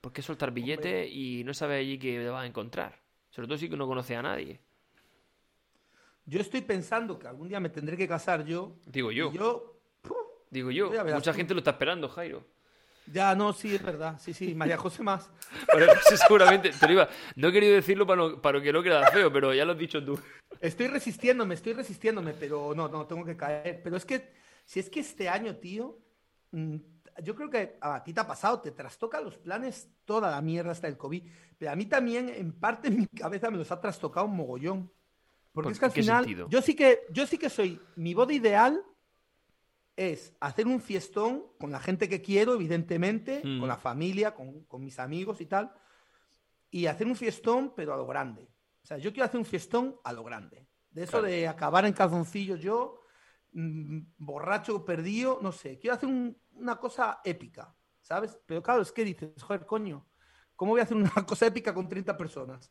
Porque 0.00 0.20
soltar 0.20 0.50
billetes 0.50 1.10
y 1.10 1.44
no 1.44 1.54
sabes 1.54 1.80
allí 1.80 1.98
qué 1.98 2.28
vas 2.28 2.42
a 2.42 2.46
encontrar. 2.46 2.98
Sobre 3.30 3.48
todo 3.48 3.56
si 3.56 3.70
que 3.70 3.76
no 3.76 3.86
conoce 3.86 4.16
a 4.16 4.22
nadie. 4.22 4.60
Yo 6.24 6.40
estoy 6.40 6.60
pensando 6.60 7.18
que 7.18 7.26
algún 7.26 7.48
día 7.48 7.60
me 7.60 7.68
tendré 7.68 7.96
que 7.96 8.06
casar 8.06 8.44
yo. 8.44 8.76
Digo 8.86 9.10
yo. 9.10 9.32
yo 9.32 9.72
Digo 10.52 10.70
yo. 10.70 10.92
Mucha 11.06 11.32
gente 11.32 11.54
lo 11.54 11.60
está 11.60 11.70
esperando, 11.70 12.08
Jairo. 12.10 12.44
Ya, 13.10 13.34
no, 13.34 13.52
sí, 13.54 13.74
es 13.74 13.82
verdad. 13.82 14.18
Sí, 14.20 14.34
sí, 14.34 14.54
María 14.54 14.76
José 14.76 15.02
más. 15.02 15.30
seguramente, 16.16 16.70
te 16.70 16.92
iba. 16.92 17.08
No 17.36 17.48
he 17.48 17.52
querido 17.52 17.74
decirlo 17.74 18.06
para, 18.06 18.36
para 18.36 18.62
que 18.62 18.72
no 18.72 18.82
quede 18.82 19.04
feo, 19.10 19.32
pero 19.32 19.54
ya 19.54 19.64
lo 19.64 19.72
has 19.72 19.78
dicho 19.78 20.04
tú. 20.04 20.20
Estoy 20.60 20.88
resistiéndome, 20.88 21.54
estoy 21.54 21.72
resistiéndome, 21.72 22.34
pero 22.34 22.74
no, 22.76 22.86
no, 22.86 23.06
tengo 23.06 23.24
que 23.24 23.36
caer. 23.36 23.80
Pero 23.82 23.96
es 23.96 24.04
que, 24.04 24.30
si 24.66 24.78
es 24.78 24.90
que 24.90 25.00
este 25.00 25.28
año, 25.28 25.56
tío, 25.56 25.98
mm, 26.50 26.76
yo 27.22 27.34
creo 27.34 27.48
que 27.48 27.78
a 27.80 28.04
ti 28.04 28.12
te 28.12 28.20
ha 28.20 28.26
pasado, 28.26 28.60
te 28.60 28.72
trastoca 28.72 29.22
los 29.22 29.38
planes 29.38 29.88
toda 30.04 30.30
la 30.30 30.40
mierda 30.42 30.70
hasta 30.70 30.86
el 30.86 30.98
COVID. 30.98 31.28
Pero 31.58 31.70
a 31.72 31.76
mí 31.76 31.86
también, 31.86 32.28
en 32.28 32.52
parte, 32.52 32.88
en 32.88 32.98
mi 32.98 33.06
cabeza 33.06 33.50
me 33.50 33.56
los 33.56 33.72
ha 33.72 33.80
trastocado 33.80 34.26
un 34.26 34.36
mogollón. 34.36 34.92
Porque 35.52 35.72
es 35.72 35.78
que 35.78 35.84
al 35.84 35.92
final, 35.92 36.48
yo 36.48 36.62
sí 36.62 36.74
que, 36.74 37.00
yo 37.10 37.26
sí 37.26 37.36
que 37.36 37.50
soy, 37.50 37.78
mi 37.96 38.14
boda 38.14 38.32
ideal 38.32 38.82
es 39.96 40.34
hacer 40.40 40.66
un 40.66 40.80
fiestón 40.80 41.44
con 41.58 41.70
la 41.70 41.78
gente 41.78 42.08
que 42.08 42.22
quiero, 42.22 42.54
evidentemente, 42.54 43.42
con 43.42 43.68
la 43.68 43.76
mm. 43.76 43.80
familia, 43.80 44.34
con, 44.34 44.82
mis 44.82 44.98
amigos 44.98 45.40
y 45.40 45.46
tal, 45.46 45.72
y 46.70 46.86
hacer 46.86 47.06
un 47.06 47.16
fiestón, 47.16 47.74
pero 47.76 47.92
a 47.92 47.96
lo 47.98 48.06
grande. 48.06 48.48
O 48.82 48.86
sea, 48.86 48.96
yo 48.96 49.12
quiero 49.12 49.26
hacer 49.26 49.38
un 49.38 49.44
fiestón 49.44 49.96
a 50.04 50.12
lo 50.12 50.24
grande. 50.24 50.66
De 50.90 51.04
eso 51.04 51.20
de 51.20 51.46
acabar 51.46 51.84
en 51.84 51.92
calzoncillos 51.92 52.60
yo, 52.60 53.02
mm, 53.52 54.00
borracho, 54.16 54.84
perdido, 54.84 55.38
no 55.42 55.52
sé. 55.52 55.78
Quiero 55.78 55.96
hacer 55.96 56.08
una 56.54 56.76
cosa 56.76 57.20
épica, 57.24 57.74
¿sabes? 58.00 58.38
Pero 58.46 58.62
claro, 58.62 58.82
es 58.82 58.92
que 58.92 59.04
dices, 59.04 59.42
joder, 59.42 59.66
coño, 59.66 60.06
¿cómo 60.56 60.72
voy 60.72 60.80
a 60.80 60.84
hacer 60.84 60.96
una 60.96 61.10
cosa 61.26 61.46
épica 61.46 61.74
con 61.74 61.88
30 61.88 62.16
personas? 62.16 62.70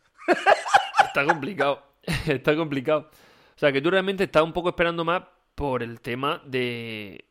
Está 1.05 1.25
complicado. 1.25 1.90
está 2.27 2.55
complicado. 2.55 3.09
O 3.55 3.59
sea, 3.59 3.71
que 3.71 3.81
tú 3.81 3.91
realmente 3.91 4.23
estás 4.23 4.43
un 4.43 4.53
poco 4.53 4.69
esperando 4.69 5.03
más 5.05 5.23
por 5.55 5.83
el 5.83 6.01
tema 6.01 6.41
de, 6.45 7.25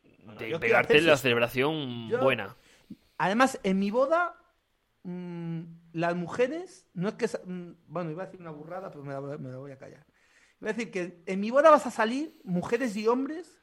pegarte 0.61 1.01
la 1.01 1.17
celebración 1.17 2.09
buena. 2.21 2.57
Además, 3.19 3.59
en 3.63 3.79
mi 3.79 3.91
boda, 3.91 4.37
mm, 5.03 5.61
las 5.93 6.15
mujeres, 6.15 6.89
no 6.95 7.09
es 7.09 7.15
que. 7.15 7.27
Mm, 7.27 7.73
bueno, 7.87 8.11
iba 8.11 8.23
a 8.23 8.27
decir 8.27 8.41
una 8.41 8.51
burrada, 8.51 8.91
pero 8.91 9.05
me 9.05 9.13
la, 9.13 9.57
voy 9.59 9.73
a 9.73 9.79
callar. 9.79 10.07
Iba 10.61 10.71
a 10.71 10.73
decir 10.73 10.91
que 10.91 11.23
en 11.27 11.41
mi 11.41 11.51
boda 11.51 11.71
vas 11.71 11.87
a 11.87 11.91
salir 11.91 12.39
mujeres 12.45 12.97
y 12.97 13.09
hombres 13.09 13.59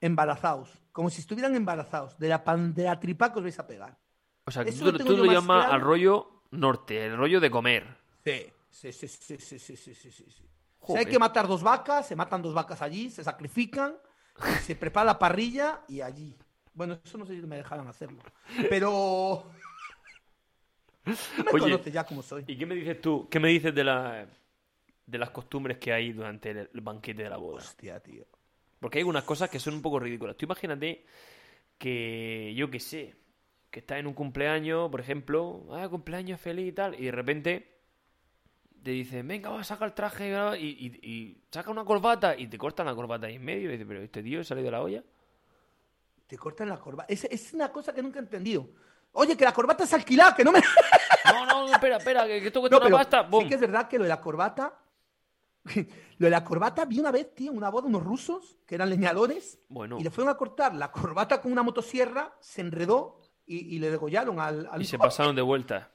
embarazados, 0.00 0.82
como 0.92 1.10
si 1.10 1.20
estuvieran 1.20 1.54
embarazados, 1.54 2.18
de 2.18 2.28
la, 2.28 2.38
de 2.38 2.82
la 2.84 3.00
tripa 3.00 3.32
que 3.32 3.38
os 3.38 3.42
vais 3.42 3.58
a 3.58 3.66
pegar. 3.66 3.98
O 4.44 4.50
sea, 4.50 4.64
tú, 4.64 5.16
lo 5.16 5.24
llamas 5.26 5.70
al 5.70 5.80
rollo 5.80 6.44
norte, 6.50 7.06
el 7.06 7.16
rollo 7.16 7.38
de 7.40 7.50
comer. 7.50 7.86
Sí. 8.24 8.46
Sí, 8.78 8.92
sí, 8.92 9.08
sí, 9.08 9.36
sí, 9.38 9.58
sí, 9.58 9.76
sí, 9.76 9.94
sí, 9.94 10.10
sí. 10.12 10.24
Si 10.86 10.96
hay 10.96 11.06
que 11.06 11.18
matar 11.18 11.48
dos 11.48 11.64
vacas, 11.64 12.06
se 12.06 12.14
matan 12.14 12.40
dos 12.40 12.54
vacas 12.54 12.80
allí, 12.80 13.10
se 13.10 13.24
sacrifican, 13.24 13.96
se 14.62 14.76
prepara 14.76 15.06
la 15.06 15.18
parrilla 15.18 15.80
y 15.88 16.00
allí. 16.00 16.36
Bueno, 16.74 16.96
eso 17.04 17.18
no 17.18 17.26
sé 17.26 17.34
si 17.34 17.44
me 17.44 17.56
dejaran 17.56 17.88
hacerlo. 17.88 18.22
Pero. 18.70 19.50
me 21.04 21.60
Oye, 21.60 21.90
ya 21.90 22.04
como 22.04 22.22
soy. 22.22 22.44
¿Y 22.46 22.56
qué 22.56 22.66
me 22.66 22.76
dices 22.76 23.00
tú? 23.00 23.26
¿Qué 23.28 23.40
me 23.40 23.48
dices 23.48 23.74
de, 23.74 23.82
la, 23.82 24.28
de 25.06 25.18
las 25.18 25.30
costumbres 25.30 25.78
que 25.78 25.92
hay 25.92 26.12
durante 26.12 26.50
el 26.50 26.80
banquete 26.80 27.24
de 27.24 27.30
la 27.30 27.36
boda? 27.36 27.58
Hostia, 27.58 27.98
tío. 27.98 28.26
Porque 28.78 28.98
hay 28.98 29.00
algunas 29.00 29.24
cosas 29.24 29.50
que 29.50 29.58
son 29.58 29.74
un 29.74 29.82
poco 29.82 29.98
ridículas. 29.98 30.36
Tú 30.36 30.44
imagínate 30.44 31.04
que, 31.78 32.54
yo 32.56 32.70
qué 32.70 32.78
sé, 32.78 33.16
que 33.72 33.80
estás 33.80 33.98
en 33.98 34.06
un 34.06 34.14
cumpleaños, 34.14 34.88
por 34.88 35.00
ejemplo, 35.00 35.66
ah, 35.72 35.88
cumpleaños 35.88 36.40
feliz 36.40 36.68
y 36.68 36.72
tal, 36.72 36.94
y 36.94 37.06
de 37.06 37.10
repente 37.10 37.77
te 38.82 38.90
dicen, 38.90 39.26
venga, 39.26 39.50
va, 39.50 39.64
saca 39.64 39.84
el 39.84 39.92
traje 39.92 40.58
y, 40.58 41.42
saca 41.50 41.70
una 41.70 41.84
corbata 41.84 42.36
y 42.36 42.46
te 42.46 42.58
cortan 42.58 42.86
la 42.86 42.94
corbata 42.94 43.26
ahí 43.26 43.36
en 43.36 43.44
medio. 43.44 43.68
Y 43.68 43.72
dices, 43.72 43.86
pero 43.86 44.02
este 44.02 44.22
tío 44.22 44.42
sale 44.44 44.62
de 44.62 44.70
la 44.70 44.82
olla. 44.82 45.02
Te 46.26 46.36
cortan 46.36 46.68
la 46.68 46.78
corbata. 46.78 47.12
Es, 47.12 47.24
es 47.24 47.54
una 47.54 47.70
cosa 47.70 47.92
que 47.92 48.02
nunca 48.02 48.18
he 48.18 48.22
entendido. 48.22 48.68
Oye, 49.12 49.36
que 49.36 49.44
la 49.44 49.52
corbata 49.52 49.84
es 49.84 49.92
alquilada, 49.92 50.34
que 50.34 50.44
no 50.44 50.52
me. 50.52 50.60
no, 51.24 51.46
no, 51.46 51.72
espera, 51.72 51.96
espera, 51.96 52.26
que, 52.26 52.42
que 52.42 52.50
tengo 52.50 52.68
que 52.68 52.76
una 52.76 52.90
pasta. 52.90 53.28
Sí 53.30 53.48
que 53.48 53.54
es 53.54 53.60
verdad 53.60 53.88
que 53.88 53.98
lo 53.98 54.04
de 54.04 54.10
la 54.10 54.20
corbata. 54.20 54.74
lo 56.18 56.24
de 56.26 56.30
la 56.30 56.44
corbata, 56.44 56.84
vi 56.84 57.00
una 57.00 57.10
vez, 57.10 57.34
tío, 57.34 57.52
una 57.52 57.70
boda, 57.70 57.86
unos 57.86 58.02
rusos 58.02 58.58
que 58.66 58.74
eran 58.74 58.90
leñadores. 58.90 59.58
Bueno. 59.68 59.98
Y 59.98 60.04
le 60.04 60.10
fueron 60.10 60.32
a 60.32 60.36
cortar 60.36 60.74
la 60.74 60.92
corbata 60.92 61.40
con 61.40 61.52
una 61.52 61.62
motosierra, 61.62 62.36
se 62.40 62.60
enredó 62.60 63.20
y, 63.46 63.78
le 63.78 63.90
degollaron 63.90 64.40
al, 64.40 64.68
Y 64.78 64.84
se 64.84 64.98
pasaron 64.98 65.34
de 65.34 65.42
vuelta. 65.42 65.90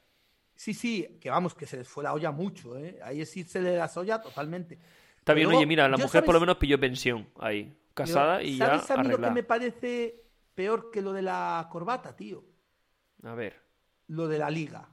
Sí, 0.63 0.73
sí, 0.73 1.17
que 1.19 1.29
vamos, 1.29 1.53
que 1.53 1.65
se 1.65 1.75
les 1.75 1.89
fue 1.89 2.05
la 2.05 2.13
olla 2.13 2.31
mucho, 2.31 2.77
¿eh? 2.77 2.97
Ahí 3.03 3.25
sí 3.25 3.43
se 3.43 3.61
le 3.61 3.75
la 3.75 3.91
olla 3.93 4.21
totalmente. 4.21 4.79
Está 5.17 5.33
bien, 5.33 5.47
oye, 5.47 5.65
mira, 5.65 5.89
la 5.89 5.97
mujer 5.97 6.23
por 6.23 6.33
lo 6.33 6.39
menos 6.39 6.55
pilló 6.55 6.79
pensión 6.79 7.27
ahí, 7.37 7.77
casada 7.93 8.41
y 8.41 8.55
ya 8.55 8.79
¿Sabes 8.79 8.91
a 8.91 9.03
mí 9.03 9.09
lo 9.09 9.19
que 9.19 9.29
me 9.29 9.43
parece 9.43 10.23
peor 10.55 10.89
que 10.89 11.01
lo 11.01 11.11
de 11.11 11.21
la 11.21 11.67
corbata, 11.69 12.15
tío? 12.15 12.45
A 13.23 13.35
ver. 13.35 13.61
Lo 14.07 14.29
de 14.29 14.37
la 14.37 14.49
liga. 14.49 14.87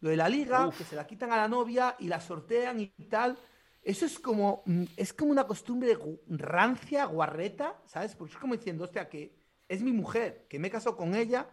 Lo 0.00 0.10
de 0.10 0.16
la 0.18 0.28
liga, 0.28 0.70
que 0.76 0.84
se 0.84 0.94
la 0.94 1.06
quitan 1.06 1.32
a 1.32 1.38
la 1.38 1.48
novia 1.48 1.96
y 2.00 2.08
la 2.08 2.20
sortean 2.20 2.80
y 2.80 2.88
tal. 3.08 3.38
Eso 3.82 4.04
es 4.04 4.18
como, 4.18 4.62
mm, 4.66 4.84
es 4.94 5.14
como 5.14 5.30
una 5.30 5.46
costumbre 5.46 5.96
rancia, 6.28 7.06
guarreta, 7.06 7.80
¿sabes? 7.86 8.14
Porque 8.14 8.34
es 8.34 8.38
como 8.38 8.56
diciendo, 8.56 8.84
hostia, 8.84 9.08
que 9.08 9.34
es 9.70 9.80
mi 9.80 9.92
mujer, 9.92 10.44
que 10.50 10.58
me 10.58 10.68
he 10.68 10.70
casado 10.70 10.98
con 10.98 11.14
ella. 11.14 11.48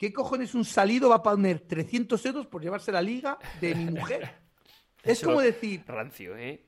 ¿Qué 0.00 0.14
cojones 0.14 0.54
un 0.54 0.64
salido 0.64 1.10
va 1.10 1.16
a 1.16 1.22
poner 1.22 1.60
300 1.60 2.24
euros 2.24 2.46
por 2.46 2.62
llevarse 2.62 2.90
la 2.90 3.02
liga 3.02 3.36
de 3.60 3.74
mi 3.74 3.84
mujer? 3.84 4.32
es 5.02 5.22
como 5.22 5.42
decir... 5.42 5.84
Rancio, 5.86 6.38
¿eh? 6.38 6.64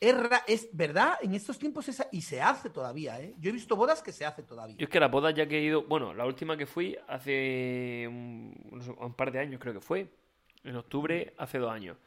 Es, 0.00 0.70
verdad, 0.72 1.18
en 1.20 1.34
estos 1.34 1.58
tiempos 1.58 1.86
esa, 1.90 2.08
y 2.10 2.22
se 2.22 2.40
hace 2.40 2.70
todavía, 2.70 3.20
¿eh? 3.20 3.34
Yo 3.38 3.50
he 3.50 3.52
visto 3.52 3.76
bodas 3.76 4.02
que 4.02 4.12
se 4.12 4.24
hace 4.24 4.44
todavía. 4.44 4.76
Yo 4.78 4.84
es 4.84 4.88
que 4.88 4.98
la 4.98 5.08
boda 5.08 5.30
ya 5.30 5.46
que 5.46 5.58
he 5.58 5.62
ido, 5.62 5.82
bueno, 5.82 6.14
la 6.14 6.24
última 6.24 6.56
que 6.56 6.64
fui 6.64 6.96
hace 7.06 8.08
un, 8.08 9.14
par 9.14 9.30
de 9.30 9.40
años 9.40 9.60
creo 9.60 9.74
que 9.74 9.82
fue, 9.82 10.08
en 10.64 10.74
octubre, 10.74 11.34
hace 11.36 11.58
dos 11.58 11.70
años. 11.70 11.98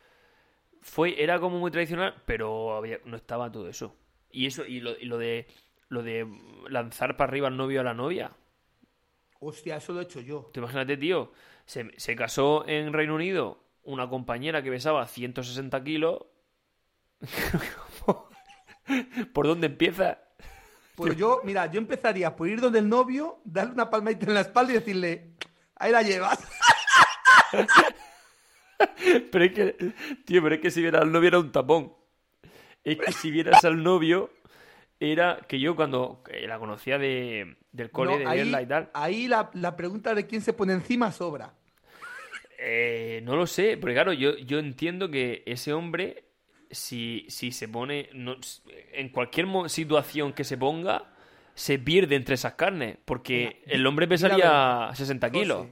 Fue, 0.81 1.21
era 1.21 1.39
como 1.39 1.59
muy 1.59 1.69
tradicional, 1.69 2.15
pero 2.25 2.81
no 3.05 3.15
estaba 3.15 3.51
todo 3.51 3.69
eso. 3.69 3.95
Y 4.31 4.47
eso, 4.47 4.65
y 4.65 4.79
lo, 4.79 4.97
y 4.97 5.05
lo 5.05 5.19
de 5.19 5.45
lo 5.89 6.01
de 6.01 6.27
lanzar 6.67 7.15
para 7.15 7.29
arriba 7.29 7.47
al 7.47 7.57
novio 7.57 7.81
a 7.81 7.83
la 7.83 7.93
novia. 7.93 8.31
Hostia, 9.45 9.77
eso 9.77 9.93
lo 9.93 9.99
he 9.99 10.03
hecho 10.03 10.21
yo. 10.21 10.49
Te 10.53 10.59
imagínate, 10.59 10.97
tío, 10.97 11.31
se, 11.65 11.91
se 11.97 12.15
casó 12.15 12.67
en 12.67 12.93
Reino 12.93 13.15
Unido 13.15 13.63
una 13.83 14.09
compañera 14.09 14.63
que 14.63 14.69
pesaba 14.69 15.05
160 15.05 15.83
kilos 15.83 16.25
¿Por 19.33 19.47
dónde 19.47 19.67
empieza? 19.67 20.19
Pues 20.95 21.15
yo, 21.17 21.41
mira, 21.43 21.71
yo 21.71 21.79
empezaría 21.79 22.35
por 22.35 22.47
ir 22.47 22.61
donde 22.61 22.77
el 22.79 22.89
novio, 22.89 23.39
darle 23.43 23.73
una 23.73 23.89
palmadita 23.89 24.27
en 24.27 24.35
la 24.35 24.41
espalda 24.41 24.73
y 24.73 24.75
decirle, 24.75 25.31
ahí 25.75 25.91
la 25.91 26.03
llevas. 26.03 26.39
pero 29.31 29.45
es 29.45 29.53
que, 29.53 29.93
tío, 30.25 30.43
pero 30.43 30.55
es 30.55 30.61
que 30.61 30.71
si 30.71 30.81
vieras 30.81 31.01
al 31.01 31.11
novio 31.11 31.29
era 31.29 31.39
un 31.39 31.51
tapón. 31.51 31.93
Es 32.83 32.97
que 32.97 33.11
si 33.13 33.31
vieras 33.31 33.65
al 33.65 33.81
novio, 33.81 34.29
era 35.11 35.39
que 35.47 35.59
yo 35.59 35.75
cuando 35.75 36.23
la 36.47 36.59
conocía 36.59 36.97
de, 36.97 37.57
del 37.71 37.91
cole, 37.91 38.19
de 38.19 38.27
ahí, 38.27 38.53
y 38.63 38.65
tal. 38.65 38.89
Ahí 38.93 39.27
la, 39.27 39.75
pregunta 39.75 40.15
de 40.15 40.25
quién 40.27 40.41
se 40.41 40.53
pone 40.53 40.73
encima 40.73 41.11
sobra. 41.11 41.53
Eh, 42.57 43.21
no 43.23 43.35
lo 43.35 43.45
sé, 43.45 43.77
porque 43.77 43.93
claro, 43.93 44.13
yo, 44.13 44.37
yo 44.37 44.59
entiendo 44.59 45.11
que 45.11 45.43
ese 45.45 45.73
hombre 45.73 46.23
si, 46.73 47.25
si 47.29 47.51
se 47.51 47.67
pone. 47.67 48.09
en 48.93 49.09
cualquier 49.09 49.47
situación 49.67 50.33
que 50.33 50.43
se 50.43 50.57
ponga, 50.57 51.13
se 51.55 51.79
pierde 51.79 52.15
entre 52.15 52.35
esas 52.35 52.53
carnes. 52.53 52.97
Porque 53.05 53.63
el 53.65 53.85
hombre 53.85 54.07
pesaría 54.07 54.89
60 54.93 55.31
kilos. 55.31 55.67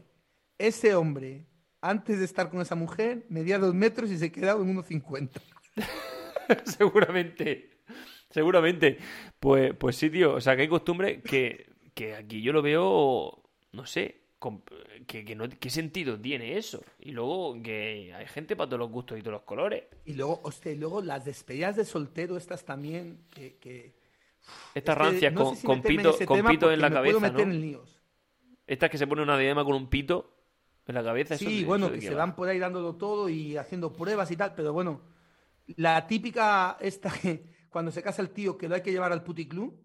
ese 0.57 0.95
hombre, 0.95 1.45
antes 1.81 2.19
de 2.19 2.25
estar 2.25 2.49
con 2.49 2.61
esa 2.61 2.75
mujer, 2.75 3.25
medía 3.29 3.59
dos 3.59 3.73
metros 3.73 4.11
y 4.11 4.17
se 4.17 4.31
quedaba 4.31 4.61
en 4.61 4.75
1,50. 4.77 5.41
Seguramente. 6.65 7.70
Seguramente. 8.31 8.97
Pues, 9.39 9.73
pues 9.75 9.95
sí, 9.95 10.09
tío. 10.09 10.33
O 10.33 10.41
sea, 10.41 10.55
que 10.55 10.63
hay 10.63 10.67
costumbre 10.67 11.21
que, 11.21 11.67
que 11.93 12.15
aquí 12.15 12.41
yo 12.41 12.53
lo 12.53 12.61
veo. 12.61 13.43
No 13.71 13.85
sé 13.85 14.21
que, 15.05 15.35
no, 15.35 15.47
¿Qué 15.47 15.69
sentido 15.69 16.19
tiene 16.19 16.57
eso? 16.57 16.83
Y 16.99 17.11
luego 17.11 17.61
que 17.61 18.13
hay 18.15 18.25
gente 18.25 18.55
para 18.55 18.69
todos 18.69 18.79
los 18.79 18.89
gustos 18.89 19.19
y 19.19 19.21
todos 19.21 19.33
los 19.33 19.41
colores. 19.43 19.83
Y 20.05 20.13
luego, 20.13 20.41
hostia, 20.43 20.73
luego 20.73 21.01
las 21.01 21.25
despedidas 21.25 21.75
de 21.75 21.85
soltero, 21.85 22.37
estas 22.37 22.65
también, 22.65 23.19
que... 23.29 23.93
Estas 24.73 24.97
rancias 24.97 25.33
con, 25.33 25.81
pito, 25.83 26.15
con 26.25 26.43
pito 26.43 26.71
en 26.71 26.81
la 26.81 26.89
cabeza, 26.89 27.19
meter 27.19 27.47
¿no? 27.47 27.83
Estas 28.65 28.89
que 28.89 28.97
se 28.97 29.05
pone 29.05 29.21
una 29.21 29.37
diadema 29.37 29.63
con 29.63 29.75
un 29.75 29.87
pito 29.87 30.33
en 30.87 30.95
la 30.95 31.03
cabeza. 31.03 31.37
Sí, 31.37 31.63
bueno, 31.63 31.91
que 31.91 32.01
se 32.01 32.15
van 32.15 32.35
por 32.35 32.49
ahí 32.49 32.57
dándolo 32.57 32.95
todo 32.95 33.29
y 33.29 33.57
haciendo 33.57 33.93
pruebas 33.93 34.31
y 34.31 34.37
tal, 34.37 34.55
pero 34.55 34.73
bueno, 34.73 35.01
la 35.75 36.07
típica 36.07 36.77
esta 36.81 37.11
que 37.11 37.45
cuando 37.71 37.89
se 37.89 38.03
casa 38.03 38.21
el 38.21 38.29
tío 38.29 38.55
que 38.55 38.69
lo 38.69 38.75
hay 38.75 38.83
que 38.83 38.91
llevar 38.91 39.11
al 39.11 39.23
puticlub, 39.23 39.75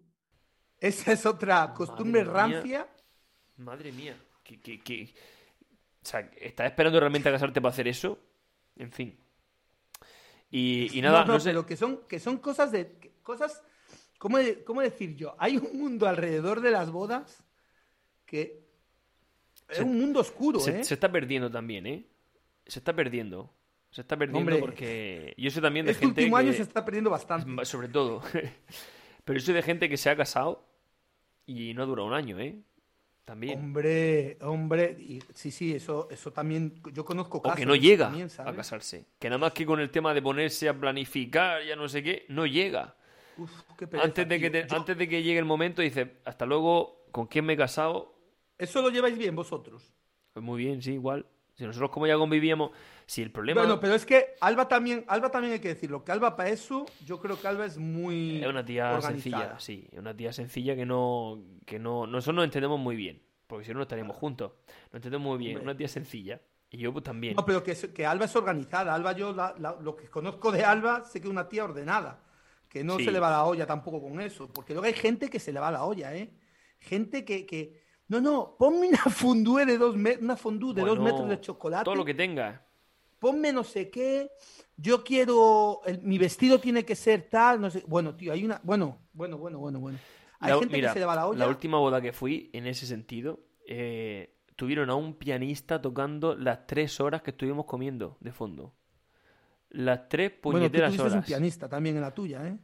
esa 0.79 1.13
es 1.13 1.25
otra 1.25 1.73
costumbre 1.73 2.23
rancia. 2.25 2.87
Madre 3.57 3.91
mía 3.93 4.15
que, 4.55 5.15
o 6.03 6.07
sea, 6.07 6.21
¿estás 6.37 6.67
esperando 6.67 7.01
realmente 7.01 7.29
a 7.29 7.33
casarte 7.33 7.61
para 7.61 7.73
hacer 7.73 7.89
eso? 7.89 8.19
En 8.77 8.93
fin. 8.93 9.19
Y, 10.51 11.01
nada, 11.03 11.25
no, 11.25 11.41
sé. 11.41 11.51
Pero 11.51 11.67
que 11.67 11.77
son, 11.77 12.03
que 12.09 12.21
son 12.21 12.39
cosas 12.39 12.71
de. 12.73 13.15
cosas. 13.23 13.63
¿cómo, 14.19 14.39
¿Cómo 14.65 14.81
decir 14.81 15.17
yo? 15.17 15.35
Hay 15.39 15.57
un 15.57 15.79
mundo 15.79 16.07
alrededor 16.07 16.61
de 16.61 16.71
las 16.71 16.91
bodas 16.91 17.45
que. 18.25 18.65
Es 19.69 19.81
un 19.81 19.99
mundo 19.99 20.21
oscuro, 20.21 20.61
se, 20.61 20.81
¿eh? 20.81 20.85
Se 20.85 20.95
está 20.95 21.11
perdiendo 21.11 21.51
también, 21.51 21.87
¿eh? 21.87 22.07
Se 22.67 22.79
está 22.79 22.95
perdiendo. 22.95 23.53
Se 23.91 24.03
está 24.03 24.17
perdiendo 24.17 24.59
porque. 24.59 25.35
Yo 25.37 25.51
sé 25.51 25.61
también 25.61 25.87
de 25.87 25.93
este 25.93 26.05
gente. 26.05 26.23
último 26.23 26.37
año 26.37 26.53
se 26.53 26.63
está 26.63 26.85
perdiendo 26.85 27.11
bastante. 27.11 27.65
Sobre 27.65 27.89
todo. 27.89 28.23
Pero 29.25 29.39
yo 29.39 29.45
soy 29.45 29.55
de 29.55 29.63
gente 29.63 29.89
que 29.89 29.97
se 29.97 30.11
ha 30.11 30.17
casado 30.17 30.65
y 31.47 31.75
no 31.75 31.83
ha 31.83 31.87
durado 31.87 32.07
un 32.07 32.15
año, 32.15 32.39
¿eh? 32.39 32.61
También. 33.25 33.59
Hombre, 33.59 34.39
hombre, 34.43 35.21
sí, 35.35 35.51
sí, 35.51 35.75
eso, 35.75 36.07
eso 36.13 36.33
también, 36.33 36.81
yo 36.93 37.05
conozco 37.05 37.43
casos. 37.43 37.57
O 37.57 37.59
que 37.59 37.67
no 37.67 37.75
llega 37.75 38.13
a 38.39 38.55
casarse. 38.55 39.05
Que 39.19 39.29
nada 39.29 39.39
más 39.39 39.53
que 39.53 39.67
con 39.67 39.81
el 39.81 39.91
tema 39.91 40.15
de 40.15 40.23
ponerse 40.23 40.69
a 40.69 40.75
planificar, 40.79 41.65
ya 41.65 41.75
no 41.75 41.89
sé 41.89 42.05
qué, 42.05 42.25
no 42.29 42.47
llega. 42.47 42.95
Uf, 43.37 43.51
qué 43.77 43.89
antes, 44.01 44.29
de 44.29 44.39
que 44.39 44.67
antes 44.71 44.97
de 44.97 45.09
que 45.09 45.25
llegue 45.25 45.41
el 45.41 45.45
momento, 45.45 45.83
dice, 45.83 46.19
hasta 46.25 46.47
luego, 46.47 47.05
¿con 47.11 47.27
quién 47.27 47.45
me 47.45 47.55
he 47.55 47.57
casado? 47.57 48.15
¿Eso 48.59 48.81
lo 48.81 48.91
lleváis 48.91 49.19
bien 49.19 49.35
vosotros? 49.35 49.93
Pues 50.33 50.45
muy 50.45 50.63
bien, 50.63 50.81
sí, 50.81 50.93
igual. 50.93 51.27
Si 51.57 51.65
nosotros 51.65 51.91
como 51.91 52.07
ya 52.07 52.17
convivíamos, 52.17 52.71
si 53.07 53.23
el 53.23 53.33
problema... 53.33 53.63
Bueno, 53.63 53.81
pero 53.81 53.95
es 53.95 54.05
que 54.05 54.35
Alba 54.41 54.69
también, 54.69 55.05
Alba 55.09 55.31
también 55.31 55.55
hay 55.55 55.59
que 55.59 55.69
decirlo, 55.69 56.05
que 56.05 56.13
Alba 56.13 56.37
para 56.37 56.51
eso, 56.51 56.85
yo 57.05 57.19
creo 57.19 57.41
que 57.41 57.49
Alba 57.49 57.65
es 57.65 57.79
muy 57.79 58.43
Es 58.43 58.47
una 58.47 58.65
tía 58.65 59.01
sencilla, 59.01 59.59
sí, 59.59 59.89
es 59.91 59.99
una 59.99 60.15
tía 60.15 60.35
sencilla 60.35 60.77
que 60.77 60.85
no, 60.85 61.43
que 61.65 61.79
no, 61.79 62.07
nosotros 62.07 62.37
nos 62.37 62.45
entendemos 62.45 62.79
muy 62.79 62.95
bien, 62.95 63.23
porque 63.47 63.65
si 63.65 63.73
no 63.73 63.79
no 63.79 63.83
estaríamos 63.85 64.17
juntos. 64.17 64.53
Nos 64.93 64.97
entendemos 64.97 65.27
muy 65.27 65.39
bien, 65.39 65.59
una 65.59 65.75
tía 65.75 65.89
sencilla. 65.89 66.41
Y 66.69 66.79
yo 66.79 66.93
pues 66.93 67.05
también. 67.05 67.37
No, 67.37 67.45
pero 67.45 67.63
que, 67.63 67.75
que 67.75 68.05
Alba 68.05 68.25
es 68.25 68.35
organizada. 68.35 68.93
Alba, 68.93 69.13
yo 69.13 69.35
lo 69.81 69.97
que 69.97 70.09
conozco 70.09 70.51
de 70.51 70.65
Alba, 70.65 71.05
sé 71.05 71.21
que 71.21 71.27
es 71.27 71.31
una 71.31 71.49
tía 71.49 71.65
ordenada. 71.65 72.23
Que 72.69 72.83
no 72.83 72.99
se 72.99 73.11
le 73.13 73.21
va 73.21 73.31
la 73.31 73.45
olla 73.45 73.67
tampoco 73.67 74.03
con 74.03 74.21
eso. 74.21 74.53
Porque 74.53 74.75
luego 74.75 74.87
hay 74.87 74.93
gente 74.93 75.31
que 75.31 75.39
se 75.39 75.53
le 75.53 75.61
va 75.61 75.71
la 75.71 75.85
olla, 75.85 76.15
¿eh? 76.15 76.35
Gente 76.79 77.25
que, 77.25 77.47
que 77.47 77.86
no, 78.09 78.21
no, 78.21 78.57
ponme 78.59 78.89
una 78.89 78.99
fondue 79.11 79.67
de 79.67 79.79
dos, 79.79 79.95
una 79.95 80.37
fondue 80.37 80.75
de 80.75 80.83
dos 80.83 80.99
metros 80.99 81.29
de 81.29 81.41
chocolate. 81.41 81.85
Todo 81.85 81.97
lo 81.97 82.05
que 82.05 82.15
tenga. 82.15 82.65
Ponme 83.19 83.53
no 83.53 83.65
sé 83.65 83.91
qué. 83.91 84.31
Yo 84.77 85.03
quiero. 85.03 85.81
mi 86.03 86.19
vestido 86.19 86.61
tiene 86.61 86.85
que 86.85 86.95
ser 86.95 87.29
tal. 87.29 87.61
No 87.61 87.71
sé. 87.71 87.83
Bueno, 87.87 88.15
tío, 88.15 88.33
hay 88.33 88.45
una. 88.45 88.61
Bueno, 88.63 88.99
bueno, 89.13 89.39
bueno, 89.39 89.59
bueno, 89.59 89.81
bueno. 89.81 89.99
Hay 90.39 90.53
la, 90.53 90.59
gente 90.59 90.81
que 90.81 90.89
se 90.89 90.99
le 90.99 91.05
va 91.07 91.17
la 91.17 91.27
olla. 91.27 91.39
La 91.39 91.49
última 91.49 91.79
boda 91.79 92.01
que 92.01 92.13
fui, 92.13 92.51
en 92.53 92.67
ese 92.67 92.87
sentido, 92.87 93.41
eh, 93.67 94.37
tuvieron 94.55 94.91
a 94.91 94.95
un 94.95 95.15
pianista 95.15 95.81
tocando 95.81 96.37
las 96.37 96.67
tres 96.67 97.01
horas 97.01 97.23
que 97.23 97.31
estuvimos 97.31 97.65
comiendo 97.65 98.19
de 98.21 98.33
fondo. 98.33 98.75
Las 99.71 100.09
tres 100.09 100.31
puñeteras 100.31 100.91
bueno, 100.91 101.03
tú 101.03 101.11
horas. 101.11 101.25
un 101.25 101.27
pianista 101.27 101.69
también 101.69 101.97
en 101.97 102.03
la 102.03 102.15
tuya, 102.15 102.47
¿eh? 102.47 102.59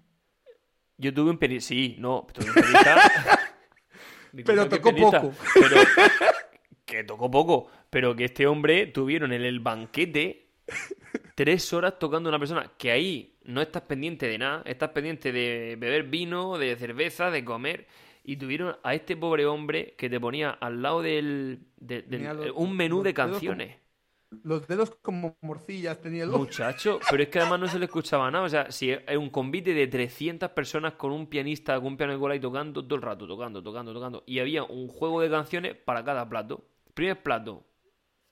Yo 0.98 1.12
tuve 1.12 1.30
un 1.30 1.38
pianista. 1.38 1.68
Sí, 1.68 1.96
no, 1.98 2.26
tuve 2.32 2.46
un 2.46 2.54
pianista. 2.54 3.00
pero 4.44 4.68
tocó 4.68 4.94
poco. 4.94 5.32
que 6.84 7.04
tocó 7.04 7.30
poco, 7.30 7.70
pero 7.90 8.14
que 8.14 8.24
este 8.24 8.46
hombre 8.46 8.86
tuvieron 8.86 9.32
en 9.32 9.42
el 9.42 9.60
banquete 9.60 10.46
tres 11.34 11.72
horas 11.72 11.98
tocando 11.98 12.28
a 12.28 12.30
una 12.30 12.38
persona 12.38 12.70
que 12.76 12.90
ahí 12.90 13.34
no 13.44 13.60
estás 13.60 13.82
pendiente 13.82 14.26
de 14.28 14.38
nada, 14.38 14.62
estás 14.64 14.90
pendiente 14.90 15.32
de 15.32 15.76
beber 15.78 16.04
vino, 16.04 16.58
de 16.58 16.76
cerveza, 16.76 17.30
de 17.30 17.44
comer. 17.44 17.86
Y 18.24 18.36
tuvieron 18.36 18.76
a 18.84 18.94
este 18.94 19.16
pobre 19.16 19.46
hombre 19.46 19.94
que 19.98 20.08
te 20.08 20.20
ponía 20.20 20.50
al 20.50 20.80
lado 20.80 21.02
del, 21.02 21.58
un 22.54 22.76
menú 22.76 23.02
de 23.02 23.14
canciones. 23.14 23.76
Los 24.44 24.66
dedos 24.66 24.94
como 25.02 25.36
morcillas 25.40 26.00
tenía 26.00 26.24
el 26.24 26.30
Muchacho, 26.30 26.98
pero 27.10 27.22
es 27.22 27.28
que 27.28 27.40
además 27.40 27.60
no 27.60 27.68
se 27.68 27.78
le 27.78 27.84
escuchaba 27.84 28.30
nada. 28.30 28.44
O 28.44 28.48
sea, 28.48 28.70
si 28.70 28.90
hay 28.90 29.16
un 29.16 29.30
convite 29.30 29.74
de 29.74 29.86
300 29.86 30.50
personas 30.50 30.94
con 30.94 31.12
un 31.12 31.26
pianista 31.26 31.76
con 31.76 31.88
un 31.88 31.96
piano 31.96 32.12
de 32.12 32.18
cola 32.18 32.34
y 32.34 32.40
tocando 32.40 32.84
todo 32.84 32.96
el 32.96 33.02
rato, 33.02 33.26
tocando, 33.26 33.62
tocando, 33.62 33.92
tocando. 33.92 34.22
Y 34.26 34.38
había 34.38 34.64
un 34.64 34.88
juego 34.88 35.20
de 35.20 35.30
canciones 35.30 35.76
para 35.76 36.02
cada 36.04 36.28
plato. 36.28 36.64
Primer 36.94 37.22
plato, 37.22 37.64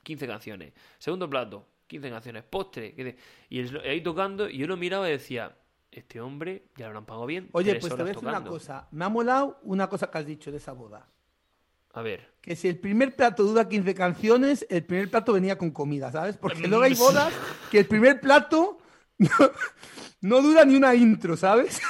15 0.03 0.26
canciones. 0.26 0.72
Segundo 0.98 1.28
plato, 1.28 1.66
15 1.86 2.11
canciones. 2.11 2.44
Postre. 2.44 3.16
Y 3.48 3.61
ahí 3.78 4.01
tocando, 4.03 4.48
y 4.48 4.59
yo 4.59 4.66
lo 4.66 4.76
miraba 4.76 5.09
y 5.09 5.12
decía, 5.12 5.57
este 5.90 6.20
hombre 6.20 6.66
ya 6.76 6.88
lo 6.90 6.98
han 6.98 7.07
pagado 7.07 7.26
bien. 7.26 7.48
Oye, 7.53 7.74
pues 7.76 7.94
te 7.94 8.03
voy 8.03 8.11
a 8.11 8.14
decir 8.14 8.28
una 8.28 8.44
cosa. 8.44 8.88
Me 8.90 9.05
ha 9.05 9.09
molado 9.09 9.59
una 9.64 9.88
cosa 9.88 10.11
que 10.11 10.18
has 10.18 10.26
dicho 10.26 10.51
de 10.51 10.59
esa 10.59 10.72
boda. 10.72 11.09
A 11.93 12.03
ver. 12.03 12.28
Que 12.41 12.57
si 12.57 12.68
el 12.68 12.78
primer 12.78 13.16
plato 13.16 13.45
dura 13.45 13.68
15 13.68 13.95
canciones, 13.95 14.66
el 14.70 14.84
primer 14.84 15.11
plato 15.11 15.32
venía 15.32 15.59
con 15.59 15.70
comida, 15.70 16.11
¿sabes? 16.12 16.36
Porque 16.36 16.68
luego 16.68 16.84
hay 16.84 16.95
bodas 16.95 17.32
que 17.70 17.80
el 17.80 17.86
primer 17.86 18.20
plato 18.20 18.78
no, 20.20 20.43
dura 20.43 20.64
ni 20.64 20.76
una 20.76 20.95
intro, 20.95 21.36
¿sabes? 21.36 21.80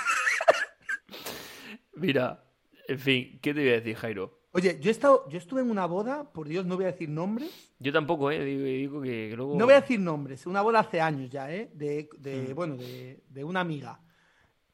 Mira, 1.94 2.42
en 2.88 2.98
fin, 2.98 3.38
¿qué 3.42 3.52
te 3.52 3.60
voy 3.60 3.68
a 3.70 3.74
decir, 3.74 3.96
Jairo? 3.96 4.40
Oye, 4.52 4.78
yo 4.80 4.88
he 4.88 4.92
estado, 4.92 5.28
yo 5.28 5.38
estuve 5.38 5.60
en 5.60 5.70
una 5.70 5.86
boda, 5.86 6.32
por 6.32 6.48
Dios, 6.48 6.66
no 6.66 6.74
voy 6.74 6.86
a 6.86 6.92
decir 6.92 7.08
nombres. 7.08 7.72
Yo 7.78 7.92
tampoco, 7.92 8.32
¿eh? 8.32 8.44
Digo, 8.44 9.00
que 9.00 9.32
luego... 9.36 9.56
No 9.56 9.66
voy 9.66 9.74
a 9.74 9.80
decir 9.82 10.00
nombres, 10.00 10.44
una 10.46 10.62
boda 10.62 10.80
hace 10.80 11.00
años 11.00 11.30
ya, 11.30 11.52
¿eh? 11.54 11.70
De, 11.72 12.08
de 12.18 12.48
mm. 12.48 12.54
bueno, 12.54 12.76
de, 12.76 13.22
de, 13.28 13.44
una 13.44 13.60
amiga. 13.60 14.00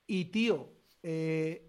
Y, 0.07 0.27
tío, 0.27 0.73
eh, 1.03 1.66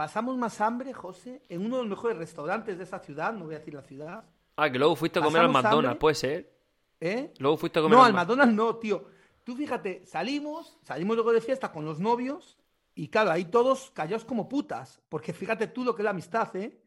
pasamos 0.00 0.34
más 0.38 0.62
hambre, 0.62 0.94
José, 0.94 1.42
en 1.50 1.60
uno 1.60 1.76
de 1.76 1.82
los 1.82 1.90
mejores 1.90 2.16
restaurantes 2.16 2.78
de 2.78 2.84
esa 2.84 3.00
ciudad, 3.00 3.34
no 3.34 3.44
voy 3.44 3.54
a 3.54 3.58
decir 3.58 3.74
la 3.74 3.82
ciudad. 3.82 4.24
Ah, 4.56 4.72
que 4.72 4.78
luego 4.78 4.96
fuiste 4.96 5.18
a 5.18 5.22
comer 5.22 5.42
al 5.42 5.50
McDonald's, 5.50 5.98
¿puede 5.98 6.14
ser? 6.14 6.56
¿Eh? 6.98 7.34
Luego 7.36 7.58
fuiste 7.58 7.80
a 7.80 7.82
comer 7.82 7.98
No, 7.98 8.04
al 8.06 8.14
McDonald's 8.14 8.54
no, 8.54 8.76
tío. 8.76 9.04
Tú 9.44 9.54
fíjate, 9.54 10.06
salimos, 10.06 10.78
salimos 10.84 11.16
luego 11.16 11.34
de 11.34 11.42
fiesta 11.42 11.70
con 11.70 11.84
los 11.84 12.00
novios 12.00 12.56
y 12.94 13.08
claro, 13.08 13.30
ahí 13.30 13.44
todos 13.44 13.90
callados 13.90 14.24
como 14.24 14.48
putas. 14.48 15.02
Porque 15.10 15.34
fíjate 15.34 15.66
tú 15.66 15.84
lo 15.84 15.94
que 15.94 16.00
es 16.00 16.04
la 16.04 16.12
amistad, 16.12 16.56
¿eh? 16.56 16.80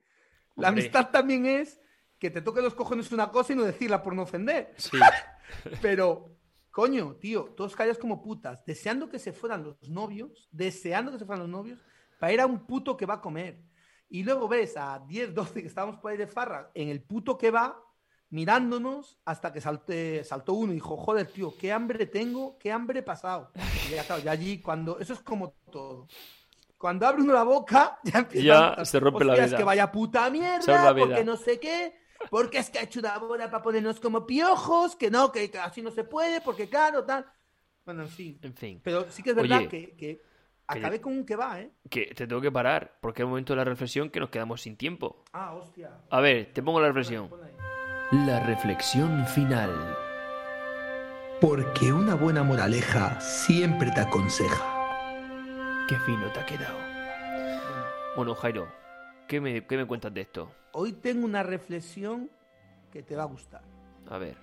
La 0.56 0.70
amistad 0.70 1.12
también 1.12 1.46
es 1.46 1.80
que 2.18 2.32
te 2.32 2.42
toque 2.42 2.64
los 2.64 2.74
cojones 2.74 3.12
una 3.12 3.30
cosa 3.30 3.54
y 3.54 3.56
no 3.56 3.62
decirla 3.62 4.02
por 4.02 4.16
no 4.16 4.24
ofender. 4.24 4.74
Sí. 4.78 4.98
Pero, 5.84 6.32
coño, 6.72 7.16
tío, 7.18 7.54
todos 7.56 7.76
callados 7.76 8.00
como 8.00 8.24
putas, 8.24 8.66
deseando 8.66 9.08
que 9.08 9.20
se 9.20 9.34
fueran 9.34 9.64
los 9.64 9.88
novios, 9.88 10.50
deseando 10.52 11.12
que 11.12 11.20
se 11.20 11.26
fueran 11.26 11.42
los 11.42 11.50
novios, 11.52 11.80
para 12.24 12.32
ir 12.32 12.40
a 12.40 12.46
un 12.46 12.66
puto 12.66 12.96
que 12.96 13.06
va 13.06 13.16
a 13.16 13.22
comer. 13.22 13.60
Y 14.08 14.24
luego 14.24 14.48
ves 14.48 14.78
a 14.78 14.98
10, 15.06 15.34
12 15.34 15.62
que 15.62 15.68
estábamos 15.68 15.98
por 15.98 16.10
ahí 16.10 16.18
de 16.18 16.26
farra 16.26 16.72
en 16.74 16.88
el 16.88 17.04
puto 17.04 17.38
que 17.38 17.52
va, 17.52 17.78
mirándonos 18.30 19.20
hasta 19.26 19.52
que 19.52 19.60
salte, 19.60 20.24
saltó 20.24 20.54
uno 20.54 20.72
y 20.72 20.76
dijo, 20.76 20.96
joder, 20.96 21.28
tío, 21.28 21.54
qué 21.58 21.74
hambre 21.74 22.06
tengo, 22.06 22.58
qué 22.58 22.72
hambre 22.72 23.00
he 23.00 23.04
pasado. 23.04 23.52
Y 23.90 23.96
ya, 23.96 24.06
claro, 24.06 24.24
ya 24.24 24.32
allí, 24.32 24.62
cuando, 24.62 25.00
eso 25.00 25.12
es 25.12 25.20
como 25.20 25.52
todo. 25.70 26.08
Cuando 26.78 27.06
abre 27.06 27.24
uno 27.24 27.34
la 27.34 27.44
boca, 27.44 28.00
ya 28.06 28.20
empieza. 28.20 28.78
Ya 28.78 28.86
se 28.86 29.02
rompe 29.02 29.26
la 29.26 29.34
vida. 29.34 29.44
Es 29.44 29.54
que 29.56 29.64
vaya 29.66 29.92
puta 29.92 30.30
mierda, 30.30 30.96
porque 30.96 31.26
no 31.26 31.36
sé 31.36 31.60
qué, 31.60 31.94
porque 32.30 32.60
es 32.60 32.70
que 32.70 32.80
ha 32.80 32.84
hecho 32.84 33.02
una 33.02 33.18
boda 33.18 33.52
para 33.52 33.62
ponernos 33.62 34.00
como 34.00 34.26
piojos, 34.26 34.96
que 34.96 35.12
no, 35.12 35.30
que, 35.30 35.52
así 35.62 35.82
no 35.82 35.92
se 35.92 36.06
puede, 36.06 36.40
porque 36.40 36.70
claro, 36.70 37.04
tal. 37.04 37.26
Bueno, 37.84 38.04
en 38.04 38.10
fin. 38.10 38.40
En 38.42 38.54
fin. 38.56 38.80
Pero 38.82 39.12
sí 39.12 39.22
que 39.22 39.32
es 39.32 39.36
verdad 39.36 39.68
que, 39.68 39.94
que 39.98 40.33
acabé 40.68 41.02
con 41.02 41.14
un 41.14 41.26
que 41.26 41.36
va, 41.36 41.60
¿eh? 41.60 41.72
Que 41.90 42.14
te 42.16 42.28
tengo 42.28 42.42
que 42.42 42.52
parar, 42.52 42.98
porque 43.02 43.22
es 43.22 43.26
el 43.26 43.30
momento 43.30 43.54
de 43.54 43.58
la 43.58 43.64
reflexión 43.64 44.10
que 44.10 44.20
nos 44.20 44.30
quedamos 44.30 44.62
sin 44.62 44.78
tiempo. 44.78 45.24
Ah, 45.34 45.54
hostia. 45.54 45.92
A 46.10 46.22
ver, 46.22 46.52
te 46.54 46.62
pongo 46.62 46.80
la 46.80 46.88
reflexión. 46.88 47.30
La 48.12 48.40
reflexión 48.46 49.26
final. 49.28 49.72
Porque 51.42 51.92
una 51.92 52.16
buena 52.16 52.44
moraleja 52.44 53.20
siempre 53.20 53.92
te 53.92 54.02
aconseja. 54.02 54.64
Qué 55.90 55.98
fino 56.00 56.32
te 56.32 56.40
ha 56.40 56.46
quedado. 56.46 56.78
Bueno, 58.16 58.36
Jairo, 58.36 58.68
¿qué 59.28 59.42
me, 59.42 59.88
cuentas 59.88 60.14
de 60.14 60.22
esto? 60.22 60.52
Hoy 60.72 60.94
tengo 60.94 61.26
una 61.26 61.44
reflexión 61.44 62.30
que 62.92 63.04
te 63.04 63.16
va 63.16 63.24
a 63.24 63.26
gustar. 63.26 63.64
A 64.10 64.18
ver. 64.18 64.38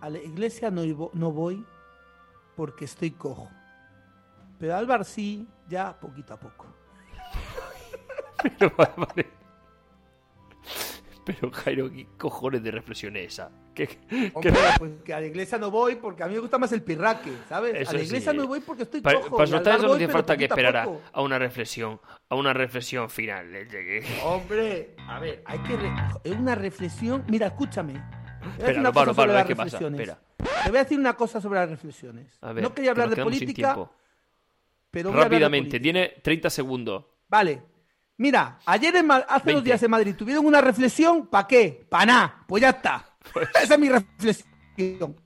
A 0.00 0.08
la 0.08 0.18
iglesia 0.18 0.70
no, 0.70 0.82
no 1.14 1.32
voy 1.32 1.64
porque 2.56 2.84
estoy 2.84 3.10
cojo. 3.10 3.48
Pero 4.60 4.76
al 4.76 4.86
bar 4.86 5.04
sí, 5.06 5.48
ya 5.66 5.98
poquito 5.98 6.34
a 6.34 6.38
poco. 6.38 6.66
Pero, 11.24 11.50
Jairo, 11.52 11.90
¿qué 11.90 12.06
cojones 12.18 12.62
de 12.62 12.70
reflexión 12.70 13.16
es 13.16 13.34
esa? 13.34 13.50
Hombre, 14.34 14.52
pues 14.78 14.92
que 15.04 15.14
a 15.14 15.20
la 15.20 15.26
iglesia 15.26 15.58
no 15.58 15.70
voy 15.70 15.96
porque 15.96 16.22
a 16.22 16.26
mí 16.26 16.34
me 16.34 16.40
gusta 16.40 16.58
más 16.58 16.72
el 16.72 16.82
pirraque, 16.82 17.32
¿sabes? 17.48 17.88
a 17.88 17.92
la 17.92 18.02
iglesia 18.02 18.32
no 18.32 18.46
voy 18.46 18.60
porque 18.60 18.82
estoy 18.82 19.00
cojo. 19.00 19.36
Para 19.36 19.46
soltar 19.46 19.78
eso 19.78 19.86
no 19.86 19.94
hace 19.94 20.08
falta 20.08 20.36
que 20.36 20.44
esperar 20.44 20.88
a, 21.12 21.20
una 21.22 21.38
reflexión, 21.38 22.00
a 22.28 22.34
una 22.34 22.52
reflexión 22.52 23.08
final. 23.08 23.46
Hombre, 24.24 24.96
a 25.08 25.20
ver, 25.20 25.42
hay 25.46 25.58
que... 25.60 25.78
Es 26.24 26.36
una 26.36 26.54
reflexión... 26.54 27.24
Mira, 27.28 27.46
escúchame. 27.48 28.02
Espera, 28.58 28.80
no 28.80 28.92
paro, 28.92 29.14
paro, 29.14 29.46
¿qué 29.46 29.56
pasa? 29.56 29.78
Espera. 29.78 30.18
Te 30.64 30.70
voy 30.70 30.78
a 30.78 30.82
decir 30.82 30.98
una 30.98 31.14
cosa 31.14 31.40
sobre 31.40 31.60
las 31.60 31.70
reflexiones. 31.70 32.38
no 32.42 32.74
quería 32.74 32.90
hablar 32.90 33.10
de 33.10 33.22
política, 33.22 33.76
pero 34.90 35.12
Rápidamente, 35.12 35.80
tiene 35.80 36.08
30 36.22 36.50
segundos. 36.50 37.04
Vale, 37.28 37.62
Mira, 38.20 38.58
ayer 38.66 38.94
hace 39.28 39.52
dos 39.52 39.64
días 39.64 39.82
en 39.82 39.90
Madrid 39.90 40.14
tuvieron 40.14 40.44
una 40.44 40.60
reflexión, 40.60 41.28
¿para 41.28 41.46
qué? 41.46 41.86
Para 41.88 42.04
nada, 42.04 42.44
pues 42.46 42.60
ya 42.60 42.68
está. 42.68 43.16
Pues 43.32 43.48
Esa 43.62 43.74
es 43.74 43.80
mi 43.80 43.88
reflexión. 43.88 45.16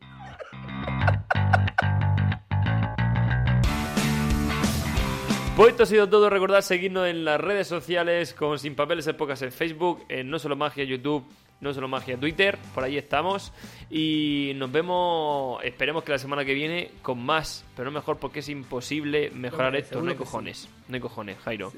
Pues 5.56 5.70
esto 5.70 5.82
ha 5.84 5.86
sido 5.86 6.08
todo. 6.08 6.30
Recordad 6.30 6.60
seguirnos 6.62 7.06
en 7.06 7.24
las 7.24 7.40
redes 7.40 7.68
sociales 7.68 8.34
con 8.34 8.58
Sin 8.58 8.74
Papeles 8.74 9.06
Épocas 9.06 9.40
en 9.42 9.52
Facebook, 9.52 10.04
en 10.08 10.28
No 10.28 10.40
Solo 10.40 10.56
Magia 10.56 10.82
YouTube, 10.84 11.24
No 11.64 11.72
Solo 11.74 11.88
Magia 11.88 12.16
Twitter. 12.18 12.58
Por 12.74 12.84
ahí 12.84 12.98
estamos. 12.98 13.52
Y 13.90 14.52
nos 14.56 14.70
vemos, 14.70 15.64
esperemos 15.64 16.04
que 16.04 16.12
la 16.12 16.18
semana 16.18 16.44
que 16.44 16.54
viene, 16.54 16.90
con 17.02 17.24
más. 17.24 17.64
Pero 17.74 17.86
no 17.86 17.98
mejor 17.98 18.18
porque 18.18 18.40
es 18.40 18.48
imposible 18.50 19.30
mejorar 19.30 19.74
esto. 19.74 20.00
No 20.02 20.10
hay 20.10 20.16
cojones. 20.16 20.68
No 20.88 20.94
hay 20.94 21.00
cojones, 21.00 21.38
Jairo. 21.38 21.72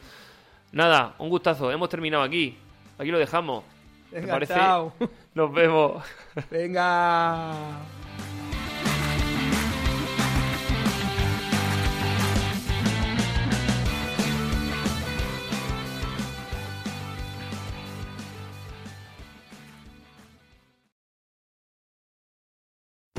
Nada, 0.72 1.14
un 1.18 1.28
gustazo. 1.30 1.70
Hemos 1.70 1.88
terminado 1.88 2.24
aquí. 2.24 2.58
Aquí 2.98 3.10
lo 3.10 3.18
dejamos. 3.18 3.64
Venga, 4.10 4.32
parece? 4.32 4.54
Chao. 4.54 4.92
Nos 5.34 5.52
vemos. 5.52 6.04
Venga. 6.50 7.78